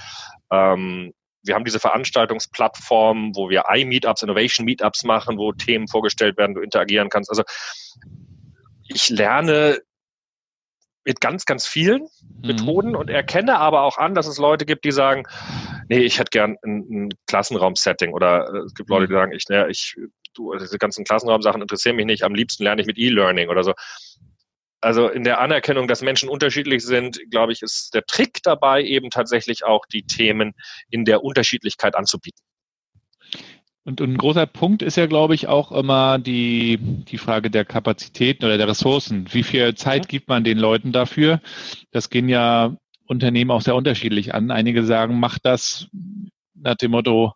ähm, 0.51 1.13
wir 1.43 1.55
haben 1.55 1.65
diese 1.65 1.79
Veranstaltungsplattform, 1.79 3.35
wo 3.35 3.49
wir 3.49 3.65
iMeetups, 3.73 4.23
Innovation 4.23 4.65
Meetups 4.65 5.03
machen, 5.03 5.37
wo 5.37 5.51
Themen 5.51 5.87
vorgestellt 5.87 6.37
werden, 6.37 6.55
du 6.55 6.61
interagieren 6.61 7.09
kannst. 7.09 7.29
Also 7.29 7.43
ich 8.87 9.09
lerne 9.09 9.79
mit 11.05 11.21
ganz, 11.21 11.45
ganz 11.45 11.65
vielen 11.65 12.01
mhm. 12.01 12.47
Methoden 12.47 12.95
und 12.95 13.09
erkenne 13.09 13.57
aber 13.57 13.83
auch 13.83 13.97
an, 13.97 14.15
dass 14.15 14.27
es 14.27 14.37
Leute 14.37 14.65
gibt, 14.65 14.85
die 14.85 14.91
sagen, 14.91 15.23
nee, 15.87 15.99
ich 15.99 16.19
hätte 16.19 16.29
gern 16.31 16.57
ein, 16.63 16.85
ein 16.89 17.09
Klassenraum-Setting 17.27 18.13
oder 18.13 18.53
äh, 18.53 18.57
es 18.59 18.73
gibt 18.73 18.89
Leute, 18.89 19.07
die 19.07 19.13
mhm. 19.13 19.17
sagen, 19.17 19.31
ich, 19.31 19.47
ne, 19.49 19.67
ich, 19.69 19.95
du, 20.33 20.53
diese 20.55 20.77
ganzen 20.77 21.05
Klassenraumsachen 21.05 21.61
interessieren 21.61 21.95
mich 21.95 22.05
nicht, 22.05 22.23
am 22.23 22.35
liebsten 22.35 22.63
lerne 22.63 22.81
ich 22.81 22.87
mit 22.87 22.97
E-Learning 22.97 23.49
oder 23.49 23.63
so 23.63 23.73
also 24.81 25.09
in 25.09 25.23
der 25.23 25.39
Anerkennung, 25.41 25.87
dass 25.87 26.01
Menschen 26.01 26.29
unterschiedlich 26.29 26.83
sind, 26.83 27.19
glaube 27.29 27.51
ich, 27.51 27.61
ist 27.61 27.93
der 27.93 28.05
Trick 28.05 28.41
dabei, 28.43 28.83
eben 28.83 29.09
tatsächlich 29.09 29.65
auch 29.65 29.85
die 29.85 30.03
Themen 30.03 30.53
in 30.89 31.05
der 31.05 31.23
Unterschiedlichkeit 31.23 31.95
anzubieten. 31.95 32.41
Und 33.83 34.01
ein 34.01 34.17
großer 34.17 34.45
Punkt 34.45 34.81
ist 34.81 34.97
ja, 34.97 35.07
glaube 35.07 35.35
ich, 35.35 35.47
auch 35.47 35.71
immer 35.71 36.19
die, 36.19 36.77
die 36.79 37.17
Frage 37.17 37.49
der 37.49 37.65
Kapazitäten 37.65 38.45
oder 38.45 38.57
der 38.57 38.67
Ressourcen. 38.67 39.25
Wie 39.31 39.43
viel 39.43 39.73
Zeit 39.75 40.07
gibt 40.07 40.27
man 40.27 40.43
den 40.43 40.59
Leuten 40.59 40.91
dafür? 40.91 41.41
Das 41.91 42.09
gehen 42.09 42.29
ja 42.29 42.75
Unternehmen 43.07 43.51
auch 43.51 43.61
sehr 43.61 43.75
unterschiedlich 43.75 44.35
an. 44.35 44.51
Einige 44.51 44.83
sagen, 44.83 45.19
macht 45.19 45.45
das 45.45 45.87
nach 46.53 46.75
dem 46.75 46.91
Motto 46.91 47.33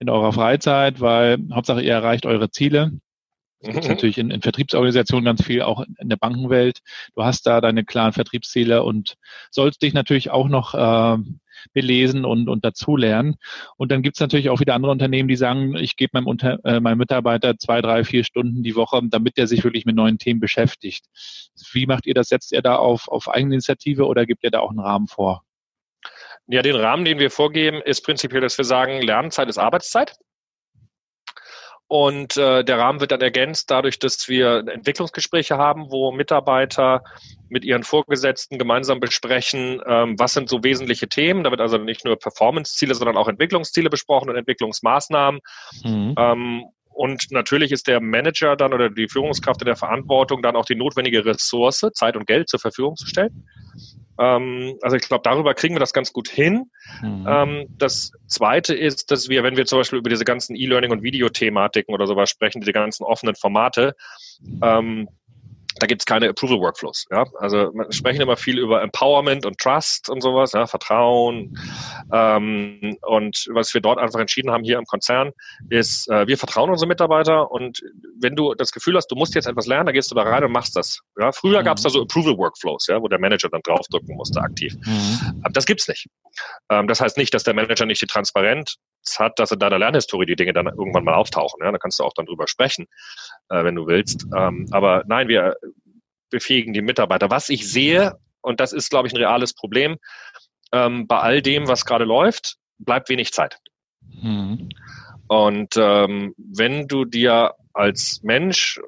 in 0.00 0.10
eurer 0.10 0.32
Freizeit, 0.32 1.00
weil 1.00 1.38
Hauptsache 1.52 1.82
ihr 1.82 1.92
erreicht 1.92 2.26
eure 2.26 2.50
Ziele. 2.50 2.92
Das 3.62 3.74
gibt 3.74 3.88
natürlich 3.88 4.18
in, 4.18 4.30
in 4.30 4.42
Vertriebsorganisationen 4.42 5.24
ganz 5.24 5.42
viel, 5.44 5.62
auch 5.62 5.84
in 5.98 6.08
der 6.08 6.16
Bankenwelt. 6.16 6.80
Du 7.14 7.22
hast 7.22 7.46
da 7.46 7.60
deine 7.60 7.84
klaren 7.84 8.12
Vertriebsziele 8.12 8.82
und 8.82 9.14
sollst 9.50 9.82
dich 9.82 9.94
natürlich 9.94 10.30
auch 10.30 10.48
noch 10.48 10.74
äh, 10.74 11.22
belesen 11.72 12.24
und, 12.24 12.48
und 12.48 12.64
dazulernen. 12.64 13.36
Und 13.76 13.92
dann 13.92 14.02
gibt 14.02 14.16
es 14.16 14.20
natürlich 14.20 14.50
auch 14.50 14.58
wieder 14.58 14.74
andere 14.74 14.90
Unternehmen, 14.90 15.28
die 15.28 15.36
sagen, 15.36 15.76
ich 15.76 15.96
gebe 15.96 16.20
meinem, 16.20 16.58
äh, 16.64 16.80
meinem 16.80 16.98
Mitarbeiter 16.98 17.56
zwei, 17.56 17.80
drei, 17.80 18.02
vier 18.02 18.24
Stunden 18.24 18.64
die 18.64 18.74
Woche, 18.74 19.00
damit 19.04 19.38
er 19.38 19.46
sich 19.46 19.62
wirklich 19.62 19.86
mit 19.86 19.94
neuen 19.94 20.18
Themen 20.18 20.40
beschäftigt. 20.40 21.06
Wie 21.72 21.86
macht 21.86 22.06
ihr 22.06 22.14
das? 22.14 22.28
Setzt 22.28 22.52
ihr 22.52 22.62
da 22.62 22.76
auf, 22.76 23.06
auf 23.08 23.28
Eigeninitiative 23.28 24.06
oder 24.06 24.26
gibt 24.26 24.42
ihr 24.42 24.50
da 24.50 24.58
auch 24.58 24.70
einen 24.70 24.80
Rahmen 24.80 25.06
vor? 25.06 25.44
Ja, 26.48 26.62
den 26.62 26.74
Rahmen, 26.74 27.04
den 27.04 27.20
wir 27.20 27.30
vorgeben, 27.30 27.80
ist 27.80 28.02
prinzipiell, 28.02 28.40
dass 28.40 28.58
wir 28.58 28.64
sagen, 28.64 29.00
Lernzeit 29.02 29.48
ist 29.48 29.58
Arbeitszeit. 29.58 30.16
Und 31.92 32.38
äh, 32.38 32.64
der 32.64 32.78
Rahmen 32.78 33.00
wird 33.00 33.12
dann 33.12 33.20
ergänzt 33.20 33.70
dadurch, 33.70 33.98
dass 33.98 34.26
wir 34.26 34.64
Entwicklungsgespräche 34.66 35.58
haben, 35.58 35.90
wo 35.90 36.10
Mitarbeiter 36.10 37.04
mit 37.50 37.66
ihren 37.66 37.82
Vorgesetzten 37.82 38.58
gemeinsam 38.58 38.98
besprechen, 38.98 39.78
ähm, 39.86 40.18
was 40.18 40.32
sind 40.32 40.48
so 40.48 40.64
wesentliche 40.64 41.06
Themen. 41.06 41.44
Da 41.44 41.50
wird 41.50 41.60
also 41.60 41.76
nicht 41.76 42.06
nur 42.06 42.18
Performance-Ziele, 42.18 42.94
sondern 42.94 43.18
auch 43.18 43.28
Entwicklungsziele 43.28 43.90
besprochen 43.90 44.30
und 44.30 44.36
Entwicklungsmaßnahmen. 44.36 45.42
Mhm. 45.84 46.14
Ähm, 46.16 46.64
und 46.88 47.30
natürlich 47.30 47.72
ist 47.72 47.86
der 47.88 48.00
Manager 48.00 48.56
dann 48.56 48.72
oder 48.72 48.88
die 48.88 49.08
Führungskraft 49.10 49.60
in 49.60 49.66
der 49.66 49.76
Verantwortung, 49.76 50.40
dann 50.40 50.56
auch 50.56 50.64
die 50.64 50.76
notwendige 50.76 51.26
Ressource, 51.26 51.84
Zeit 51.92 52.16
und 52.16 52.26
Geld 52.26 52.48
zur 52.48 52.58
Verfügung 52.58 52.96
zu 52.96 53.06
stellen. 53.06 53.46
Ähm, 54.22 54.78
also 54.82 54.96
ich 54.96 55.02
glaube, 55.02 55.22
darüber 55.24 55.52
kriegen 55.54 55.74
wir 55.74 55.80
das 55.80 55.92
ganz 55.92 56.12
gut 56.12 56.28
hin. 56.28 56.70
Mhm. 57.02 57.26
Ähm, 57.28 57.66
das 57.76 58.12
Zweite 58.28 58.72
ist, 58.72 59.10
dass 59.10 59.28
wir, 59.28 59.42
wenn 59.42 59.56
wir 59.56 59.66
zum 59.66 59.80
Beispiel 59.80 59.98
über 59.98 60.10
diese 60.10 60.24
ganzen 60.24 60.54
E-Learning 60.54 60.92
und 60.92 61.02
Videothematiken 61.02 61.92
oder 61.92 62.06
sowas 62.06 62.30
sprechen, 62.30 62.60
diese 62.60 62.72
ganzen 62.72 63.02
offenen 63.02 63.34
Formate, 63.34 63.96
ähm, 64.62 65.08
da 65.78 65.86
gibt 65.86 66.02
es 66.02 66.06
keine 66.06 66.28
Approval 66.28 66.60
Workflows. 66.60 67.06
Ja? 67.10 67.24
Also 67.38 67.72
wir 67.74 67.92
sprechen 67.92 68.20
immer 68.20 68.36
viel 68.36 68.58
über 68.58 68.82
Empowerment 68.82 69.46
und 69.46 69.58
Trust 69.58 70.08
und 70.08 70.20
sowas, 70.22 70.52
ja? 70.52 70.66
Vertrauen. 70.66 71.58
Ähm, 72.12 72.98
und 73.02 73.46
was 73.52 73.72
wir 73.74 73.80
dort 73.80 73.98
einfach 73.98 74.20
entschieden 74.20 74.50
haben 74.50 74.64
hier 74.64 74.78
im 74.78 74.84
Konzern, 74.84 75.32
ist, 75.70 76.08
äh, 76.10 76.26
wir 76.26 76.38
vertrauen 76.38 76.70
unsere 76.70 76.88
Mitarbeiter 76.88 77.50
und 77.50 77.82
wenn 78.20 78.36
du 78.36 78.54
das 78.54 78.72
Gefühl 78.72 78.96
hast, 78.96 79.08
du 79.08 79.16
musst 79.16 79.34
jetzt 79.34 79.46
etwas 79.46 79.66
lernen, 79.66 79.86
dann 79.86 79.94
gehst 79.94 80.10
du 80.10 80.14
da 80.14 80.22
rein 80.22 80.44
und 80.44 80.52
machst 80.52 80.76
das. 80.76 81.00
Ja? 81.18 81.32
Früher 81.32 81.60
mhm. 81.60 81.64
gab 81.64 81.76
es 81.78 81.82
da 81.82 81.90
so 81.90 82.02
Approval 82.02 82.36
Workflows, 82.36 82.86
ja? 82.88 83.00
wo 83.00 83.08
der 83.08 83.18
Manager 83.18 83.48
dann 83.48 83.62
draufdrücken 83.62 84.16
musste 84.16 84.40
aktiv. 84.40 84.74
Mhm. 84.84 85.40
Aber 85.42 85.52
das 85.52 85.66
gibt's 85.66 85.88
nicht. 85.88 86.08
Ähm, 86.70 86.88
das 86.88 87.00
heißt 87.00 87.16
nicht, 87.16 87.32
dass 87.34 87.44
der 87.44 87.54
Manager 87.54 87.86
nicht 87.86 88.02
die 88.02 88.06
Transparenz 88.06 88.76
hat, 89.18 89.38
dass 89.38 89.50
in 89.50 89.58
deiner 89.58 89.78
Lernhistorie 89.78 90.26
die 90.26 90.36
Dinge 90.36 90.52
dann 90.52 90.66
irgendwann 90.66 91.04
mal 91.04 91.14
auftauchen. 91.14 91.60
Ja? 91.62 91.72
Da 91.72 91.78
kannst 91.78 91.98
du 91.98 92.04
auch 92.04 92.14
dann 92.14 92.26
drüber 92.26 92.46
sprechen, 92.46 92.86
äh, 93.48 93.64
wenn 93.64 93.74
du 93.74 93.86
willst. 93.86 94.26
Ähm, 94.36 94.68
aber 94.70 95.04
nein, 95.06 95.28
wir 95.28 95.56
befähigen 96.32 96.72
die 96.72 96.82
Mitarbeiter. 96.82 97.30
Was 97.30 97.48
ich 97.48 97.70
sehe, 97.70 98.18
und 98.40 98.58
das 98.58 98.72
ist, 98.72 98.90
glaube 98.90 99.06
ich, 99.06 99.14
ein 99.14 99.18
reales 99.18 99.54
Problem, 99.54 99.98
ähm, 100.72 101.06
bei 101.06 101.20
all 101.20 101.42
dem, 101.42 101.68
was 101.68 101.84
gerade 101.84 102.04
läuft, 102.04 102.56
bleibt 102.78 103.08
wenig 103.08 103.32
Zeit. 103.32 103.58
Mhm. 104.00 104.70
Und 105.28 105.76
ähm, 105.76 106.34
wenn 106.36 106.88
du 106.88 107.04
dir 107.04 107.54
als 107.72 108.20
Mensch, 108.22 108.80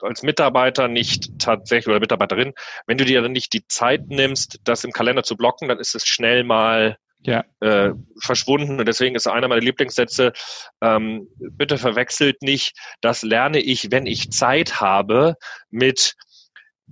als 0.00 0.22
Mitarbeiter 0.22 0.88
nicht 0.88 1.38
tatsächlich 1.38 1.88
oder 1.88 2.00
Mitarbeiterin, 2.00 2.54
wenn 2.86 2.98
du 2.98 3.04
dir 3.04 3.22
dann 3.22 3.32
nicht 3.32 3.52
die 3.52 3.66
Zeit 3.66 4.08
nimmst, 4.08 4.60
das 4.64 4.84
im 4.84 4.92
Kalender 4.92 5.22
zu 5.22 5.36
blocken, 5.36 5.68
dann 5.68 5.78
ist 5.78 5.94
es 5.94 6.06
schnell 6.06 6.44
mal 6.44 6.98
ja. 7.22 7.44
äh, 7.60 7.92
verschwunden. 8.20 8.78
Und 8.78 8.86
deswegen 8.86 9.16
ist 9.16 9.26
einer 9.26 9.48
meiner 9.48 9.60
Lieblingssätze, 9.60 10.32
ähm, 10.80 11.28
bitte 11.38 11.78
verwechselt 11.78 12.42
nicht, 12.42 12.76
das 13.00 13.22
lerne 13.22 13.58
ich, 13.58 13.90
wenn 13.90 14.06
ich 14.06 14.30
Zeit 14.30 14.80
habe, 14.80 15.36
mit 15.70 16.14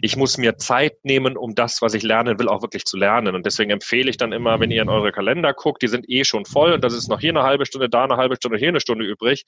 ich 0.01 0.17
muss 0.17 0.39
mir 0.39 0.57
Zeit 0.57 1.05
nehmen, 1.05 1.37
um 1.37 1.55
das, 1.55 1.81
was 1.81 1.95
ich 1.95 2.03
lernen 2.03 2.39
will, 2.39 2.49
auch 2.49 2.63
wirklich 2.63 2.85
zu 2.85 2.97
lernen. 2.97 3.35
Und 3.35 3.47
deswegen 3.47 3.71
empfehle 3.71 4.11
ich 4.11 4.17
dann 4.17 4.33
immer, 4.33 4.59
wenn 4.61 4.71
ihr 4.71 4.83
in 4.83 4.89
eure 4.89 5.13
Kalender 5.13 5.55
guckt, 5.55 5.83
die 5.83 5.89
sind 5.89 6.09
eh 6.09 6.25
schon 6.25 6.45
voll 6.45 6.73
und 6.73 6.83
das 6.83 6.95
ist 6.95 7.09
noch 7.09 7.21
hier 7.21 7.31
eine 7.31 7.43
halbe 7.43 7.65
Stunde, 7.65 7.89
da 7.89 8.05
eine 8.05 8.17
halbe 8.17 8.37
Stunde, 8.37 8.59
hier 8.59 8.69
eine 8.69 8.81
Stunde 8.81 9.05
übrig. 9.05 9.45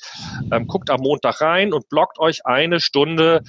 Ähm, 0.53 0.67
guckt 0.67 0.91
am 0.91 1.01
Montag 1.01 1.41
rein 1.41 1.73
und 1.73 1.89
blockt 1.89 2.19
euch 2.19 2.47
eine 2.47 2.81
Stunde, 2.81 3.43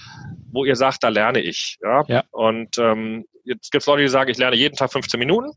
wo 0.51 0.65
ihr 0.65 0.75
sagt, 0.75 1.03
da 1.03 1.09
lerne 1.09 1.39
ich. 1.39 1.77
Ja. 1.83 2.03
ja. 2.07 2.23
Und 2.31 2.77
ähm, 2.79 3.25
jetzt 3.43 3.71
gibt 3.71 3.83
es 3.83 3.87
Leute, 3.87 4.01
die 4.01 4.09
sagen, 4.09 4.31
ich 4.31 4.37
lerne 4.37 4.55
jeden 4.55 4.75
Tag 4.75 4.91
15 4.91 5.19
Minuten. 5.19 5.51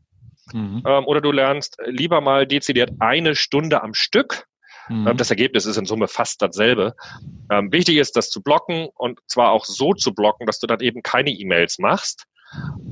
Mhm. 0.53 0.83
Ähm, 0.85 1.05
oder 1.05 1.21
du 1.21 1.31
lernst 1.31 1.77
lieber 1.85 2.21
mal 2.21 2.45
dezidiert 2.45 2.91
eine 2.99 3.35
Stunde 3.35 3.81
am 3.81 3.93
Stück. 3.93 4.45
Mhm. 4.89 5.07
Ähm, 5.07 5.17
das 5.17 5.29
Ergebnis 5.29 5.65
ist 5.65 5.77
in 5.77 5.85
Summe 5.85 6.07
fast 6.07 6.41
dasselbe. 6.41 6.95
Ähm, 7.49 7.71
wichtig 7.71 7.97
ist, 7.97 8.15
das 8.15 8.29
zu 8.29 8.41
blocken 8.41 8.89
und 8.95 9.19
zwar 9.27 9.51
auch 9.51 9.65
so 9.65 9.93
zu 9.93 10.13
blocken, 10.13 10.45
dass 10.45 10.59
du 10.59 10.67
dann 10.67 10.79
eben 10.79 11.03
keine 11.03 11.31
E-Mails 11.31 11.79
machst. 11.79 12.25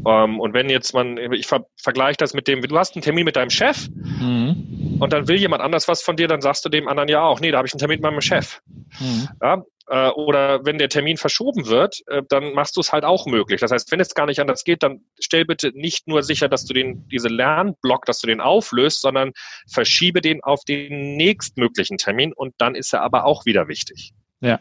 Ähm, 0.05 0.39
und 0.39 0.53
wenn 0.53 0.69
jetzt 0.69 0.93
man, 0.93 1.17
ich 1.17 1.47
ver 1.47 1.65
vergleiche 1.75 2.17
das 2.17 2.33
mit 2.33 2.47
dem, 2.47 2.61
du 2.61 2.77
hast 2.77 2.95
einen 2.95 3.03
Termin 3.03 3.25
mit 3.25 3.35
deinem 3.35 3.49
Chef 3.49 3.89
mhm. 3.89 4.78
Und 4.99 5.13
dann 5.13 5.27
will 5.27 5.37
jemand 5.37 5.61
anders 5.61 5.87
was 5.87 6.01
von 6.01 6.15
dir, 6.15 6.27
dann 6.27 6.41
sagst 6.41 6.65
du 6.65 6.69
dem 6.69 6.87
anderen 6.87 7.09
ja 7.09 7.21
auch, 7.21 7.39
nee, 7.39 7.51
da 7.51 7.57
habe 7.57 7.67
ich 7.67 7.73
einen 7.73 7.79
Termin 7.79 7.95
mit 7.95 8.03
meinem 8.03 8.21
Chef. 8.21 8.61
Mhm. 8.99 9.29
Ja, 9.41 9.63
äh, 9.89 10.09
oder 10.09 10.65
wenn 10.65 10.77
der 10.77 10.89
Termin 10.89 11.17
verschoben 11.17 11.67
wird, 11.67 12.01
äh, 12.07 12.21
dann 12.29 12.53
machst 12.53 12.77
du 12.77 12.81
es 12.81 12.93
halt 12.93 13.03
auch 13.03 13.25
möglich. 13.25 13.59
Das 13.59 13.71
heißt, 13.71 13.91
wenn 13.91 13.99
es 13.99 14.13
gar 14.13 14.27
nicht 14.27 14.39
anders 14.39 14.63
geht, 14.63 14.83
dann 14.83 15.01
stell 15.19 15.45
bitte 15.45 15.71
nicht 15.73 16.07
nur 16.07 16.21
sicher, 16.21 16.47
dass 16.47 16.65
du 16.65 16.73
den, 16.73 17.07
diese 17.09 17.27
Lernblock, 17.27 18.05
dass 18.05 18.19
du 18.19 18.27
den 18.27 18.39
auflöst, 18.39 19.01
sondern 19.01 19.31
verschiebe 19.67 20.21
den 20.21 20.43
auf 20.43 20.63
den 20.63 21.17
nächstmöglichen 21.17 21.97
Termin 21.97 22.33
und 22.33 22.53
dann 22.59 22.75
ist 22.75 22.93
er 22.93 23.01
aber 23.01 23.25
auch 23.25 23.45
wieder 23.45 23.67
wichtig. 23.67 24.13
Ja. 24.41 24.59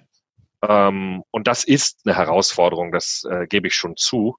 Ähm, 0.66 1.22
und 1.30 1.46
das 1.46 1.64
ist 1.64 2.00
eine 2.04 2.16
Herausforderung, 2.16 2.90
das 2.92 3.24
äh, 3.30 3.46
gebe 3.46 3.68
ich 3.68 3.74
schon 3.74 3.96
zu. 3.96 4.36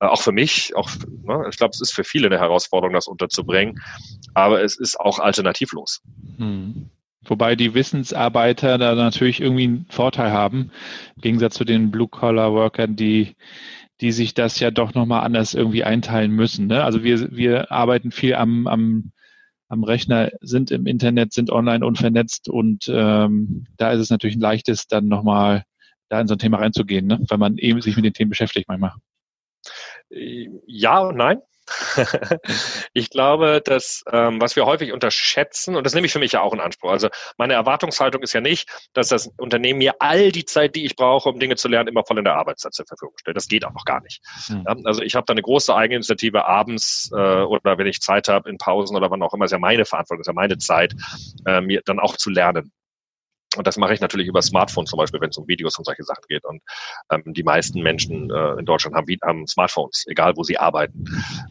Äh, 0.00 0.06
auch 0.06 0.20
für 0.20 0.32
mich, 0.32 0.76
auch, 0.76 0.90
ne, 1.22 1.46
ich 1.50 1.56
glaube, 1.56 1.72
es 1.74 1.80
ist 1.80 1.92
für 1.92 2.04
viele 2.04 2.26
eine 2.26 2.38
Herausforderung, 2.38 2.94
das 2.94 3.08
unterzubringen, 3.08 3.80
aber 4.34 4.62
es 4.62 4.78
ist 4.78 4.98
auch 4.98 5.18
alternativlos. 5.18 6.02
Hm. 6.36 6.90
Wobei 7.24 7.56
die 7.56 7.74
Wissensarbeiter 7.74 8.78
da 8.78 8.94
natürlich 8.94 9.40
irgendwie 9.40 9.64
einen 9.64 9.86
Vorteil 9.90 10.30
haben, 10.30 10.70
im 11.16 11.22
Gegensatz 11.22 11.54
zu 11.54 11.64
den 11.64 11.90
Blue-Collar-Workern, 11.90 12.94
die, 12.94 13.34
die 14.00 14.12
sich 14.12 14.34
das 14.34 14.60
ja 14.60 14.70
doch 14.70 14.94
nochmal 14.94 15.24
anders 15.24 15.54
irgendwie 15.54 15.82
einteilen 15.82 16.30
müssen. 16.30 16.68
Ne? 16.68 16.84
Also 16.84 17.02
wir, 17.02 17.36
wir 17.36 17.72
arbeiten 17.72 18.12
viel 18.12 18.34
am, 18.34 18.68
am, 18.68 19.12
am 19.68 19.84
Rechner, 19.84 20.30
sind 20.40 20.70
im 20.70 20.86
Internet, 20.86 21.32
sind 21.32 21.50
online 21.50 21.84
und 21.84 21.98
vernetzt 21.98 22.48
und 22.48 22.88
ähm, 22.92 23.66
da 23.76 23.92
ist 23.92 24.00
es 24.00 24.10
natürlich 24.10 24.36
ein 24.36 24.40
leichtes, 24.40 24.86
dann 24.86 25.08
nochmal 25.08 25.64
da 26.08 26.20
in 26.20 26.28
so 26.28 26.34
ein 26.34 26.38
Thema 26.38 26.58
reinzugehen, 26.58 27.06
ne? 27.06 27.18
weil 27.28 27.38
man 27.38 27.58
eben 27.58 27.80
sich 27.82 27.96
mit 27.96 28.04
den 28.04 28.12
Themen 28.12 28.30
beschäftigt 28.30 28.68
manchmal. 28.68 28.92
Ja 30.08 31.00
und 31.00 31.16
nein. 31.16 31.40
ich 32.92 33.10
glaube, 33.10 33.60
dass 33.64 34.04
ähm, 34.12 34.40
was 34.40 34.56
wir 34.56 34.66
häufig 34.66 34.92
unterschätzen, 34.92 35.76
und 35.76 35.84
das 35.84 35.94
nehme 35.94 36.06
ich 36.06 36.12
für 36.12 36.18
mich 36.18 36.32
ja 36.32 36.40
auch 36.40 36.52
in 36.52 36.60
Anspruch. 36.60 36.90
Also 36.90 37.08
meine 37.36 37.54
Erwartungshaltung 37.54 38.22
ist 38.22 38.32
ja 38.32 38.40
nicht, 38.40 38.68
dass 38.92 39.08
das 39.08 39.30
Unternehmen 39.36 39.78
mir 39.78 39.94
all 40.00 40.32
die 40.32 40.44
Zeit, 40.44 40.74
die 40.74 40.84
ich 40.84 40.96
brauche, 40.96 41.28
um 41.28 41.38
Dinge 41.38 41.56
zu 41.56 41.68
lernen, 41.68 41.88
immer 41.88 42.04
voll 42.04 42.18
in 42.18 42.24
der 42.24 42.36
Arbeitszeit 42.36 42.74
zur 42.74 42.86
Verfügung 42.86 43.14
stellt. 43.18 43.36
Das 43.36 43.48
geht 43.48 43.64
auch 43.64 43.72
noch 43.72 43.84
gar 43.84 44.00
nicht. 44.02 44.22
Mhm. 44.48 44.64
Ja, 44.66 44.76
also 44.84 45.02
ich 45.02 45.14
habe 45.14 45.26
da 45.26 45.32
eine 45.32 45.42
große 45.42 45.74
Eigeninitiative 45.74 46.46
abends 46.46 47.10
äh, 47.12 47.16
oder 47.16 47.78
wenn 47.78 47.86
ich 47.86 48.00
Zeit 48.00 48.28
habe 48.28 48.48
in 48.48 48.58
Pausen 48.58 48.96
oder 48.96 49.10
wann 49.10 49.22
auch 49.22 49.34
immer, 49.34 49.46
ist 49.46 49.52
ja 49.52 49.58
meine 49.58 49.84
Verantwortung, 49.84 50.20
ist 50.20 50.26
ja 50.28 50.32
meine 50.32 50.58
Zeit, 50.58 50.94
äh, 51.46 51.60
mir 51.60 51.82
dann 51.84 51.98
auch 51.98 52.16
zu 52.16 52.30
lernen. 52.30 52.72
Und 53.56 53.66
das 53.66 53.76
mache 53.76 53.94
ich 53.94 54.00
natürlich 54.00 54.26
über 54.26 54.42
Smartphone 54.42 54.86
zum 54.86 54.98
Beispiel, 54.98 55.20
wenn 55.20 55.30
es 55.30 55.38
um 55.38 55.48
Videos 55.48 55.78
und 55.78 55.84
solche 55.84 56.04
Sachen 56.04 56.24
geht. 56.28 56.44
Und 56.44 56.62
ähm, 57.10 57.22
die 57.26 57.42
meisten 57.42 57.82
Menschen 57.82 58.30
äh, 58.30 58.58
in 58.58 58.64
Deutschland 58.64 58.96
haben, 58.96 59.06
haben 59.22 59.46
Smartphones, 59.46 60.04
egal 60.08 60.36
wo 60.36 60.42
sie 60.42 60.58
arbeiten. 60.58 61.04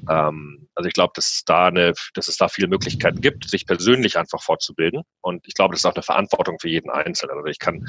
Ähm, 0.10 0.65
also 0.76 0.88
ich 0.88 0.94
glaube, 0.94 1.14
dass 1.16 1.44
da 1.46 1.68
eine, 1.68 1.94
dass 2.14 2.28
es 2.28 2.38
da 2.38 2.50
viele 2.50 2.68
Möglichkeiten 2.68 3.22
gibt, 3.22 3.50
sich 3.50 3.66
persönlich 3.66 4.18
einfach 4.18 4.42
fortzubilden. 4.42 5.04
Und 5.22 5.48
ich 5.48 5.54
glaube, 5.54 5.74
das 5.74 5.82
ist 5.82 5.86
auch 5.86 5.96
eine 5.96 6.04
Verantwortung 6.04 6.60
für 6.60 6.70
jeden 6.70 6.90
Einzelnen. 6.90 7.38
Also 7.38 7.48
ich 7.48 7.60
kann, 7.60 7.88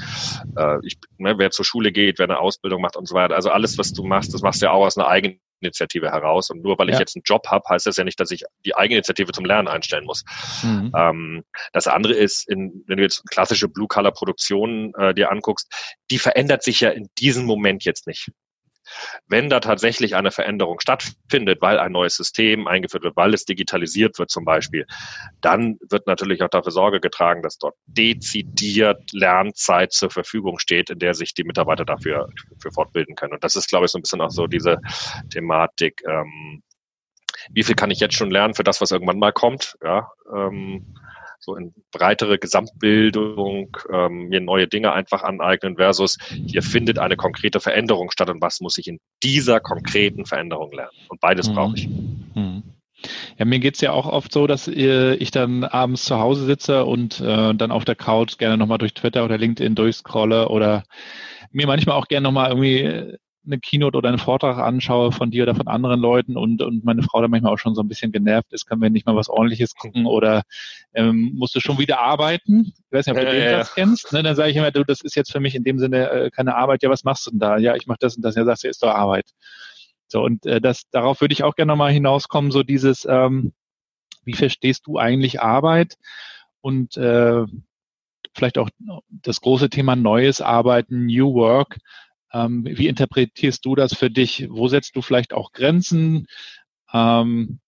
äh, 0.55 0.77
ich, 0.83 0.97
ne, 1.17 1.37
wer 1.37 1.51
zur 1.51 1.65
Schule 1.65 1.91
geht, 1.91 2.17
wer 2.17 2.25
eine 2.25 2.39
Ausbildung 2.39 2.81
macht 2.81 2.95
und 2.95 3.07
so 3.07 3.15
weiter. 3.15 3.35
Also 3.35 3.49
alles, 3.49 3.77
was 3.77 3.93
du 3.93 4.03
machst, 4.03 4.33
das 4.33 4.41
machst 4.41 4.61
du 4.61 4.67
ja 4.67 4.71
auch 4.71 4.85
aus 4.85 4.97
einer 4.97 5.07
eigenen 5.07 5.39
Initiative 5.59 6.11
heraus. 6.11 6.49
Und 6.49 6.61
nur 6.61 6.77
weil 6.77 6.87
ja. 6.87 6.93
ich 6.93 6.99
jetzt 6.99 7.15
einen 7.15 7.23
Job 7.25 7.47
habe, 7.47 7.63
heißt 7.69 7.85
das 7.85 7.97
ja 7.97 8.03
nicht, 8.03 8.19
dass 8.19 8.31
ich 8.31 8.43
die 8.65 8.75
Eigeninitiative 8.75 9.31
zum 9.31 9.45
Lernen 9.45 9.67
einstellen 9.67 10.05
muss. 10.05 10.23
Mhm. 10.63 10.91
Ähm, 10.95 11.43
das 11.73 11.87
andere 11.87 12.13
ist, 12.13 12.47
in, 12.47 12.83
wenn 12.87 12.97
du 12.97 13.03
jetzt 13.03 13.23
klassische 13.29 13.67
Blue-Color-Produktionen 13.67 14.93
äh, 14.95 15.13
dir 15.13 15.31
anguckst, 15.31 15.71
die 16.11 16.19
verändert 16.19 16.63
sich 16.63 16.79
ja 16.81 16.89
in 16.89 17.09
diesem 17.17 17.45
Moment 17.45 17.83
jetzt 17.85 18.07
nicht. 18.07 18.29
Wenn 19.27 19.49
da 19.49 19.59
tatsächlich 19.59 20.15
eine 20.15 20.31
Veränderung 20.31 20.79
stattfindet, 20.79 21.61
weil 21.61 21.79
ein 21.79 21.91
neues 21.91 22.15
System 22.15 22.67
eingeführt 22.67 23.03
wird, 23.03 23.15
weil 23.15 23.33
es 23.33 23.45
digitalisiert 23.45 24.19
wird 24.19 24.29
zum 24.29 24.45
Beispiel, 24.45 24.85
dann 25.41 25.77
wird 25.89 26.07
natürlich 26.07 26.43
auch 26.43 26.49
dafür 26.49 26.71
Sorge 26.71 26.99
getragen, 26.99 27.41
dass 27.41 27.57
dort 27.57 27.75
dezidiert 27.85 29.11
Lernzeit 29.11 29.93
zur 29.93 30.09
Verfügung 30.09 30.59
steht, 30.59 30.89
in 30.89 30.99
der 30.99 31.13
sich 31.13 31.33
die 31.33 31.43
Mitarbeiter 31.43 31.85
dafür 31.85 32.29
für 32.59 32.71
fortbilden 32.71 33.15
können. 33.15 33.33
Und 33.33 33.43
das 33.43 33.55
ist, 33.55 33.67
glaube 33.67 33.85
ich, 33.85 33.91
so 33.91 33.97
ein 33.97 34.01
bisschen 34.01 34.21
auch 34.21 34.31
so 34.31 34.47
diese 34.47 34.79
Thematik, 35.29 36.01
ähm, 36.07 36.63
wie 37.51 37.63
viel 37.63 37.75
kann 37.75 37.91
ich 37.91 37.99
jetzt 37.99 38.15
schon 38.15 38.31
lernen 38.31 38.53
für 38.53 38.63
das, 38.63 38.81
was 38.81 38.91
irgendwann 38.91 39.19
mal 39.19 39.31
kommt, 39.31 39.77
ja, 39.83 40.11
ähm, 40.33 40.95
so 41.47 41.55
in 41.55 41.73
breitere 41.91 42.37
Gesamtbildung, 42.37 43.75
ähm, 43.91 44.27
mir 44.27 44.41
neue 44.41 44.67
Dinge 44.67 44.91
einfach 44.91 45.23
aneignen 45.23 45.77
versus 45.77 46.17
hier 46.29 46.61
findet 46.61 46.99
eine 46.99 47.15
konkrete 47.15 47.59
Veränderung 47.59 48.11
statt 48.11 48.29
und 48.29 48.41
was 48.41 48.59
muss 48.59 48.77
ich 48.77 48.87
in 48.87 48.99
dieser 49.23 49.61
konkreten 49.61 50.25
Veränderung 50.25 50.73
lernen. 50.73 50.91
Und 51.07 51.21
beides 51.21 51.49
mhm. 51.49 51.53
brauche 51.55 51.75
ich. 51.75 51.87
Mhm. 51.87 52.63
Ja, 53.37 53.45
mir 53.45 53.59
geht's 53.59 53.79
ja 53.81 53.91
auch 53.91 54.07
oft 54.07 54.33
so, 54.33 54.45
dass 54.47 54.67
äh, 54.67 55.13
ich 55.15 55.31
dann 55.31 55.63
abends 55.63 56.03
zu 56.05 56.19
Hause 56.19 56.45
sitze 56.45 56.83
und 56.83 57.21
äh, 57.21 57.53
dann 57.53 57.71
auf 57.71 57.85
der 57.85 57.95
Couch 57.95 58.37
gerne 58.37 58.57
nochmal 58.57 58.79
durch 58.79 58.93
Twitter 58.93 59.23
oder 59.23 59.37
LinkedIn 59.37 59.75
durchscrolle 59.75 60.49
oder 60.49 60.83
mir 61.51 61.67
manchmal 61.67 61.95
auch 61.95 62.07
gerne 62.07 62.25
nochmal 62.25 62.49
irgendwie 62.49 63.17
eine 63.47 63.59
Keynote 63.59 63.97
oder 63.97 64.09
einen 64.09 64.19
Vortrag 64.19 64.57
anschaue 64.57 65.11
von 65.11 65.31
dir 65.31 65.43
oder 65.43 65.55
von 65.55 65.67
anderen 65.67 65.99
Leuten 65.99 66.37
und, 66.37 66.61
und 66.61 66.85
meine 66.85 67.01
Frau 67.01 67.21
da 67.21 67.27
manchmal 67.27 67.53
auch 67.53 67.57
schon 67.57 67.73
so 67.73 67.81
ein 67.81 67.87
bisschen 67.87 68.11
genervt 68.11 68.53
ist, 68.53 68.67
können 68.67 68.81
wir 68.81 68.89
nicht 68.89 69.05
mal 69.05 69.15
was 69.15 69.29
ordentliches 69.29 69.73
gucken 69.75 70.05
oder 70.05 70.43
ähm, 70.93 71.31
musst 71.33 71.55
du 71.55 71.59
schon 71.59 71.79
wieder 71.79 71.99
arbeiten? 71.99 72.73
Ich 72.75 72.91
weiß 72.91 73.07
nicht, 73.07 73.15
ob 73.15 73.21
du 73.21 73.27
ja, 73.27 73.31
den 73.31 73.43
ja. 73.43 73.57
das 73.57 73.73
kennst. 73.73 74.13
Ne? 74.13 74.21
Dann 74.21 74.35
sage 74.35 74.51
ich 74.51 74.57
immer, 74.57 74.71
du, 74.71 74.83
das 74.83 75.01
ist 75.01 75.15
jetzt 75.15 75.31
für 75.31 75.39
mich 75.39 75.55
in 75.55 75.63
dem 75.63 75.79
Sinne 75.79 76.09
äh, 76.09 76.29
keine 76.29 76.55
Arbeit. 76.55 76.83
Ja, 76.83 76.89
was 76.89 77.03
machst 77.03 77.25
du 77.25 77.31
denn 77.31 77.39
da? 77.39 77.57
Ja, 77.57 77.75
ich 77.75 77.87
mache 77.87 77.99
das 78.01 78.15
und 78.15 78.23
das. 78.23 78.35
Ja, 78.35 78.45
sagst 78.45 78.63
du, 78.63 78.67
ist 78.67 78.83
doch 78.83 78.93
Arbeit. 78.93 79.31
So, 80.07 80.23
und 80.23 80.45
äh, 80.45 80.61
das, 80.61 80.83
darauf 80.91 81.21
würde 81.21 81.33
ich 81.33 81.43
auch 81.43 81.55
gerne 81.55 81.71
nochmal 81.71 81.91
hinauskommen, 81.91 82.51
so 82.51 82.63
dieses, 82.63 83.05
ähm, 83.09 83.53
wie 84.23 84.33
verstehst 84.33 84.87
du 84.87 84.97
eigentlich 84.97 85.41
Arbeit? 85.41 85.95
Und 86.61 86.97
äh, 86.97 87.45
vielleicht 88.33 88.57
auch 88.57 88.69
das 89.09 89.41
große 89.41 89.69
Thema 89.69 89.95
neues 89.95 90.41
Arbeiten, 90.41 91.05
New 91.05 91.33
Work. 91.33 91.77
Ähm, 92.33 92.65
wie 92.65 92.87
interpretierst 92.87 93.65
du 93.65 93.75
das 93.75 93.93
für 93.93 94.09
dich? 94.09 94.47
Wo 94.49 94.67
setzt 94.67 94.95
du 94.95 95.01
vielleicht 95.01 95.33
auch 95.33 95.51
Grenzen? 95.51 96.27
Ähm, 96.93 97.59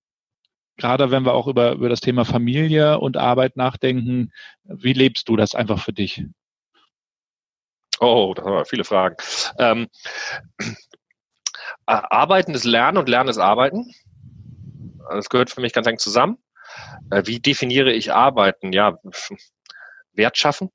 gerade 0.77 1.11
wenn 1.11 1.25
wir 1.25 1.33
auch 1.33 1.47
über, 1.47 1.73
über 1.73 1.89
das 1.89 2.01
Thema 2.01 2.25
Familie 2.25 2.99
und 2.99 3.17
Arbeit 3.17 3.57
nachdenken, 3.57 4.31
wie 4.63 4.93
lebst 4.93 5.29
du 5.29 5.35
das 5.35 5.55
einfach 5.55 5.79
für 5.79 5.93
dich? 5.93 6.23
Oh, 7.99 8.33
da 8.35 8.43
haben 8.43 8.53
wir 8.53 8.65
viele 8.65 8.85
Fragen. 8.85 9.17
Ähm, 9.57 9.87
Arbeiten 11.85 12.53
ist 12.53 12.63
Lernen 12.63 12.97
und 12.97 13.09
Lernen 13.09 13.29
ist 13.29 13.39
Arbeiten. 13.39 13.93
Das 15.09 15.29
gehört 15.29 15.49
für 15.49 15.61
mich 15.61 15.73
ganz 15.73 15.87
eng 15.87 15.97
zusammen. 15.97 16.37
Äh, 17.11 17.23
wie 17.25 17.39
definiere 17.39 17.91
ich 17.91 18.13
Arbeiten? 18.13 18.71
Ja, 18.71 18.99
Wert 20.19 20.37
schaffen. 20.37 20.69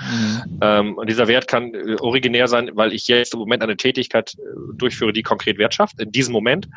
Mhm. 0.00 0.60
ähm, 0.62 0.98
und 0.98 1.10
dieser 1.10 1.26
Wert 1.26 1.48
kann 1.48 1.74
äh, 1.74 1.96
originär 2.00 2.46
sein, 2.46 2.70
weil 2.74 2.92
ich 2.92 3.08
jetzt 3.08 3.34
im 3.34 3.40
Moment 3.40 3.64
eine 3.64 3.76
Tätigkeit 3.76 4.34
äh, 4.34 4.42
durchführe, 4.74 5.12
die 5.12 5.22
konkret 5.22 5.58
Wert 5.58 5.74
schafft. 5.74 6.00
In 6.00 6.12
diesem 6.12 6.32
Moment, 6.32 6.68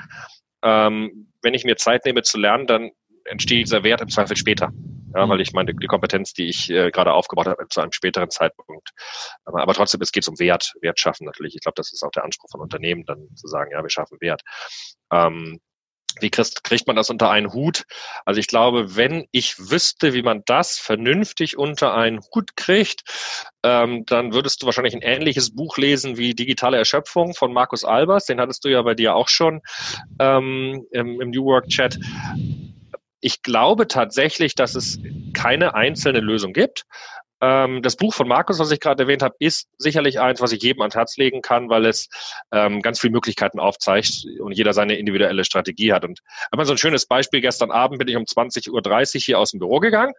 ähm, 0.63 1.27
wenn 1.43 1.53
ich 1.53 1.63
mir 1.63 1.77
Zeit 1.77 2.05
nehme 2.05 2.23
zu 2.23 2.39
lernen, 2.39 2.65
dann 2.65 2.91
entsteht 3.25 3.65
dieser 3.65 3.83
Wert 3.83 4.01
im 4.01 4.09
Zweifel 4.09 4.35
später. 4.35 4.71
Ja, 5.15 5.25
mhm. 5.25 5.29
weil 5.29 5.41
ich 5.41 5.53
meine, 5.53 5.73
die 5.73 5.87
Kompetenz, 5.87 6.33
die 6.33 6.47
ich 6.47 6.69
äh, 6.69 6.91
gerade 6.91 7.13
aufgebaut 7.13 7.47
habe, 7.47 7.67
zu 7.69 7.81
einem 7.81 7.91
späteren 7.91 8.29
Zeitpunkt. 8.29 8.89
Aber, 9.45 9.61
aber 9.61 9.73
trotzdem, 9.73 10.01
es 10.01 10.11
geht 10.11 10.27
um 10.27 10.39
Wert, 10.39 10.73
Wert 10.81 10.99
schaffen 10.99 11.25
natürlich. 11.25 11.55
Ich 11.55 11.61
glaube, 11.61 11.75
das 11.75 11.93
ist 11.93 12.03
auch 12.03 12.11
der 12.11 12.23
Anspruch 12.23 12.49
von 12.49 12.61
Unternehmen, 12.61 13.05
dann 13.05 13.27
zu 13.35 13.47
sagen, 13.47 13.71
ja, 13.71 13.81
wir 13.81 13.89
schaffen 13.89 14.17
Wert. 14.19 14.41
Ähm, 15.11 15.59
wie 16.21 16.29
kriegt, 16.29 16.63
kriegt 16.63 16.87
man 16.87 16.95
das 16.95 17.09
unter 17.09 17.29
einen 17.29 17.53
Hut? 17.53 17.83
Also 18.25 18.39
ich 18.39 18.47
glaube, 18.47 18.95
wenn 18.95 19.25
ich 19.31 19.57
wüsste, 19.57 20.13
wie 20.13 20.21
man 20.21 20.43
das 20.45 20.77
vernünftig 20.77 21.57
unter 21.57 21.93
einen 21.93 22.19
Hut 22.33 22.55
kriegt, 22.55 23.03
ähm, 23.63 24.05
dann 24.05 24.33
würdest 24.33 24.61
du 24.61 24.65
wahrscheinlich 24.65 24.95
ein 24.95 25.01
ähnliches 25.01 25.55
Buch 25.55 25.77
lesen 25.77 26.17
wie 26.17 26.33
Digitale 26.33 26.77
Erschöpfung 26.77 27.33
von 27.33 27.53
Markus 27.53 27.83
Albers. 27.83 28.25
Den 28.25 28.39
hattest 28.39 28.63
du 28.65 28.69
ja 28.69 28.81
bei 28.81 28.93
dir 28.93 29.15
auch 29.15 29.27
schon 29.27 29.61
ähm, 30.19 30.85
im, 30.91 31.21
im 31.21 31.29
New 31.31 31.45
Work 31.45 31.67
Chat 31.67 31.99
Ich 33.19 33.41
glaube 33.41 33.87
tatsächlich, 33.87 34.55
dass 34.55 34.75
es 34.75 34.99
keine 35.33 35.75
einzelne 35.75 36.19
Lösung 36.19 36.53
gibt. 36.53 36.85
Ähm, 37.39 37.81
das 37.83 37.95
Buch 37.95 38.13
von 38.13 38.27
Markus, 38.27 38.59
was 38.59 38.71
ich 38.71 38.79
gerade 38.79 39.03
erwähnt 39.03 39.21
habe, 39.21 39.35
ist 39.39 39.67
sicherlich 39.77 40.19
eins, 40.19 40.41
was 40.41 40.51
ich 40.51 40.61
jedem 40.63 40.81
ans 40.81 40.95
Herz 40.95 41.17
legen 41.17 41.41
kann, 41.41 41.69
weil 41.69 41.85
es 41.85 42.09
ähm, 42.51 42.81
ganz 42.81 42.99
viele 42.99 43.11
Möglichkeiten 43.11 43.59
aufzeigt 43.59 44.25
und 44.39 44.53
jeder 44.53 44.73
seine 44.73 44.95
individuelle 44.97 45.43
Strategie 45.43 45.93
hat. 45.93 46.03
Und 46.03 46.21
einmal 46.51 46.65
so 46.65 46.73
ein 46.73 46.77
schönes 46.77 47.05
Beispiel, 47.05 47.41
gestern 47.41 47.69
Abend 47.69 47.99
bin 47.99 48.07
ich 48.07 48.15
um 48.15 48.23
20.30 48.23 48.71
Uhr 48.71 49.21
hier 49.21 49.39
aus 49.39 49.51
dem 49.51 49.59
Büro 49.59 49.79
gegangen 49.79 50.13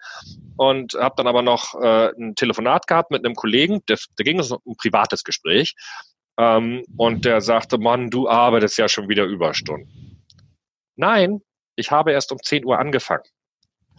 und 0.56 0.94
habe 0.94 1.14
dann 1.16 1.26
aber 1.26 1.42
noch 1.42 1.74
äh, 1.80 2.10
ein 2.16 2.34
Telefonat 2.36 2.86
gehabt 2.86 3.10
mit 3.10 3.24
einem 3.24 3.34
Kollegen, 3.34 3.82
da 3.86 3.96
ging 4.18 4.38
es 4.38 4.52
um 4.52 4.60
ein 4.64 4.76
privates 4.76 5.24
Gespräch. 5.24 5.74
Ähm, 6.38 6.84
und 6.96 7.24
der 7.24 7.40
sagte, 7.40 7.78
Mann, 7.78 8.10
du 8.10 8.28
arbeitest 8.28 8.78
ja 8.78 8.88
schon 8.88 9.08
wieder 9.08 9.24
Überstunden. 9.24 10.24
Nein, 10.94 11.40
ich 11.74 11.90
habe 11.90 12.12
erst 12.12 12.30
um 12.30 12.38
10 12.40 12.64
Uhr 12.64 12.78
angefangen. 12.78 13.24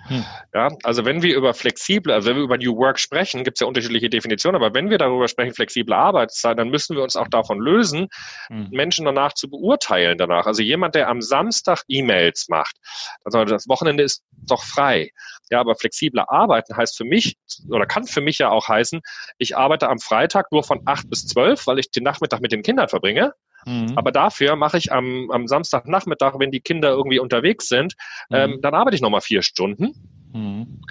Hm. 0.10 0.26
Ja, 0.54 0.70
also 0.84 1.06
wenn 1.06 1.22
wir 1.22 1.36
über 1.36 1.54
flexible, 1.54 2.12
also 2.14 2.30
wenn 2.30 2.38
wir 2.38 2.44
über 2.44 2.58
New 2.58 2.76
Work 2.76 3.00
sprechen, 3.00 3.44
gibt 3.44 3.58
es 3.58 3.62
ja 3.62 3.68
unterschiedliche 3.68 4.10
Definitionen, 4.10 4.62
aber 4.62 4.74
wenn 4.74 4.90
wir 4.90 4.98
darüber 4.98 5.28
sprechen, 5.28 5.54
flexible 5.54 5.94
Arbeitszeit, 5.94 6.58
dann 6.58 6.70
müssen 6.70 6.96
wir 6.96 7.04
uns 7.04 7.16
auch 7.16 7.28
davon 7.28 7.60
lösen, 7.60 8.08
hm. 8.48 8.70
Menschen 8.72 9.06
danach 9.06 9.34
zu 9.34 9.50
beurteilen 9.50 10.18
danach. 10.18 10.48
Also 10.48 10.64
jemand, 10.64 10.96
der 10.96 11.10
am 11.10 11.22
Samstag 11.22 11.84
E-Mails 11.88 12.48
macht, 12.50 12.76
also 13.24 13.46
das 13.46 13.68
Wochenende 13.70 14.04
ist 14.04 14.24
doch 14.48 14.64
frei. 14.64 15.12
Ja, 15.52 15.60
aber 15.60 15.76
flexible 15.76 16.24
Arbeiten 16.28 16.76
heißt 16.76 16.98
für 16.98 17.06
mich, 17.06 17.38
oder 17.70 17.86
kann 17.86 18.06
für 18.06 18.22
mich 18.22 18.40
ja 18.40 18.50
auch 18.50 18.68
heißen, 18.68 19.02
ich 19.38 19.56
arbeite 19.56 19.90
am 19.90 20.00
Freitag 20.00 20.52
nur 20.52 20.64
von 20.64 20.82
acht 20.86 21.10
bis 21.10 21.28
zwölf, 21.28 21.68
weil 21.68 21.80
ich 21.80 21.92
den 21.92 22.04
Nachmittag 22.04 22.42
mit 22.42 22.52
den 22.52 22.64
Kindern 22.64 22.90
verbringe. 22.90 23.34
Mhm. 23.66 23.94
Aber 23.96 24.12
dafür 24.12 24.56
mache 24.56 24.78
ich 24.78 24.92
am, 24.92 25.30
am 25.32 25.48
Samstagnachmittag, 25.48 26.40
wenn 26.40 26.52
die 26.52 26.62
Kinder 26.62 26.90
irgendwie 26.90 27.20
unterwegs 27.20 27.68
sind, 27.68 27.96
mhm. 28.30 28.36
ähm, 28.36 28.60
dann 28.62 28.74
arbeite 28.74 28.96
ich 28.96 29.02
nochmal 29.02 29.22
vier 29.22 29.42
Stunden. 29.42 29.94
Mhm. 30.34 30.82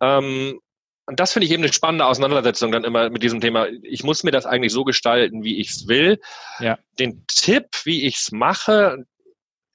Ähm, 0.00 0.60
und 1.06 1.20
das 1.20 1.32
finde 1.32 1.46
ich 1.46 1.52
eben 1.52 1.62
eine 1.62 1.72
spannende 1.72 2.04
Auseinandersetzung 2.04 2.70
dann 2.70 2.84
immer 2.84 3.08
mit 3.08 3.22
diesem 3.22 3.40
Thema. 3.40 3.66
Ich 3.82 4.04
muss 4.04 4.24
mir 4.24 4.30
das 4.30 4.44
eigentlich 4.44 4.72
so 4.72 4.84
gestalten, 4.84 5.42
wie 5.42 5.58
ich 5.58 5.70
es 5.70 5.88
will. 5.88 6.20
Ja. 6.60 6.78
Den 6.98 7.24
Tipp, 7.26 7.64
wie 7.84 8.04
ich 8.04 8.16
es 8.16 8.30
mache, 8.30 9.06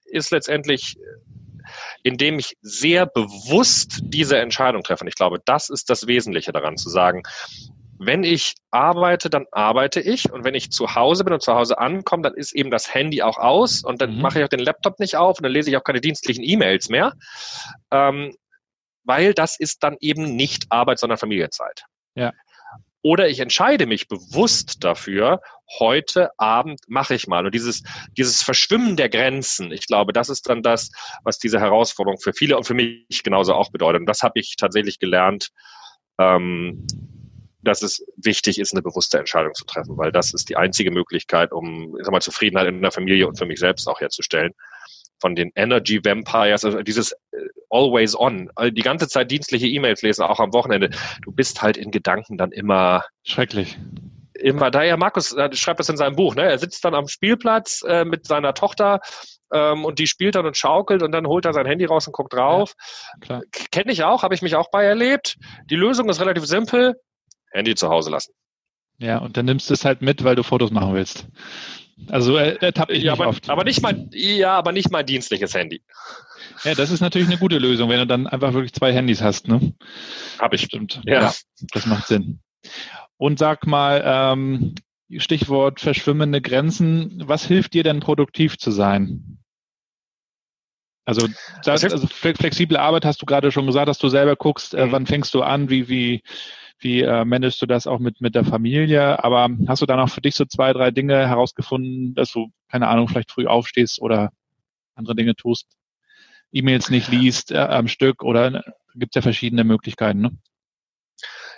ist 0.06 0.30
letztendlich, 0.30 0.96
indem 2.04 2.38
ich 2.38 2.56
sehr 2.62 3.08
bewusst 3.08 4.02
diese 4.04 4.38
Entscheidung 4.38 4.84
treffe. 4.84 5.06
Und 5.06 5.08
ich 5.08 5.16
glaube, 5.16 5.40
das 5.44 5.70
ist 5.70 5.90
das 5.90 6.06
Wesentliche 6.06 6.52
daran 6.52 6.78
zu 6.78 6.90
sagen, 6.90 7.24
wenn 8.06 8.24
ich 8.24 8.56
arbeite, 8.72 9.30
dann 9.30 9.46
arbeite 9.52 10.00
ich. 10.00 10.32
Und 10.32 10.44
wenn 10.44 10.56
ich 10.56 10.72
zu 10.72 10.96
Hause 10.96 11.24
bin 11.24 11.34
und 11.34 11.42
zu 11.42 11.54
Hause 11.54 11.78
ankomme, 11.78 12.24
dann 12.24 12.34
ist 12.36 12.54
eben 12.54 12.72
das 12.72 12.94
Handy 12.94 13.22
auch 13.22 13.38
aus 13.38 13.84
und 13.84 14.02
dann 14.02 14.16
mhm. 14.16 14.22
mache 14.22 14.40
ich 14.40 14.46
auch 14.46 14.50
den 14.50 14.60
Laptop 14.60 15.00
nicht 15.00 15.16
auf 15.16 15.38
und 15.38 15.44
dann 15.44 15.52
lese 15.52 15.70
ich 15.70 15.78
auch 15.78 15.84
keine 15.84 16.02
dienstlichen 16.02 16.44
E-Mails 16.44 16.90
mehr. 16.90 17.14
Ähm, 17.92 18.36
weil 19.04 19.34
das 19.34 19.60
ist 19.60 19.84
dann 19.84 19.98
eben 20.00 20.36
nicht 20.36 20.66
Arbeit, 20.70 21.00
sondern 21.00 21.18
Familienzeit. 21.18 21.84
Ja. 22.16 22.32
Oder 23.02 23.28
ich 23.28 23.40
entscheide 23.40 23.86
mich 23.86 24.08
bewusst 24.08 24.82
dafür, 24.84 25.42
heute 25.78 26.30
Abend 26.40 26.80
mache 26.88 27.16
ich 27.16 27.28
mal. 27.28 27.46
Und 27.46 27.54
dieses, 27.54 27.84
dieses 28.18 28.42
Verschwimmen 28.42 28.96
der 28.96 29.10
Grenzen, 29.10 29.74
ich 29.74 29.88
glaube, 29.88 30.14
das 30.14 30.30
ist 30.30 30.48
dann 30.48 30.64
das, 30.64 30.90
was 31.24 31.38
diese 31.38 31.60
Herausforderung 31.60 32.18
für 32.18 32.32
viele 32.32 32.56
und 32.56 32.64
für 32.64 32.74
mich 32.74 33.24
genauso 33.24 33.56
auch 33.56 33.72
bedeutet. 33.72 34.00
Und 34.00 34.06
das 34.06 34.24
habe 34.24 34.40
ich 34.40 34.56
tatsächlich 34.56 35.00
gelernt, 35.00 35.50
ähm, 36.18 36.88
dass 37.64 37.82
es 37.82 38.06
wichtig 38.18 38.60
ist, 38.60 38.74
eine 38.74 38.82
bewusste 38.82 39.18
Entscheidung 39.18 39.54
zu 39.54 39.66
treffen, 39.66 39.98
weil 39.98 40.12
das 40.12 40.34
ist 40.34 40.50
die 40.50 40.58
einzige 40.58 40.92
Möglichkeit, 40.92 41.52
um 41.52 41.96
ich 41.98 42.06
sag 42.06 42.12
mal, 42.12 42.22
Zufriedenheit 42.22 42.68
in 42.68 42.82
der 42.82 42.92
Familie 42.92 43.28
und 43.28 43.38
für 43.38 43.46
mich 43.46 43.60
selbst 43.60 43.88
auch 43.88 44.02
herzustellen. 44.02 44.54
Von 45.20 45.36
den 45.36 45.52
Energy 45.56 46.04
Vampires, 46.04 46.66
also 46.66 46.82
dieses 46.82 47.14
äh, 47.32 47.38
Always 47.70 48.16
On, 48.16 48.50
die 48.72 48.82
ganze 48.82 49.08
Zeit 49.08 49.32
dienstliche 49.32 49.68
E-Mails 49.68 50.02
lesen, 50.02 50.24
auch 50.24 50.40
am 50.40 50.54
Wochenende. 50.54 50.90
Du 51.22 51.32
bist 51.32 51.62
halt 51.62 51.78
in 51.78 51.92
Gedanken 51.92 52.38
dann 52.38 52.52
immer 52.52 53.06
schrecklich. 53.24 53.78
Immer 54.34 54.70
da 54.70 54.84
ja, 54.84 54.98
Markus 54.98 55.32
äh, 55.32 55.50
schreibt 55.54 55.80
das 55.80 55.88
in 55.88 55.96
seinem 55.96 56.16
Buch, 56.16 56.36
ne? 56.36 56.44
Er 56.44 56.60
sitzt 56.60 56.84
dann 56.84 56.94
am 56.94 57.08
Spielplatz 57.08 57.84
äh, 57.88 58.04
mit 58.04 58.28
seiner 58.28 58.54
Tochter 58.54 59.00
ähm, 59.54 59.86
und 59.86 60.00
die 60.00 60.08
spielt 60.08 60.36
dann 60.36 60.46
und 60.46 60.58
schaukelt 60.58 61.02
und 61.04 61.14
dann 61.14 61.28
holt 61.28 61.46
er 61.46 61.54
sein 61.54 61.66
Handy 61.66 61.86
raus 61.86 62.08
und 62.08 62.14
guckt 62.14 62.34
drauf. 62.34 62.74
Ja, 63.30 63.42
Kenne 63.72 63.94
ich 63.94 64.04
auch, 64.04 64.24
habe 64.24 64.36
ich 64.36 64.42
mich 64.42 64.56
auch 64.56 64.70
bei 64.72 64.84
erlebt. 64.84 65.38
Die 65.70 65.76
Lösung 65.76 66.10
ist 66.10 66.20
relativ 66.20 66.46
simpel 66.46 66.96
Handy 67.54 67.76
zu 67.76 67.90
Hause 67.90 68.10
lassen. 68.10 68.34
Ja, 68.98 69.18
und 69.20 69.38
dann 69.38 69.46
nimmst 69.46 69.70
du 69.70 69.74
es 69.74 69.86
halt 69.86 70.02
mit, 70.02 70.24
weil 70.24 70.36
du 70.36 70.44
Fotos 70.44 70.72
machen 70.72 70.94
willst. 70.94 71.28
Also 72.10 72.38
äh, 72.38 72.58
ertappe 72.60 72.94
ich 72.94 73.04
ja, 73.04 73.14
aber, 73.14 73.28
oft. 73.28 73.50
Aber 73.50 73.64
nicht 73.64 73.82
mal, 73.82 74.08
ja, 74.12 74.58
aber 74.58 74.72
nicht 74.72 74.92
mal 74.92 75.04
dienstliches 75.04 75.54
Handy. 75.54 75.82
Ja, 76.64 76.74
das 76.76 76.92
ist 76.92 77.02
natürlich 77.02 77.28
eine 77.28 77.38
gute 77.38 77.58
Lösung, 77.58 77.90
wenn 77.90 78.00
du 78.00 78.08
dann 78.08 78.28
einfach 78.28 78.54
wirklich 78.54 78.74
zwei 78.74 78.94
Handys 78.94 79.22
hast, 79.22 79.48
ne? 79.48 79.74
Hab 80.40 80.54
ich. 80.54 80.62
Stimmt. 80.62 81.02
Ja. 81.06 81.22
ja. 81.22 81.34
Das 81.72 81.86
macht 81.86 82.08
Sinn. 82.08 82.40
Und 83.18 83.40
sag 83.40 83.68
mal, 83.68 84.02
ähm, 84.06 84.76
Stichwort 85.18 85.80
verschwimmende 85.80 86.42
Grenzen, 86.42 87.24
was 87.26 87.46
hilft 87.46 87.74
dir 87.74 87.84
denn 87.84 88.00
produktiv 88.00 88.58
zu 88.58 88.72
sein? 88.72 89.40
Also, 91.06 91.28
das, 91.66 91.84
also 91.84 92.08
flexible 92.08 92.78
Arbeit 92.78 93.04
hast 93.06 93.22
du 93.22 93.26
gerade 93.26 93.52
schon 93.52 93.68
gesagt, 93.68 93.90
dass 93.90 93.98
du 94.00 94.08
selber 94.08 94.36
guckst, 94.36 94.74
äh, 94.74 94.86
mhm. 94.86 94.92
wann 94.94 95.06
fängst 95.06 95.34
du 95.34 95.42
an, 95.42 95.70
wie, 95.70 95.90
wie, 95.90 96.24
wie 96.84 97.02
äh, 97.02 97.26
managst 97.26 97.62
du 97.62 97.66
das 97.66 97.88
auch 97.88 98.00
mit, 98.00 98.22
mit 98.22 98.36
der 98.36 98.46
Familie? 98.46 99.24
Aber 99.24 99.50
hast 99.68 99.82
du 99.82 99.86
dann 99.86 100.00
auch 100.00 100.10
für 100.10 100.22
dich 100.22 100.36
so 100.36 100.46
zwei, 100.46 100.74
drei 100.74 100.92
Dinge 100.92 101.28
herausgefunden, 101.28 102.14
dass 102.16 102.32
du, 102.32 102.50
keine 102.70 102.88
Ahnung, 102.88 103.08
vielleicht 103.08 103.32
früh 103.32 103.48
aufstehst 103.48 104.02
oder 104.02 104.32
andere 104.96 105.16
Dinge 105.16 105.36
tust? 105.36 105.68
E-Mails 106.52 106.90
nicht 106.90 107.10
liest 107.10 107.52
äh, 107.52 107.58
am 107.58 107.88
Stück 107.88 108.24
oder 108.24 108.54
äh, 108.54 108.62
gibt 108.96 109.16
es 109.16 109.16
ja 109.16 109.22
verschiedene 109.22 109.64
Möglichkeiten, 109.64 110.22
ne? 110.22 110.32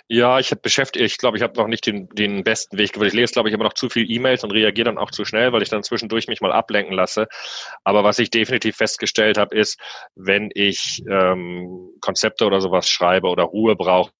Ja, 0.08 0.38
ich 0.38 0.52
habe 0.52 0.60
beschäftigt, 0.60 1.04
ich 1.04 1.18
glaube, 1.18 1.36
ich 1.36 1.42
habe 1.42 1.58
noch 1.58 1.66
nicht 1.66 1.84
den, 1.84 2.08
den 2.10 2.44
besten 2.44 2.78
Weg 2.78 2.92
gewählt. 2.92 3.12
Ich 3.12 3.18
lese, 3.18 3.32
glaube 3.32 3.48
ich, 3.48 3.54
immer 3.54 3.64
noch 3.64 3.72
zu 3.72 3.88
viel 3.88 4.08
E-Mails 4.08 4.44
und 4.44 4.52
reagiere 4.52 4.84
dann 4.84 4.98
auch 4.98 5.10
zu 5.10 5.24
schnell, 5.24 5.52
weil 5.52 5.62
ich 5.62 5.68
dann 5.68 5.82
zwischendurch 5.82 6.28
mich 6.28 6.40
mal 6.40 6.52
ablenken 6.52 6.94
lasse. 6.94 7.26
Aber 7.82 8.04
was 8.04 8.20
ich 8.20 8.30
definitiv 8.30 8.76
festgestellt 8.76 9.36
habe, 9.36 9.56
ist, 9.56 9.80
wenn 10.14 10.50
ich 10.54 11.02
ähm, 11.10 11.90
Konzepte 12.00 12.46
oder 12.46 12.60
sowas 12.60 12.88
schreibe 12.88 13.26
oder 13.26 13.42
Ruhe 13.42 13.74
brauche, 13.74 14.12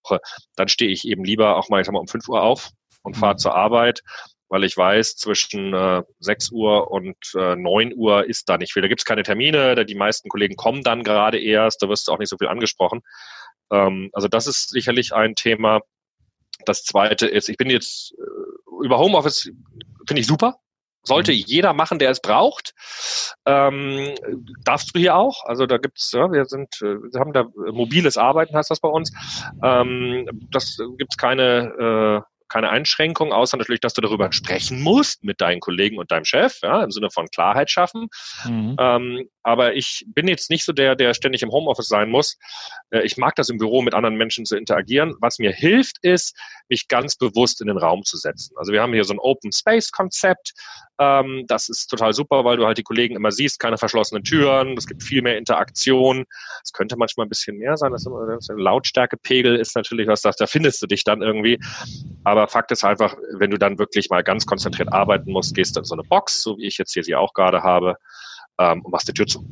dann 0.56 0.66
stehe 0.66 0.90
ich 0.90 1.06
eben 1.06 1.24
lieber 1.24 1.56
auch 1.56 1.68
mal, 1.68 1.80
ich 1.80 1.86
sag 1.86 1.92
mal 1.92 2.00
um 2.00 2.08
5 2.08 2.28
Uhr 2.28 2.42
auf 2.42 2.70
und 3.02 3.16
fahre 3.16 3.34
mhm. 3.34 3.38
zur 3.38 3.54
Arbeit 3.54 4.02
weil 4.48 4.64
ich 4.64 4.76
weiß, 4.76 5.16
zwischen 5.16 5.74
äh, 5.74 6.02
6 6.20 6.52
Uhr 6.52 6.90
und 6.90 7.16
äh, 7.34 7.56
9 7.56 7.92
Uhr 7.96 8.28
ist 8.28 8.48
da 8.48 8.58
nicht 8.58 8.72
viel. 8.72 8.82
Da 8.82 8.88
gibt 8.88 9.00
es 9.00 9.04
keine 9.04 9.22
Termine, 9.22 9.84
die 9.84 9.94
meisten 9.94 10.28
Kollegen 10.28 10.56
kommen 10.56 10.82
dann 10.82 11.02
gerade 11.02 11.40
erst, 11.40 11.82
da 11.82 11.88
wirst 11.88 12.06
du 12.06 12.12
auch 12.12 12.18
nicht 12.18 12.28
so 12.28 12.38
viel 12.38 12.48
angesprochen. 12.48 13.02
Ähm, 13.70 14.10
also 14.12 14.28
das 14.28 14.46
ist 14.46 14.70
sicherlich 14.70 15.14
ein 15.14 15.34
Thema. 15.34 15.80
Das 16.64 16.84
zweite 16.84 17.26
ist, 17.26 17.48
ich 17.48 17.56
bin 17.56 17.70
jetzt 17.70 18.14
äh, 18.18 18.84
über 18.84 18.98
Homeoffice 18.98 19.50
finde 20.06 20.20
ich 20.20 20.26
super. 20.26 20.56
Sollte 21.02 21.32
mhm. 21.32 21.38
jeder 21.46 21.72
machen, 21.72 21.98
der 21.98 22.10
es 22.10 22.20
braucht. 22.20 22.74
Ähm, 23.46 24.14
darfst 24.64 24.94
du 24.94 24.98
hier 24.98 25.14
auch? 25.14 25.44
Also 25.44 25.66
da 25.66 25.78
gibt's, 25.78 26.12
ja, 26.12 26.32
wir 26.32 26.44
sind, 26.46 26.80
äh, 26.82 26.96
wir 27.12 27.20
haben 27.20 27.32
da 27.32 27.46
mobiles 27.54 28.16
Arbeiten, 28.16 28.56
heißt 28.56 28.70
das 28.70 28.80
bei 28.80 28.88
uns. 28.88 29.12
Ähm, 29.62 30.28
das 30.50 30.78
gibt's 30.98 31.16
keine 31.16 32.24
äh, 32.24 32.35
keine 32.48 32.70
Einschränkung, 32.70 33.32
außer 33.32 33.56
natürlich, 33.56 33.80
dass 33.80 33.94
du 33.94 34.00
darüber 34.00 34.32
sprechen 34.32 34.82
musst 34.82 35.24
mit 35.24 35.40
deinen 35.40 35.60
Kollegen 35.60 35.98
und 35.98 36.10
deinem 36.10 36.24
Chef, 36.24 36.58
ja, 36.62 36.82
im 36.82 36.90
Sinne 36.90 37.10
von 37.10 37.26
Klarheit 37.28 37.70
schaffen. 37.70 38.08
Mhm. 38.44 38.76
Ähm, 38.78 39.28
aber 39.42 39.74
ich 39.74 40.04
bin 40.08 40.28
jetzt 40.28 40.50
nicht 40.50 40.64
so 40.64 40.72
der, 40.72 40.96
der 40.96 41.14
ständig 41.14 41.42
im 41.42 41.50
Homeoffice 41.50 41.88
sein 41.88 42.10
muss. 42.10 42.36
Äh, 42.90 43.02
ich 43.02 43.16
mag 43.16 43.34
das 43.36 43.48
im 43.48 43.58
Büro 43.58 43.82
mit 43.82 43.94
anderen 43.94 44.16
Menschen 44.16 44.44
zu 44.44 44.56
interagieren. 44.56 45.14
Was 45.20 45.38
mir 45.38 45.52
hilft, 45.52 45.98
ist, 46.02 46.36
mich 46.68 46.88
ganz 46.88 47.16
bewusst 47.16 47.60
in 47.60 47.68
den 47.68 47.78
Raum 47.78 48.02
zu 48.04 48.16
setzen. 48.16 48.54
Also 48.56 48.72
wir 48.72 48.82
haben 48.82 48.92
hier 48.92 49.04
so 49.04 49.14
ein 49.14 49.18
Open 49.18 49.52
Space 49.52 49.90
Konzept. 49.90 50.52
Ähm, 50.98 51.44
das 51.46 51.68
ist 51.68 51.88
total 51.88 52.12
super, 52.12 52.44
weil 52.44 52.56
du 52.56 52.66
halt 52.66 52.78
die 52.78 52.82
Kollegen 52.82 53.16
immer 53.16 53.30
siehst, 53.30 53.60
keine 53.60 53.76
verschlossenen 53.76 54.24
Türen, 54.24 54.76
es 54.78 54.86
gibt 54.86 55.02
viel 55.02 55.20
mehr 55.22 55.36
Interaktion. 55.36 56.24
Es 56.64 56.72
könnte 56.72 56.96
manchmal 56.96 57.26
ein 57.26 57.28
bisschen 57.28 57.58
mehr 57.58 57.76
sein. 57.76 57.92
Das 57.92 58.06
immer, 58.06 58.26
das 58.26 58.48
Lautstärkepegel 58.48 59.56
ist 59.56 59.76
natürlich 59.76 60.08
was, 60.08 60.22
da 60.22 60.32
findest 60.46 60.82
du 60.82 60.86
dich 60.86 61.04
dann 61.04 61.22
irgendwie. 61.22 61.58
Aber 62.24 62.48
Fakt 62.48 62.72
ist 62.72 62.84
einfach, 62.84 63.16
wenn 63.38 63.50
du 63.50 63.58
dann 63.58 63.78
wirklich 63.78 64.08
mal 64.10 64.22
ganz 64.22 64.46
konzentriert 64.46 64.92
arbeiten 64.92 65.30
musst, 65.32 65.54
gehst 65.54 65.76
du 65.76 65.80
in 65.80 65.84
so 65.84 65.94
eine 65.94 66.02
Box, 66.02 66.42
so 66.42 66.56
wie 66.58 66.66
ich 66.66 66.78
jetzt 66.78 66.94
hier 66.94 67.04
sie 67.04 67.14
auch 67.14 67.34
gerade 67.34 67.62
habe, 67.62 67.96
ähm, 68.58 68.82
und 68.82 68.92
machst 68.92 69.08
die 69.08 69.12
Tür 69.12 69.26
zu. 69.26 69.44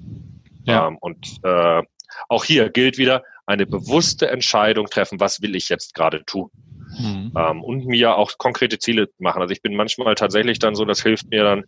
Ja. 0.64 0.88
Ähm, 0.88 0.98
und 1.00 1.40
äh, 1.42 1.82
auch 2.28 2.44
hier 2.44 2.70
gilt 2.70 2.98
wieder, 2.98 3.22
eine 3.46 3.66
bewusste 3.66 4.28
Entscheidung 4.28 4.86
treffen, 4.86 5.20
was 5.20 5.42
will 5.42 5.54
ich 5.54 5.68
jetzt 5.68 5.94
gerade 5.94 6.24
tun. 6.24 6.50
Mhm. 6.98 7.32
Ähm, 7.36 7.62
und 7.62 7.86
mir 7.86 8.16
auch 8.16 8.38
konkrete 8.38 8.78
Ziele 8.78 9.08
machen. 9.18 9.42
Also 9.42 9.52
ich 9.52 9.62
bin 9.62 9.74
manchmal 9.74 10.14
tatsächlich 10.14 10.58
dann 10.58 10.74
so, 10.74 10.84
das 10.84 11.02
hilft 11.02 11.28
mir 11.30 11.44
dann, 11.44 11.64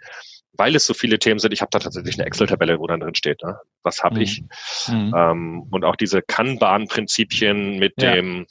weil 0.52 0.74
es 0.74 0.86
so 0.86 0.94
viele 0.94 1.18
Themen 1.18 1.38
sind, 1.38 1.52
ich 1.52 1.60
habe 1.60 1.70
da 1.70 1.78
tatsächlich 1.78 2.18
eine 2.18 2.26
Excel-Tabelle, 2.26 2.78
wo 2.78 2.86
dann 2.86 3.00
drin 3.00 3.14
steht, 3.14 3.42
ne? 3.42 3.58
was 3.82 4.02
habe 4.02 4.16
mhm. 4.16 4.20
ich. 4.22 4.42
Mhm. 4.88 5.14
Ähm, 5.16 5.66
und 5.70 5.84
auch 5.84 5.96
diese 5.96 6.22
Kanban-Prinzipien 6.22 7.78
mit 7.78 7.94
ja. 8.00 8.14
dem 8.14 8.46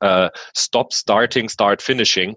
äh, 0.00 0.30
Stop, 0.56 0.92
Starting, 0.92 1.48
Start, 1.48 1.82
Finishing. 1.82 2.36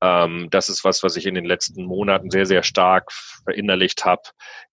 Ähm, 0.00 0.48
das 0.50 0.68
ist 0.68 0.84
was, 0.84 1.02
was 1.02 1.16
ich 1.16 1.26
in 1.26 1.34
den 1.34 1.44
letzten 1.44 1.84
Monaten 1.84 2.30
sehr, 2.30 2.46
sehr 2.46 2.62
stark 2.62 3.12
verinnerlicht 3.12 4.04
habe. 4.04 4.22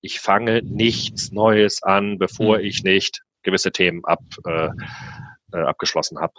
Ich 0.01 0.19
fange 0.19 0.61
nichts 0.63 1.31
Neues 1.31 1.83
an, 1.83 2.17
bevor 2.17 2.57
mhm. 2.57 2.65
ich 2.65 2.83
nicht 2.83 3.21
gewisse 3.43 3.71
Themen 3.71 4.03
ab, 4.05 4.23
äh, 4.45 4.69
äh, 5.53 5.61
abgeschlossen 5.63 6.19
habe. 6.19 6.33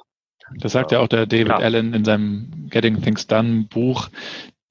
Das 0.59 0.73
sagt 0.73 0.93
ja 0.93 1.01
auch 1.01 1.09
der 1.09 1.27
David 1.27 1.49
ja. 1.49 1.57
Allen 1.59 1.95
in 1.95 2.05
seinem 2.05 2.69
Getting 2.71 3.01
Things 3.01 3.27
Done 3.27 3.67
Buch, 3.69 4.11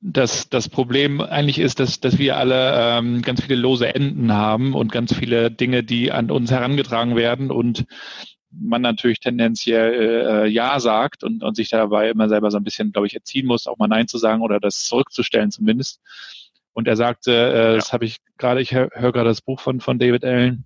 dass 0.01 0.49
das 0.49 0.67
Problem 0.67 1.21
eigentlich 1.21 1.59
ist, 1.59 1.79
dass, 1.79 1.99
dass 1.99 2.17
wir 2.17 2.37
alle 2.37 2.73
ähm, 2.75 3.21
ganz 3.21 3.41
viele 3.41 3.55
lose 3.55 3.93
Enden 3.93 4.33
haben 4.33 4.73
und 4.73 4.91
ganz 4.91 5.13
viele 5.13 5.51
Dinge, 5.51 5.83
die 5.83 6.11
an 6.11 6.31
uns 6.31 6.51
herangetragen 6.51 7.15
werden 7.15 7.51
und 7.51 7.85
man 8.51 8.81
natürlich 8.81 9.19
tendenziell 9.19 10.43
äh, 10.43 10.47
Ja 10.47 10.79
sagt 10.79 11.23
und, 11.23 11.43
und 11.43 11.55
sich 11.55 11.69
dabei 11.69 12.09
immer 12.09 12.27
selber 12.27 12.51
so 12.51 12.57
ein 12.57 12.63
bisschen, 12.63 12.91
glaube 12.91 13.07
ich, 13.07 13.15
erziehen 13.15 13.45
muss, 13.45 13.67
auch 13.67 13.77
mal 13.77 13.87
Nein 13.87 14.07
zu 14.07 14.17
sagen 14.17 14.41
oder 14.41 14.59
das 14.59 14.83
zurückzustellen 14.83 15.51
zumindest. 15.51 16.01
Und 16.73 16.87
er 16.87 16.95
sagte, 16.95 17.31
äh, 17.31 17.69
ja. 17.71 17.75
das 17.75 17.93
habe 17.93 18.05
ich 18.05 18.17
gerade, 18.37 18.61
ich 18.61 18.73
höre 18.73 18.89
hör 18.93 19.11
gerade 19.11 19.29
das 19.29 19.41
Buch 19.41 19.59
von, 19.59 19.79
von 19.79 19.99
David 19.99 20.25
Allen, 20.25 20.65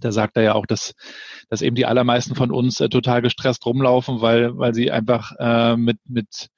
da 0.00 0.12
sagt 0.12 0.36
er 0.36 0.42
ja 0.42 0.54
auch, 0.54 0.66
dass, 0.66 0.94
dass 1.48 1.62
eben 1.62 1.76
die 1.76 1.86
allermeisten 1.86 2.34
von 2.34 2.50
uns 2.50 2.80
äh, 2.80 2.88
total 2.88 3.22
gestresst 3.22 3.66
rumlaufen, 3.66 4.20
weil, 4.20 4.56
weil 4.56 4.74
sie 4.74 4.90
einfach 4.90 5.32
äh, 5.38 5.76
mit, 5.76 5.98
mit 6.06 6.48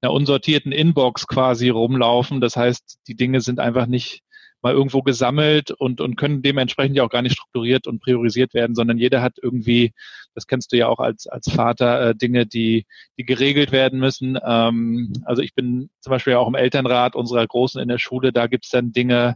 einer 0.00 0.12
unsortierten 0.12 0.72
Inbox 0.72 1.26
quasi 1.26 1.68
rumlaufen. 1.68 2.40
Das 2.40 2.56
heißt, 2.56 2.98
die 3.08 3.16
Dinge 3.16 3.40
sind 3.40 3.58
einfach 3.58 3.86
nicht 3.86 4.22
mal 4.64 4.72
irgendwo 4.72 5.02
gesammelt 5.02 5.72
und, 5.72 6.00
und 6.00 6.16
können 6.16 6.40
dementsprechend 6.40 6.96
ja 6.96 7.04
auch 7.04 7.10
gar 7.10 7.20
nicht 7.20 7.34
strukturiert 7.34 7.86
und 7.86 8.00
priorisiert 8.00 8.54
werden, 8.54 8.74
sondern 8.74 8.96
jeder 8.96 9.20
hat 9.20 9.34
irgendwie, 9.40 9.92
das 10.34 10.46
kennst 10.46 10.72
du 10.72 10.78
ja 10.78 10.88
auch 10.88 11.00
als, 11.00 11.26
als 11.26 11.50
Vater, 11.52 12.00
äh, 12.00 12.14
Dinge, 12.14 12.46
die, 12.46 12.86
die 13.18 13.24
geregelt 13.26 13.72
werden 13.72 13.98
müssen. 13.98 14.38
Ähm, 14.42 15.12
also 15.26 15.42
ich 15.42 15.54
bin 15.54 15.90
zum 16.00 16.10
Beispiel 16.12 16.34
auch 16.34 16.48
im 16.48 16.54
Elternrat 16.54 17.14
unserer 17.14 17.46
Großen 17.46 17.80
in 17.80 17.88
der 17.88 17.98
Schule, 17.98 18.32
da 18.32 18.46
gibt's 18.46 18.70
dann 18.70 18.92
Dinge, 18.92 19.34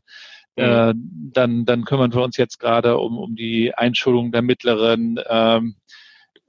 äh, 0.58 0.94
dann, 0.96 1.64
dann 1.64 1.84
kümmern 1.84 2.12
wir 2.12 2.22
uns 2.22 2.36
jetzt 2.36 2.58
gerade 2.58 2.98
um, 2.98 3.18
um 3.18 3.36
die 3.36 3.74
Einschulung 3.74 4.32
der 4.32 4.42
Mittleren. 4.42 5.20
Ähm, 5.28 5.76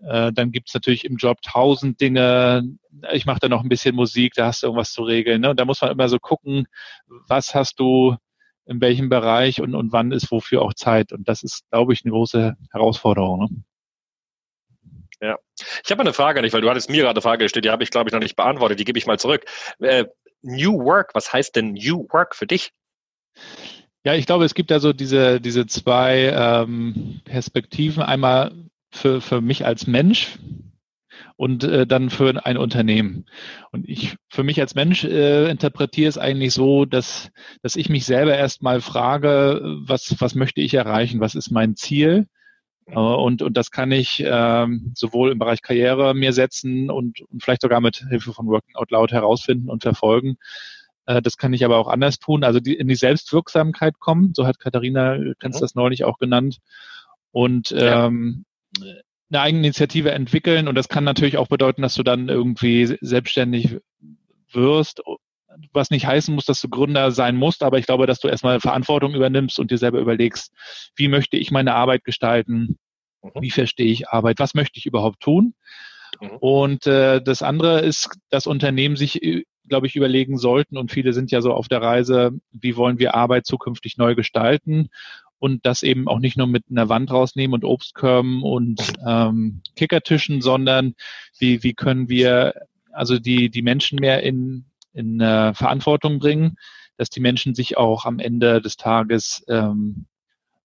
äh, 0.01 0.31
dann 0.31 0.51
gibt's 0.51 0.73
natürlich 0.73 1.05
im 1.05 1.17
Job 1.17 1.41
tausend 1.41 1.99
Dinge. 1.99 2.63
Ich 3.11 3.25
mache 3.25 3.39
da 3.39 3.49
noch 3.49 3.63
ein 3.63 3.69
bisschen 3.69 3.95
Musik, 3.95 4.33
da 4.35 4.47
hast 4.47 4.63
du 4.63 4.67
irgendwas 4.67 4.91
zu 4.91 5.03
regeln. 5.03 5.41
Ne? 5.41 5.49
Und 5.51 5.59
da 5.59 5.65
muss 5.65 5.81
man 5.81 5.91
immer 5.91 6.09
so 6.09 6.19
gucken, 6.19 6.67
was 7.27 7.53
hast 7.53 7.79
du 7.79 8.15
in 8.65 8.81
welchem 8.81 9.09
Bereich 9.09 9.61
und, 9.61 9.73
und 9.73 9.91
wann 9.91 10.11
ist 10.11 10.31
wofür 10.31 10.61
auch 10.61 10.73
Zeit. 10.73 11.11
Und 11.11 11.27
das 11.27 11.43
ist, 11.43 11.63
glaube 11.71 11.93
ich, 11.93 12.05
eine 12.05 12.11
große 12.11 12.55
Herausforderung. 12.71 13.39
Ne? 13.39 13.63
Ja. 15.21 15.37
Ich 15.83 15.91
habe 15.91 16.01
eine 16.01 16.13
Frage 16.13 16.41
nicht, 16.41 16.53
weil 16.53 16.61
du 16.61 16.69
hattest 16.69 16.89
mir 16.89 17.01
gerade 17.01 17.17
eine 17.17 17.21
Frage 17.21 17.45
gestellt, 17.45 17.65
die 17.65 17.71
habe 17.71 17.83
ich, 17.83 17.89
glaube 17.89 18.09
ich, 18.09 18.13
noch 18.13 18.21
nicht 18.21 18.35
beantwortet, 18.35 18.79
die 18.79 18.85
gebe 18.85 18.97
ich 18.97 19.07
mal 19.07 19.19
zurück. 19.19 19.45
Äh, 19.79 20.05
New 20.41 20.79
Work, 20.85 21.13
was 21.13 21.33
heißt 21.33 21.55
denn 21.55 21.73
New 21.73 22.07
Work 22.09 22.35
für 22.35 22.47
dich? 22.47 22.71
Ja, 24.05 24.13
ich 24.13 24.25
glaube, 24.25 24.45
es 24.45 24.53
gibt 24.53 24.71
da 24.71 24.79
so 24.79 24.93
diese, 24.93 25.41
diese 25.41 25.65
zwei 25.67 26.31
ähm, 26.33 27.21
Perspektiven. 27.25 28.01
Einmal 28.01 28.53
für, 28.91 29.21
für 29.21 29.41
mich 29.41 29.65
als 29.65 29.87
Mensch 29.87 30.39
und 31.35 31.63
äh, 31.63 31.85
dann 31.85 32.09
für 32.09 32.45
ein 32.45 32.57
Unternehmen. 32.57 33.25
Und 33.71 33.87
ich 33.87 34.15
für 34.29 34.43
mich 34.43 34.59
als 34.61 34.75
Mensch 34.75 35.03
äh, 35.03 35.49
interpretiere 35.49 36.09
es 36.09 36.17
eigentlich 36.17 36.53
so, 36.53 36.85
dass, 36.85 37.31
dass 37.61 37.75
ich 37.75 37.89
mich 37.89 38.05
selber 38.05 38.35
erstmal 38.35 38.81
frage, 38.81 39.61
was, 39.85 40.15
was 40.19 40.35
möchte 40.35 40.61
ich 40.61 40.73
erreichen, 40.73 41.19
was 41.19 41.35
ist 41.35 41.51
mein 41.51 41.75
Ziel? 41.75 42.27
Äh, 42.87 42.99
und, 42.99 43.41
und 43.41 43.57
das 43.57 43.71
kann 43.71 43.91
ich 43.91 44.23
ähm, 44.25 44.91
sowohl 44.95 45.31
im 45.31 45.39
Bereich 45.39 45.61
Karriere 45.61 46.13
mir 46.13 46.33
setzen 46.33 46.89
und, 46.89 47.21
und 47.21 47.43
vielleicht 47.43 47.61
sogar 47.61 47.81
mit 47.81 48.05
Hilfe 48.09 48.33
von 48.33 48.47
Working 48.47 48.75
Out 48.75 48.91
Loud 48.91 49.11
herausfinden 49.11 49.69
und 49.69 49.83
verfolgen. 49.83 50.37
Äh, 51.09 51.21
das 51.23 51.37
kann 51.37 51.53
ich 51.53 51.65
aber 51.65 51.77
auch 51.77 51.87
anders 51.87 52.19
tun. 52.19 52.43
Also 52.43 52.59
die, 52.59 52.75
in 52.75 52.87
die 52.87 52.95
Selbstwirksamkeit 52.95 53.99
kommen, 53.99 54.33
so 54.35 54.45
hat 54.45 54.59
Katharina 54.59 55.17
Krenz 55.39 55.57
mhm. 55.57 55.61
das 55.61 55.75
neulich 55.75 56.03
auch 56.03 56.19
genannt. 56.19 56.59
Und 57.31 57.73
ähm, 57.75 58.45
eine 59.31 59.41
eigene 59.41 59.65
Initiative 59.65 60.11
entwickeln. 60.11 60.67
Und 60.67 60.75
das 60.75 60.87
kann 60.87 61.03
natürlich 61.03 61.37
auch 61.37 61.47
bedeuten, 61.47 61.81
dass 61.81 61.95
du 61.95 62.03
dann 62.03 62.29
irgendwie 62.29 62.97
selbstständig 63.01 63.77
wirst, 64.51 65.01
was 65.73 65.89
nicht 65.89 66.05
heißen 66.05 66.33
muss, 66.33 66.45
dass 66.45 66.61
du 66.61 66.69
Gründer 66.69 67.11
sein 67.11 67.35
musst, 67.35 67.63
aber 67.63 67.79
ich 67.79 67.85
glaube, 67.85 68.07
dass 68.07 68.19
du 68.19 68.27
erstmal 68.27 68.59
Verantwortung 68.59 69.13
übernimmst 69.13 69.59
und 69.59 69.71
dir 69.71 69.77
selber 69.77 69.99
überlegst, 69.99 70.53
wie 70.95 71.07
möchte 71.07 71.37
ich 71.37 71.51
meine 71.51 71.75
Arbeit 71.75 72.03
gestalten, 72.03 72.77
mhm. 73.21 73.31
wie 73.41 73.51
verstehe 73.51 73.91
ich 73.91 74.09
Arbeit, 74.09 74.39
was 74.39 74.53
möchte 74.53 74.77
ich 74.77 74.85
überhaupt 74.85 75.19
tun. 75.19 75.53
Mhm. 76.21 76.37
Und 76.39 76.87
äh, 76.87 77.21
das 77.21 77.41
andere 77.41 77.81
ist, 77.81 78.09
dass 78.29 78.47
Unternehmen 78.47 78.95
sich, 78.95 79.21
glaube 79.69 79.87
ich, 79.87 79.95
überlegen 79.95 80.37
sollten, 80.37 80.77
und 80.77 80.91
viele 80.91 81.13
sind 81.13 81.31
ja 81.31 81.41
so 81.41 81.53
auf 81.53 81.67
der 81.67 81.81
Reise, 81.81 82.31
wie 82.51 82.75
wollen 82.75 82.99
wir 82.99 83.15
Arbeit 83.15 83.45
zukünftig 83.45 83.97
neu 83.97 84.15
gestalten? 84.15 84.89
Und 85.39 85.65
das 85.65 85.83
eben 85.83 86.09
auch 86.09 86.19
nicht 86.19 86.37
nur 86.37 86.47
mit 86.47 86.65
einer 86.69 86.89
Wand 86.89 87.11
rausnehmen 87.11 87.53
und 87.53 87.63
Obstkörben 87.63 88.43
und 88.43 88.81
ähm, 89.07 89.61
Kickertischen, 89.77 90.41
sondern 90.41 90.95
wie, 91.37 91.63
wie 91.63 91.73
können 91.73 92.09
wir 92.09 92.53
also 92.91 93.19
die, 93.19 93.49
die 93.49 93.61
Menschen 93.61 93.99
mehr 93.99 94.21
in, 94.23 94.65
in 94.93 95.21
äh, 95.21 95.53
Verantwortung 95.53 96.19
bringen, 96.19 96.57
dass 96.97 97.09
die 97.09 97.21
Menschen 97.21 97.55
sich 97.55 97.77
auch 97.77 98.03
am 98.03 98.19
Ende 98.19 98.61
des 98.61 98.75
Tages 98.75 99.45
ähm, 99.47 100.07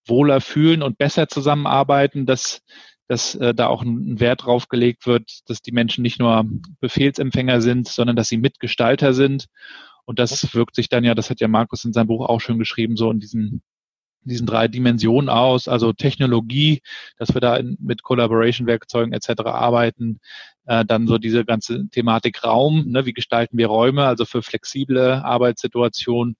wohler 0.07 0.40
fühlen 0.40 0.82
und 0.82 0.98
besser 0.98 1.28
zusammenarbeiten, 1.28 2.26
dass, 2.26 2.62
dass 3.09 3.34
äh, 3.34 3.55
da 3.55 3.66
auch 3.66 3.82
ein 3.82 4.20
Wert 4.20 4.44
drauf 4.44 4.68
gelegt 4.68 5.07
wird, 5.07 5.40
dass 5.46 5.62
die 5.62 5.72
Menschen 5.72 6.02
nicht 6.02 6.18
nur 6.18 6.44
Befehlsempfänger 6.80 7.61
sind, 7.61 7.88
sondern 7.88 8.16
dass 8.16 8.28
sie 8.28 8.38
Mitgestalter 8.38 9.12
sind. 9.14 9.46
Und 10.05 10.18
das 10.18 10.55
wirkt 10.55 10.74
sich 10.74 10.88
dann 10.88 11.05
ja, 11.05 11.14
das 11.14 11.30
hat 11.30 11.40
ja 11.40 11.48
Markus 11.48 11.84
in 11.84 11.92
seinem 11.92 12.09
Buch 12.09 12.26
auch 12.26 12.40
schon 12.40 12.59
geschrieben, 12.59 12.96
so 12.96 13.11
in 13.11 13.20
diesen 13.20 13.62
diesen 14.24 14.46
drei 14.46 14.68
Dimensionen 14.68 15.28
aus, 15.28 15.68
also 15.68 15.92
Technologie, 15.92 16.80
dass 17.18 17.34
wir 17.34 17.40
da 17.40 17.57
in, 17.57 17.76
mit 17.80 18.02
Collaboration-Werkzeugen 18.02 19.12
etc. 19.12 19.42
arbeiten, 19.44 20.20
äh, 20.66 20.84
dann 20.84 21.07
so 21.07 21.18
diese 21.18 21.44
ganze 21.44 21.88
Thematik 21.90 22.42
Raum, 22.44 22.84
ne, 22.86 23.07
wie 23.07 23.12
gestalten 23.12 23.59
wir 23.59 23.66
Räume, 23.66 24.05
also 24.07 24.24
für 24.24 24.42
flexible 24.42 25.20
Arbeitssituationen. 25.22 26.36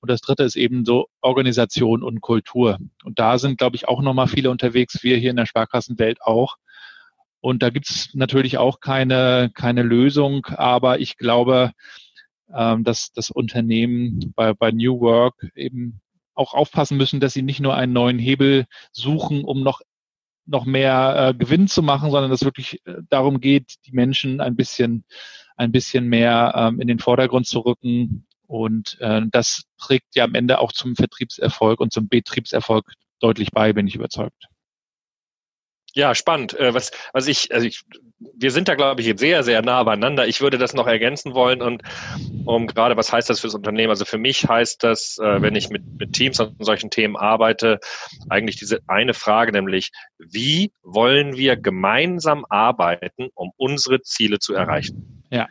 Und 0.00 0.10
das 0.10 0.20
dritte 0.20 0.44
ist 0.44 0.56
eben 0.56 0.84
so 0.84 1.06
Organisation 1.20 2.02
und 2.02 2.20
Kultur. 2.20 2.78
Und 3.04 3.18
da 3.18 3.38
sind, 3.38 3.58
glaube 3.58 3.76
ich, 3.76 3.88
auch 3.88 4.00
nochmal 4.00 4.28
viele 4.28 4.50
unterwegs, 4.50 5.02
wir 5.02 5.16
hier 5.16 5.30
in 5.30 5.36
der 5.36 5.46
Sparkassenwelt 5.46 6.22
auch. 6.22 6.56
Und 7.40 7.62
da 7.62 7.70
gibt 7.70 7.88
es 7.88 8.10
natürlich 8.14 8.58
auch 8.58 8.80
keine, 8.80 9.50
keine 9.54 9.82
Lösung, 9.82 10.46
aber 10.46 11.00
ich 11.00 11.16
glaube, 11.16 11.72
ähm, 12.54 12.84
dass 12.84 13.12
das 13.12 13.30
Unternehmen 13.30 14.32
bei, 14.36 14.52
bei 14.52 14.70
New 14.72 15.00
Work 15.00 15.50
eben 15.54 16.00
auch 16.34 16.54
aufpassen 16.54 16.96
müssen, 16.96 17.20
dass 17.20 17.32
sie 17.32 17.42
nicht 17.42 17.60
nur 17.60 17.74
einen 17.74 17.92
neuen 17.92 18.18
Hebel 18.18 18.66
suchen, 18.92 19.44
um 19.44 19.62
noch 19.62 19.80
noch 20.46 20.64
mehr 20.64 21.28
äh, 21.28 21.34
Gewinn 21.34 21.68
zu 21.68 21.82
machen, 21.82 22.10
sondern 22.10 22.30
dass 22.30 22.44
wirklich 22.44 22.84
äh, 22.84 22.96
darum 23.08 23.40
geht, 23.40 23.76
die 23.86 23.92
Menschen 23.92 24.40
ein 24.40 24.56
bisschen 24.56 25.04
ein 25.56 25.72
bisschen 25.72 26.08
mehr 26.08 26.54
ähm, 26.56 26.80
in 26.80 26.88
den 26.88 26.98
Vordergrund 26.98 27.46
zu 27.46 27.60
rücken. 27.60 28.26
Und 28.50 28.96
äh, 29.00 29.22
das 29.30 29.62
trägt 29.78 30.16
ja 30.16 30.24
am 30.24 30.34
Ende 30.34 30.58
auch 30.58 30.72
zum 30.72 30.96
Vertriebserfolg 30.96 31.78
und 31.78 31.92
zum 31.92 32.08
Betriebserfolg 32.08 32.84
deutlich 33.20 33.52
bei, 33.52 33.72
bin 33.72 33.86
ich 33.86 33.94
überzeugt. 33.94 34.48
Ja, 35.94 36.16
spannend. 36.16 36.58
Äh, 36.58 36.74
was, 36.74 36.90
was 37.12 37.28
ich, 37.28 37.54
also 37.54 37.64
ich, 37.64 37.82
wir 38.18 38.50
sind 38.50 38.66
da, 38.66 38.74
glaube 38.74 39.02
ich, 39.02 39.06
jetzt 39.06 39.20
sehr, 39.20 39.44
sehr 39.44 39.62
nah 39.62 39.84
beieinander. 39.84 40.26
Ich 40.26 40.40
würde 40.40 40.58
das 40.58 40.74
noch 40.74 40.88
ergänzen 40.88 41.32
wollen 41.32 41.62
und 41.62 41.82
um 42.44 42.66
gerade, 42.66 42.96
was 42.96 43.12
heißt 43.12 43.30
das 43.30 43.38
fürs 43.38 43.54
Unternehmen? 43.54 43.90
Also 43.90 44.04
für 44.04 44.18
mich 44.18 44.48
heißt 44.48 44.82
das, 44.82 45.18
äh, 45.18 45.40
wenn 45.40 45.54
ich 45.54 45.70
mit, 45.70 45.84
mit 46.00 46.12
Teams 46.12 46.40
an 46.40 46.56
solchen 46.58 46.90
Themen 46.90 47.16
arbeite, 47.16 47.78
eigentlich 48.28 48.56
diese 48.56 48.80
eine 48.88 49.14
Frage, 49.14 49.52
nämlich, 49.52 49.92
wie 50.18 50.72
wollen 50.82 51.36
wir 51.36 51.56
gemeinsam 51.56 52.44
arbeiten, 52.48 53.28
um 53.34 53.52
unsere 53.56 54.02
Ziele 54.02 54.40
zu 54.40 54.54
erreichen? 54.54 55.22
Ja. 55.30 55.46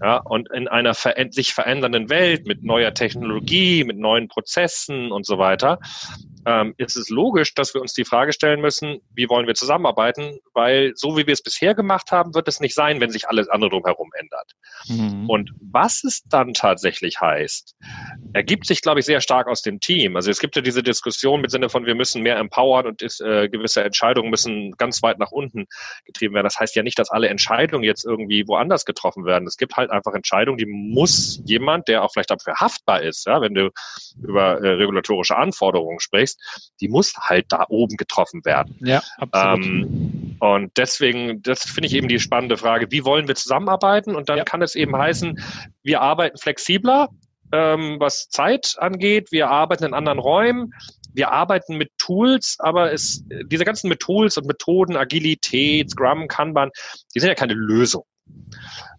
Ja, 0.00 0.16
und 0.18 0.50
in 0.52 0.68
einer 0.68 0.94
sich 0.94 1.54
verändernden 1.54 2.08
Welt 2.10 2.46
mit 2.46 2.62
neuer 2.62 2.94
Technologie, 2.94 3.84
mit 3.84 3.98
neuen 3.98 4.28
Prozessen 4.28 5.12
und 5.12 5.26
so 5.26 5.38
weiter, 5.38 5.78
ähm, 6.46 6.74
ist 6.76 6.96
es 6.96 7.08
logisch, 7.08 7.54
dass 7.54 7.74
wir 7.74 7.80
uns 7.80 7.92
die 7.92 8.04
Frage 8.04 8.32
stellen 8.32 8.60
müssen, 8.60 9.00
wie 9.14 9.28
wollen 9.28 9.46
wir 9.46 9.54
zusammenarbeiten, 9.54 10.38
weil 10.54 10.92
so 10.94 11.16
wie 11.16 11.26
wir 11.26 11.32
es 11.32 11.42
bisher 11.42 11.74
gemacht 11.74 12.10
haben, 12.12 12.34
wird 12.34 12.48
es 12.48 12.60
nicht 12.60 12.74
sein, 12.74 13.00
wenn 13.00 13.10
sich 13.10 13.28
alles 13.28 13.48
andere 13.48 13.70
drumherum 13.70 14.10
ändert. 14.18 14.52
Mhm. 14.88 15.28
Und 15.28 15.52
was 15.60 16.04
es 16.04 16.22
dann 16.24 16.54
tatsächlich 16.54 17.20
heißt, 17.20 17.76
ergibt 18.32 18.66
sich, 18.66 18.82
glaube 18.82 19.00
ich, 19.00 19.06
sehr 19.06 19.20
stark 19.20 19.46
aus 19.46 19.62
dem 19.62 19.80
Team. 19.80 20.16
Also 20.16 20.30
es 20.30 20.40
gibt 20.40 20.56
ja 20.56 20.62
diese 20.62 20.82
Diskussion 20.82 21.40
mit 21.40 21.50
Sinne 21.50 21.68
von, 21.68 21.86
wir 21.86 21.94
müssen 21.94 22.22
mehr 22.22 22.36
empowern 22.38 22.86
und 22.86 23.02
ist, 23.02 23.20
äh, 23.20 23.48
gewisse 23.48 23.84
Entscheidungen 23.84 24.30
müssen 24.30 24.72
ganz 24.72 25.02
weit 25.02 25.18
nach 25.18 25.30
unten 25.30 25.66
getrieben 26.04 26.34
werden. 26.34 26.46
Das 26.46 26.58
heißt 26.58 26.74
ja 26.74 26.82
nicht, 26.82 26.98
dass 26.98 27.10
alle 27.10 27.28
Entscheidungen 27.28 27.84
jetzt 27.84 28.04
irgendwie 28.04 28.46
woanders 28.48 28.84
getroffen 28.84 29.24
werden. 29.24 29.46
Es 29.46 29.56
gibt 29.56 29.76
halt 29.76 29.90
einfach 29.90 30.14
Entscheidungen, 30.14 30.58
die 30.58 30.66
muss 30.66 31.40
jemand, 31.44 31.88
der 31.88 32.02
auch 32.02 32.12
vielleicht 32.12 32.30
dafür 32.30 32.54
haftbar 32.56 33.02
ist, 33.02 33.26
ja, 33.26 33.40
wenn 33.40 33.54
du 33.54 33.70
über 34.22 34.60
äh, 34.60 34.68
regulatorische 34.74 35.36
Anforderungen 35.36 36.00
sprichst, 36.00 36.31
ist, 36.32 36.72
die 36.80 36.88
muss 36.88 37.14
halt 37.16 37.46
da 37.48 37.66
oben 37.68 37.96
getroffen 37.96 38.44
werden. 38.44 38.76
Ja, 38.80 39.02
absolut. 39.18 39.64
Ähm, 39.66 40.36
und 40.40 40.72
deswegen, 40.76 41.42
das 41.42 41.62
finde 41.62 41.88
ich 41.88 41.94
eben 41.94 42.08
die 42.08 42.18
spannende 42.18 42.56
Frage, 42.56 42.90
wie 42.90 43.04
wollen 43.04 43.28
wir 43.28 43.34
zusammenarbeiten? 43.34 44.16
Und 44.16 44.28
dann 44.28 44.38
ja. 44.38 44.44
kann 44.44 44.62
es 44.62 44.74
eben 44.74 44.96
heißen, 44.96 45.40
wir 45.82 46.00
arbeiten 46.00 46.38
flexibler, 46.38 47.08
ähm, 47.52 47.96
was 47.98 48.28
Zeit 48.28 48.76
angeht. 48.78 49.30
Wir 49.30 49.48
arbeiten 49.50 49.84
in 49.84 49.94
anderen 49.94 50.18
Räumen. 50.18 50.72
wir 51.14 51.30
arbeiten 51.30 51.76
mit 51.76 51.90
Tools, 51.98 52.56
aber 52.58 52.90
es, 52.90 53.22
diese 53.44 53.66
ganzen 53.66 53.88
mit 53.88 54.00
Tools 54.00 54.38
und 54.38 54.46
Methoden, 54.46 54.96
Agilität, 54.96 55.90
Scrum, 55.90 56.26
Kanban, 56.26 56.70
die 57.14 57.20
sind 57.20 57.28
ja 57.28 57.34
keine 57.34 57.52
Lösung. 57.52 58.04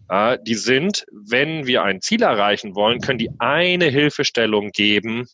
Äh, 0.08 0.38
die 0.46 0.54
sind, 0.54 1.04
wenn 1.10 1.66
wir 1.66 1.82
ein 1.82 2.00
Ziel 2.00 2.22
erreichen 2.22 2.74
wollen, 2.74 3.00
können 3.00 3.18
die 3.18 3.30
eine 3.38 3.86
Hilfestellung 3.86 4.70
geben, 4.70 5.26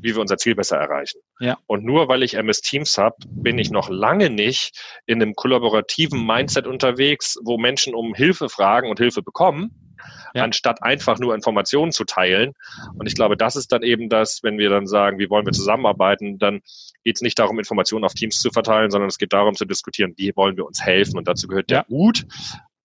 wie 0.00 0.14
wir 0.14 0.20
unser 0.20 0.38
Ziel 0.38 0.54
besser 0.54 0.76
erreichen. 0.76 1.20
Ja. 1.40 1.58
Und 1.66 1.84
nur 1.84 2.08
weil 2.08 2.22
ich 2.22 2.34
MS 2.34 2.60
Teams 2.60 2.96
habe, 2.98 3.16
bin 3.28 3.58
ich 3.58 3.70
noch 3.70 3.88
lange 3.88 4.30
nicht 4.30 4.78
in 5.06 5.22
einem 5.22 5.34
kollaborativen 5.34 6.24
Mindset 6.24 6.66
unterwegs, 6.66 7.38
wo 7.44 7.58
Menschen 7.58 7.94
um 7.94 8.14
Hilfe 8.14 8.48
fragen 8.48 8.90
und 8.90 8.98
Hilfe 8.98 9.22
bekommen, 9.22 9.92
ja. 10.34 10.44
anstatt 10.44 10.82
einfach 10.82 11.18
nur 11.18 11.34
Informationen 11.34 11.92
zu 11.92 12.04
teilen. 12.04 12.52
Und 12.98 13.06
ich 13.06 13.14
glaube, 13.14 13.36
das 13.36 13.56
ist 13.56 13.72
dann 13.72 13.82
eben 13.82 14.08
das, 14.08 14.40
wenn 14.42 14.58
wir 14.58 14.70
dann 14.70 14.86
sagen, 14.86 15.18
wie 15.18 15.30
wollen 15.30 15.46
wir 15.46 15.52
zusammenarbeiten, 15.52 16.38
dann 16.38 16.60
geht 17.04 17.16
es 17.16 17.22
nicht 17.22 17.38
darum, 17.38 17.58
Informationen 17.58 18.04
auf 18.04 18.14
Teams 18.14 18.40
zu 18.40 18.50
verteilen, 18.50 18.90
sondern 18.90 19.08
es 19.08 19.18
geht 19.18 19.32
darum 19.32 19.54
zu 19.54 19.64
diskutieren, 19.64 20.14
wie 20.16 20.32
wollen 20.36 20.56
wir 20.56 20.66
uns 20.66 20.82
helfen. 20.82 21.18
Und 21.18 21.28
dazu 21.28 21.48
gehört 21.48 21.70
ja. 21.70 21.82
der 21.82 21.96
Mut, 21.96 22.26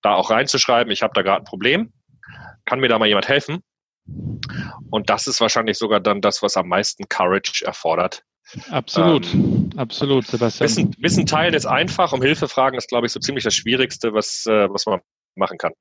da 0.01 0.15
auch 0.15 0.29
reinzuschreiben, 0.29 0.91
ich 0.91 1.01
habe 1.01 1.13
da 1.15 1.21
gerade 1.21 1.41
ein 1.41 1.45
Problem, 1.45 1.91
kann 2.65 2.79
mir 2.79 2.89
da 2.89 2.99
mal 2.99 3.07
jemand 3.07 3.27
helfen? 3.27 3.63
Und 4.89 5.09
das 5.09 5.27
ist 5.27 5.41
wahrscheinlich 5.41 5.77
sogar 5.77 5.99
dann 5.99 6.21
das, 6.21 6.41
was 6.41 6.57
am 6.57 6.67
meisten 6.67 7.07
Courage 7.09 7.65
erfordert. 7.65 8.23
Absolut, 8.69 9.33
ähm, 9.33 9.71
absolut, 9.75 10.27
Sebastian. 10.27 10.69
Wissen, 10.69 10.95
Wissen 10.99 11.25
teilen 11.25 11.55
ist 11.55 11.65
einfach, 11.65 12.13
um 12.13 12.21
Hilfe 12.21 12.47
fragen 12.47 12.77
ist, 12.77 12.89
glaube 12.89 13.07
ich, 13.07 13.11
so 13.11 13.19
ziemlich 13.19 13.43
das 13.43 13.55
Schwierigste, 13.55 14.13
was, 14.13 14.45
äh, 14.45 14.69
was 14.69 14.85
man 14.85 15.01
machen 15.35 15.57
kann. 15.57 15.73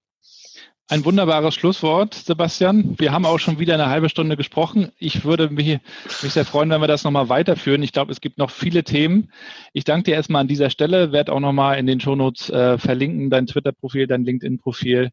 Ein 0.87 1.07
wunderbares 1.07 1.55
Schlusswort, 1.55 2.13
Sebastian. 2.13 2.95
Wir 2.99 3.11
haben 3.11 3.25
auch 3.25 3.39
schon 3.39 3.59
wieder 3.59 3.73
eine 3.73 3.89
halbe 3.89 4.11
Stunde 4.11 4.37
gesprochen. 4.37 4.93
Ich 4.99 5.25
würde 5.25 5.49
mich, 5.49 5.79
mich 6.23 6.33
sehr 6.33 6.45
freuen, 6.45 6.69
wenn 6.69 6.83
wir 6.83 6.87
das 6.87 7.05
nochmal 7.05 7.31
weiterführen. 7.31 7.83
Ich 7.83 7.93
glaube, 7.93 8.13
es 8.13 8.21
gibt 8.21 8.37
noch 8.37 8.51
viele 8.51 8.85
Themen. 8.85 9.33
Ich 9.73 9.85
danke 9.85 10.05
dir 10.05 10.15
erstmal 10.15 10.43
an 10.43 10.49
dieser 10.49 10.69
Stelle, 10.69 11.11
werde 11.11 11.33
auch 11.33 11.41
nochmal 11.41 11.79
in 11.79 11.87
den 11.87 12.01
Shownotes 12.01 12.51
äh, 12.51 12.77
verlinken, 12.77 13.31
dein 13.31 13.47
Twitter-Profil, 13.47 14.07
dein 14.07 14.25
LinkedIn-Profil. 14.25 15.11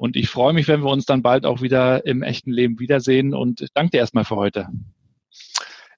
Und 0.00 0.16
ich 0.16 0.30
freue 0.30 0.54
mich, 0.54 0.66
wenn 0.66 0.80
wir 0.80 0.90
uns 0.90 1.04
dann 1.04 1.20
bald 1.20 1.44
auch 1.44 1.60
wieder 1.60 2.06
im 2.06 2.22
echten 2.22 2.50
Leben 2.52 2.78
wiedersehen 2.78 3.34
und 3.34 3.66
danke 3.74 3.90
dir 3.90 3.98
erstmal 3.98 4.24
für 4.24 4.36
heute. 4.36 4.66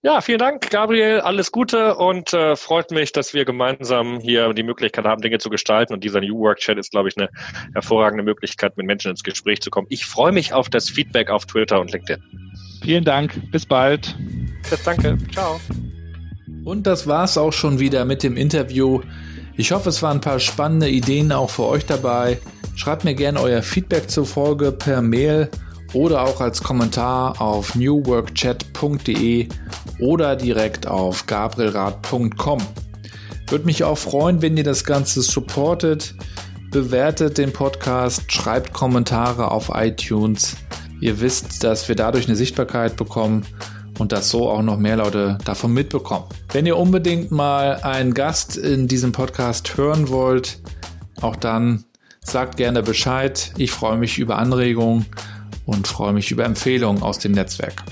Ja, 0.02 0.20
vielen 0.20 0.40
Dank, 0.40 0.70
Gabriel. 0.70 1.20
Alles 1.20 1.52
Gute 1.52 1.94
und 1.94 2.32
äh, 2.32 2.56
freut 2.56 2.90
mich, 2.90 3.12
dass 3.12 3.32
wir 3.32 3.44
gemeinsam 3.44 4.18
hier 4.18 4.54
die 4.54 4.64
Möglichkeit 4.64 5.04
haben, 5.04 5.22
Dinge 5.22 5.38
zu 5.38 5.50
gestalten. 5.50 5.94
Und 5.94 6.02
dieser 6.02 6.20
New 6.20 6.36
Work 6.40 6.58
Chat 6.58 6.78
ist, 6.78 6.90
glaube 6.90 7.10
ich, 7.10 7.16
eine 7.16 7.28
hervorragende 7.74 8.24
Möglichkeit, 8.24 8.76
mit 8.76 8.86
Menschen 8.86 9.12
ins 9.12 9.22
Gespräch 9.22 9.60
zu 9.60 9.70
kommen. 9.70 9.86
Ich 9.88 10.04
freue 10.04 10.32
mich 10.32 10.52
auf 10.52 10.68
das 10.68 10.90
Feedback 10.90 11.30
auf 11.30 11.46
Twitter 11.46 11.80
und 11.80 11.92
LinkedIn. 11.92 12.20
Vielen 12.82 13.04
Dank. 13.04 13.40
Bis 13.52 13.64
bald. 13.64 14.16
Bis 14.68 14.82
danke. 14.82 15.16
Ciao. 15.30 15.60
Und 16.64 16.88
das 16.88 17.06
war's 17.06 17.38
auch 17.38 17.52
schon 17.52 17.78
wieder 17.78 18.04
mit 18.04 18.24
dem 18.24 18.36
Interview. 18.36 19.00
Ich 19.56 19.70
hoffe, 19.70 19.90
es 19.90 20.02
waren 20.02 20.16
ein 20.16 20.20
paar 20.20 20.40
spannende 20.40 20.88
Ideen 20.88 21.30
auch 21.30 21.50
für 21.50 21.66
euch 21.66 21.86
dabei. 21.86 22.40
Schreibt 22.74 23.04
mir 23.04 23.14
gerne 23.14 23.40
euer 23.40 23.62
Feedback 23.62 24.10
zur 24.10 24.26
Folge 24.26 24.72
per 24.72 25.02
Mail 25.02 25.48
oder 25.92 26.22
auch 26.22 26.40
als 26.40 26.62
Kommentar 26.62 27.40
auf 27.40 27.74
newworkchat.de 27.74 29.48
oder 29.98 30.36
direkt 30.36 30.86
auf 30.86 31.26
gabrielrad.com. 31.26 32.60
Würde 33.48 33.66
mich 33.66 33.84
auch 33.84 33.98
freuen, 33.98 34.40
wenn 34.40 34.56
ihr 34.56 34.64
das 34.64 34.84
Ganze 34.84 35.22
supportet. 35.22 36.14
Bewertet 36.70 37.36
den 37.36 37.52
Podcast, 37.52 38.32
schreibt 38.32 38.72
Kommentare 38.72 39.50
auf 39.50 39.70
iTunes. 39.74 40.56
Ihr 41.00 41.20
wisst, 41.20 41.62
dass 41.62 41.88
wir 41.88 41.96
dadurch 41.96 42.26
eine 42.26 42.36
Sichtbarkeit 42.36 42.96
bekommen 42.96 43.44
und 43.98 44.12
dass 44.12 44.30
so 44.30 44.48
auch 44.48 44.62
noch 44.62 44.78
mehr 44.78 44.96
Leute 44.96 45.36
davon 45.44 45.74
mitbekommen. 45.74 46.24
Wenn 46.50 46.64
ihr 46.64 46.78
unbedingt 46.78 47.30
mal 47.30 47.76
einen 47.82 48.14
Gast 48.14 48.56
in 48.56 48.88
diesem 48.88 49.12
Podcast 49.12 49.76
hören 49.76 50.08
wollt, 50.08 50.60
auch 51.20 51.36
dann 51.36 51.84
sagt 52.24 52.56
gerne 52.56 52.82
Bescheid. 52.82 53.52
Ich 53.56 53.70
freue 53.70 53.96
mich 53.98 54.18
über 54.18 54.38
Anregungen 54.38 55.06
und 55.66 55.86
freue 55.86 56.12
mich 56.12 56.30
über 56.30 56.44
Empfehlungen 56.44 57.02
aus 57.02 57.18
dem 57.18 57.32
Netzwerk. 57.32 57.82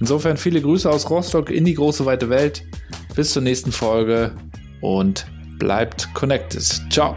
Insofern 0.00 0.36
viele 0.36 0.60
Grüße 0.60 0.90
aus 0.90 1.08
Rostock 1.10 1.50
in 1.50 1.64
die 1.64 1.74
große 1.74 2.04
weite 2.06 2.28
Welt. 2.28 2.64
Bis 3.14 3.32
zur 3.32 3.42
nächsten 3.42 3.72
Folge 3.72 4.32
und 4.80 5.26
bleibt 5.58 6.12
connected. 6.14 6.62
Ciao. 6.90 7.16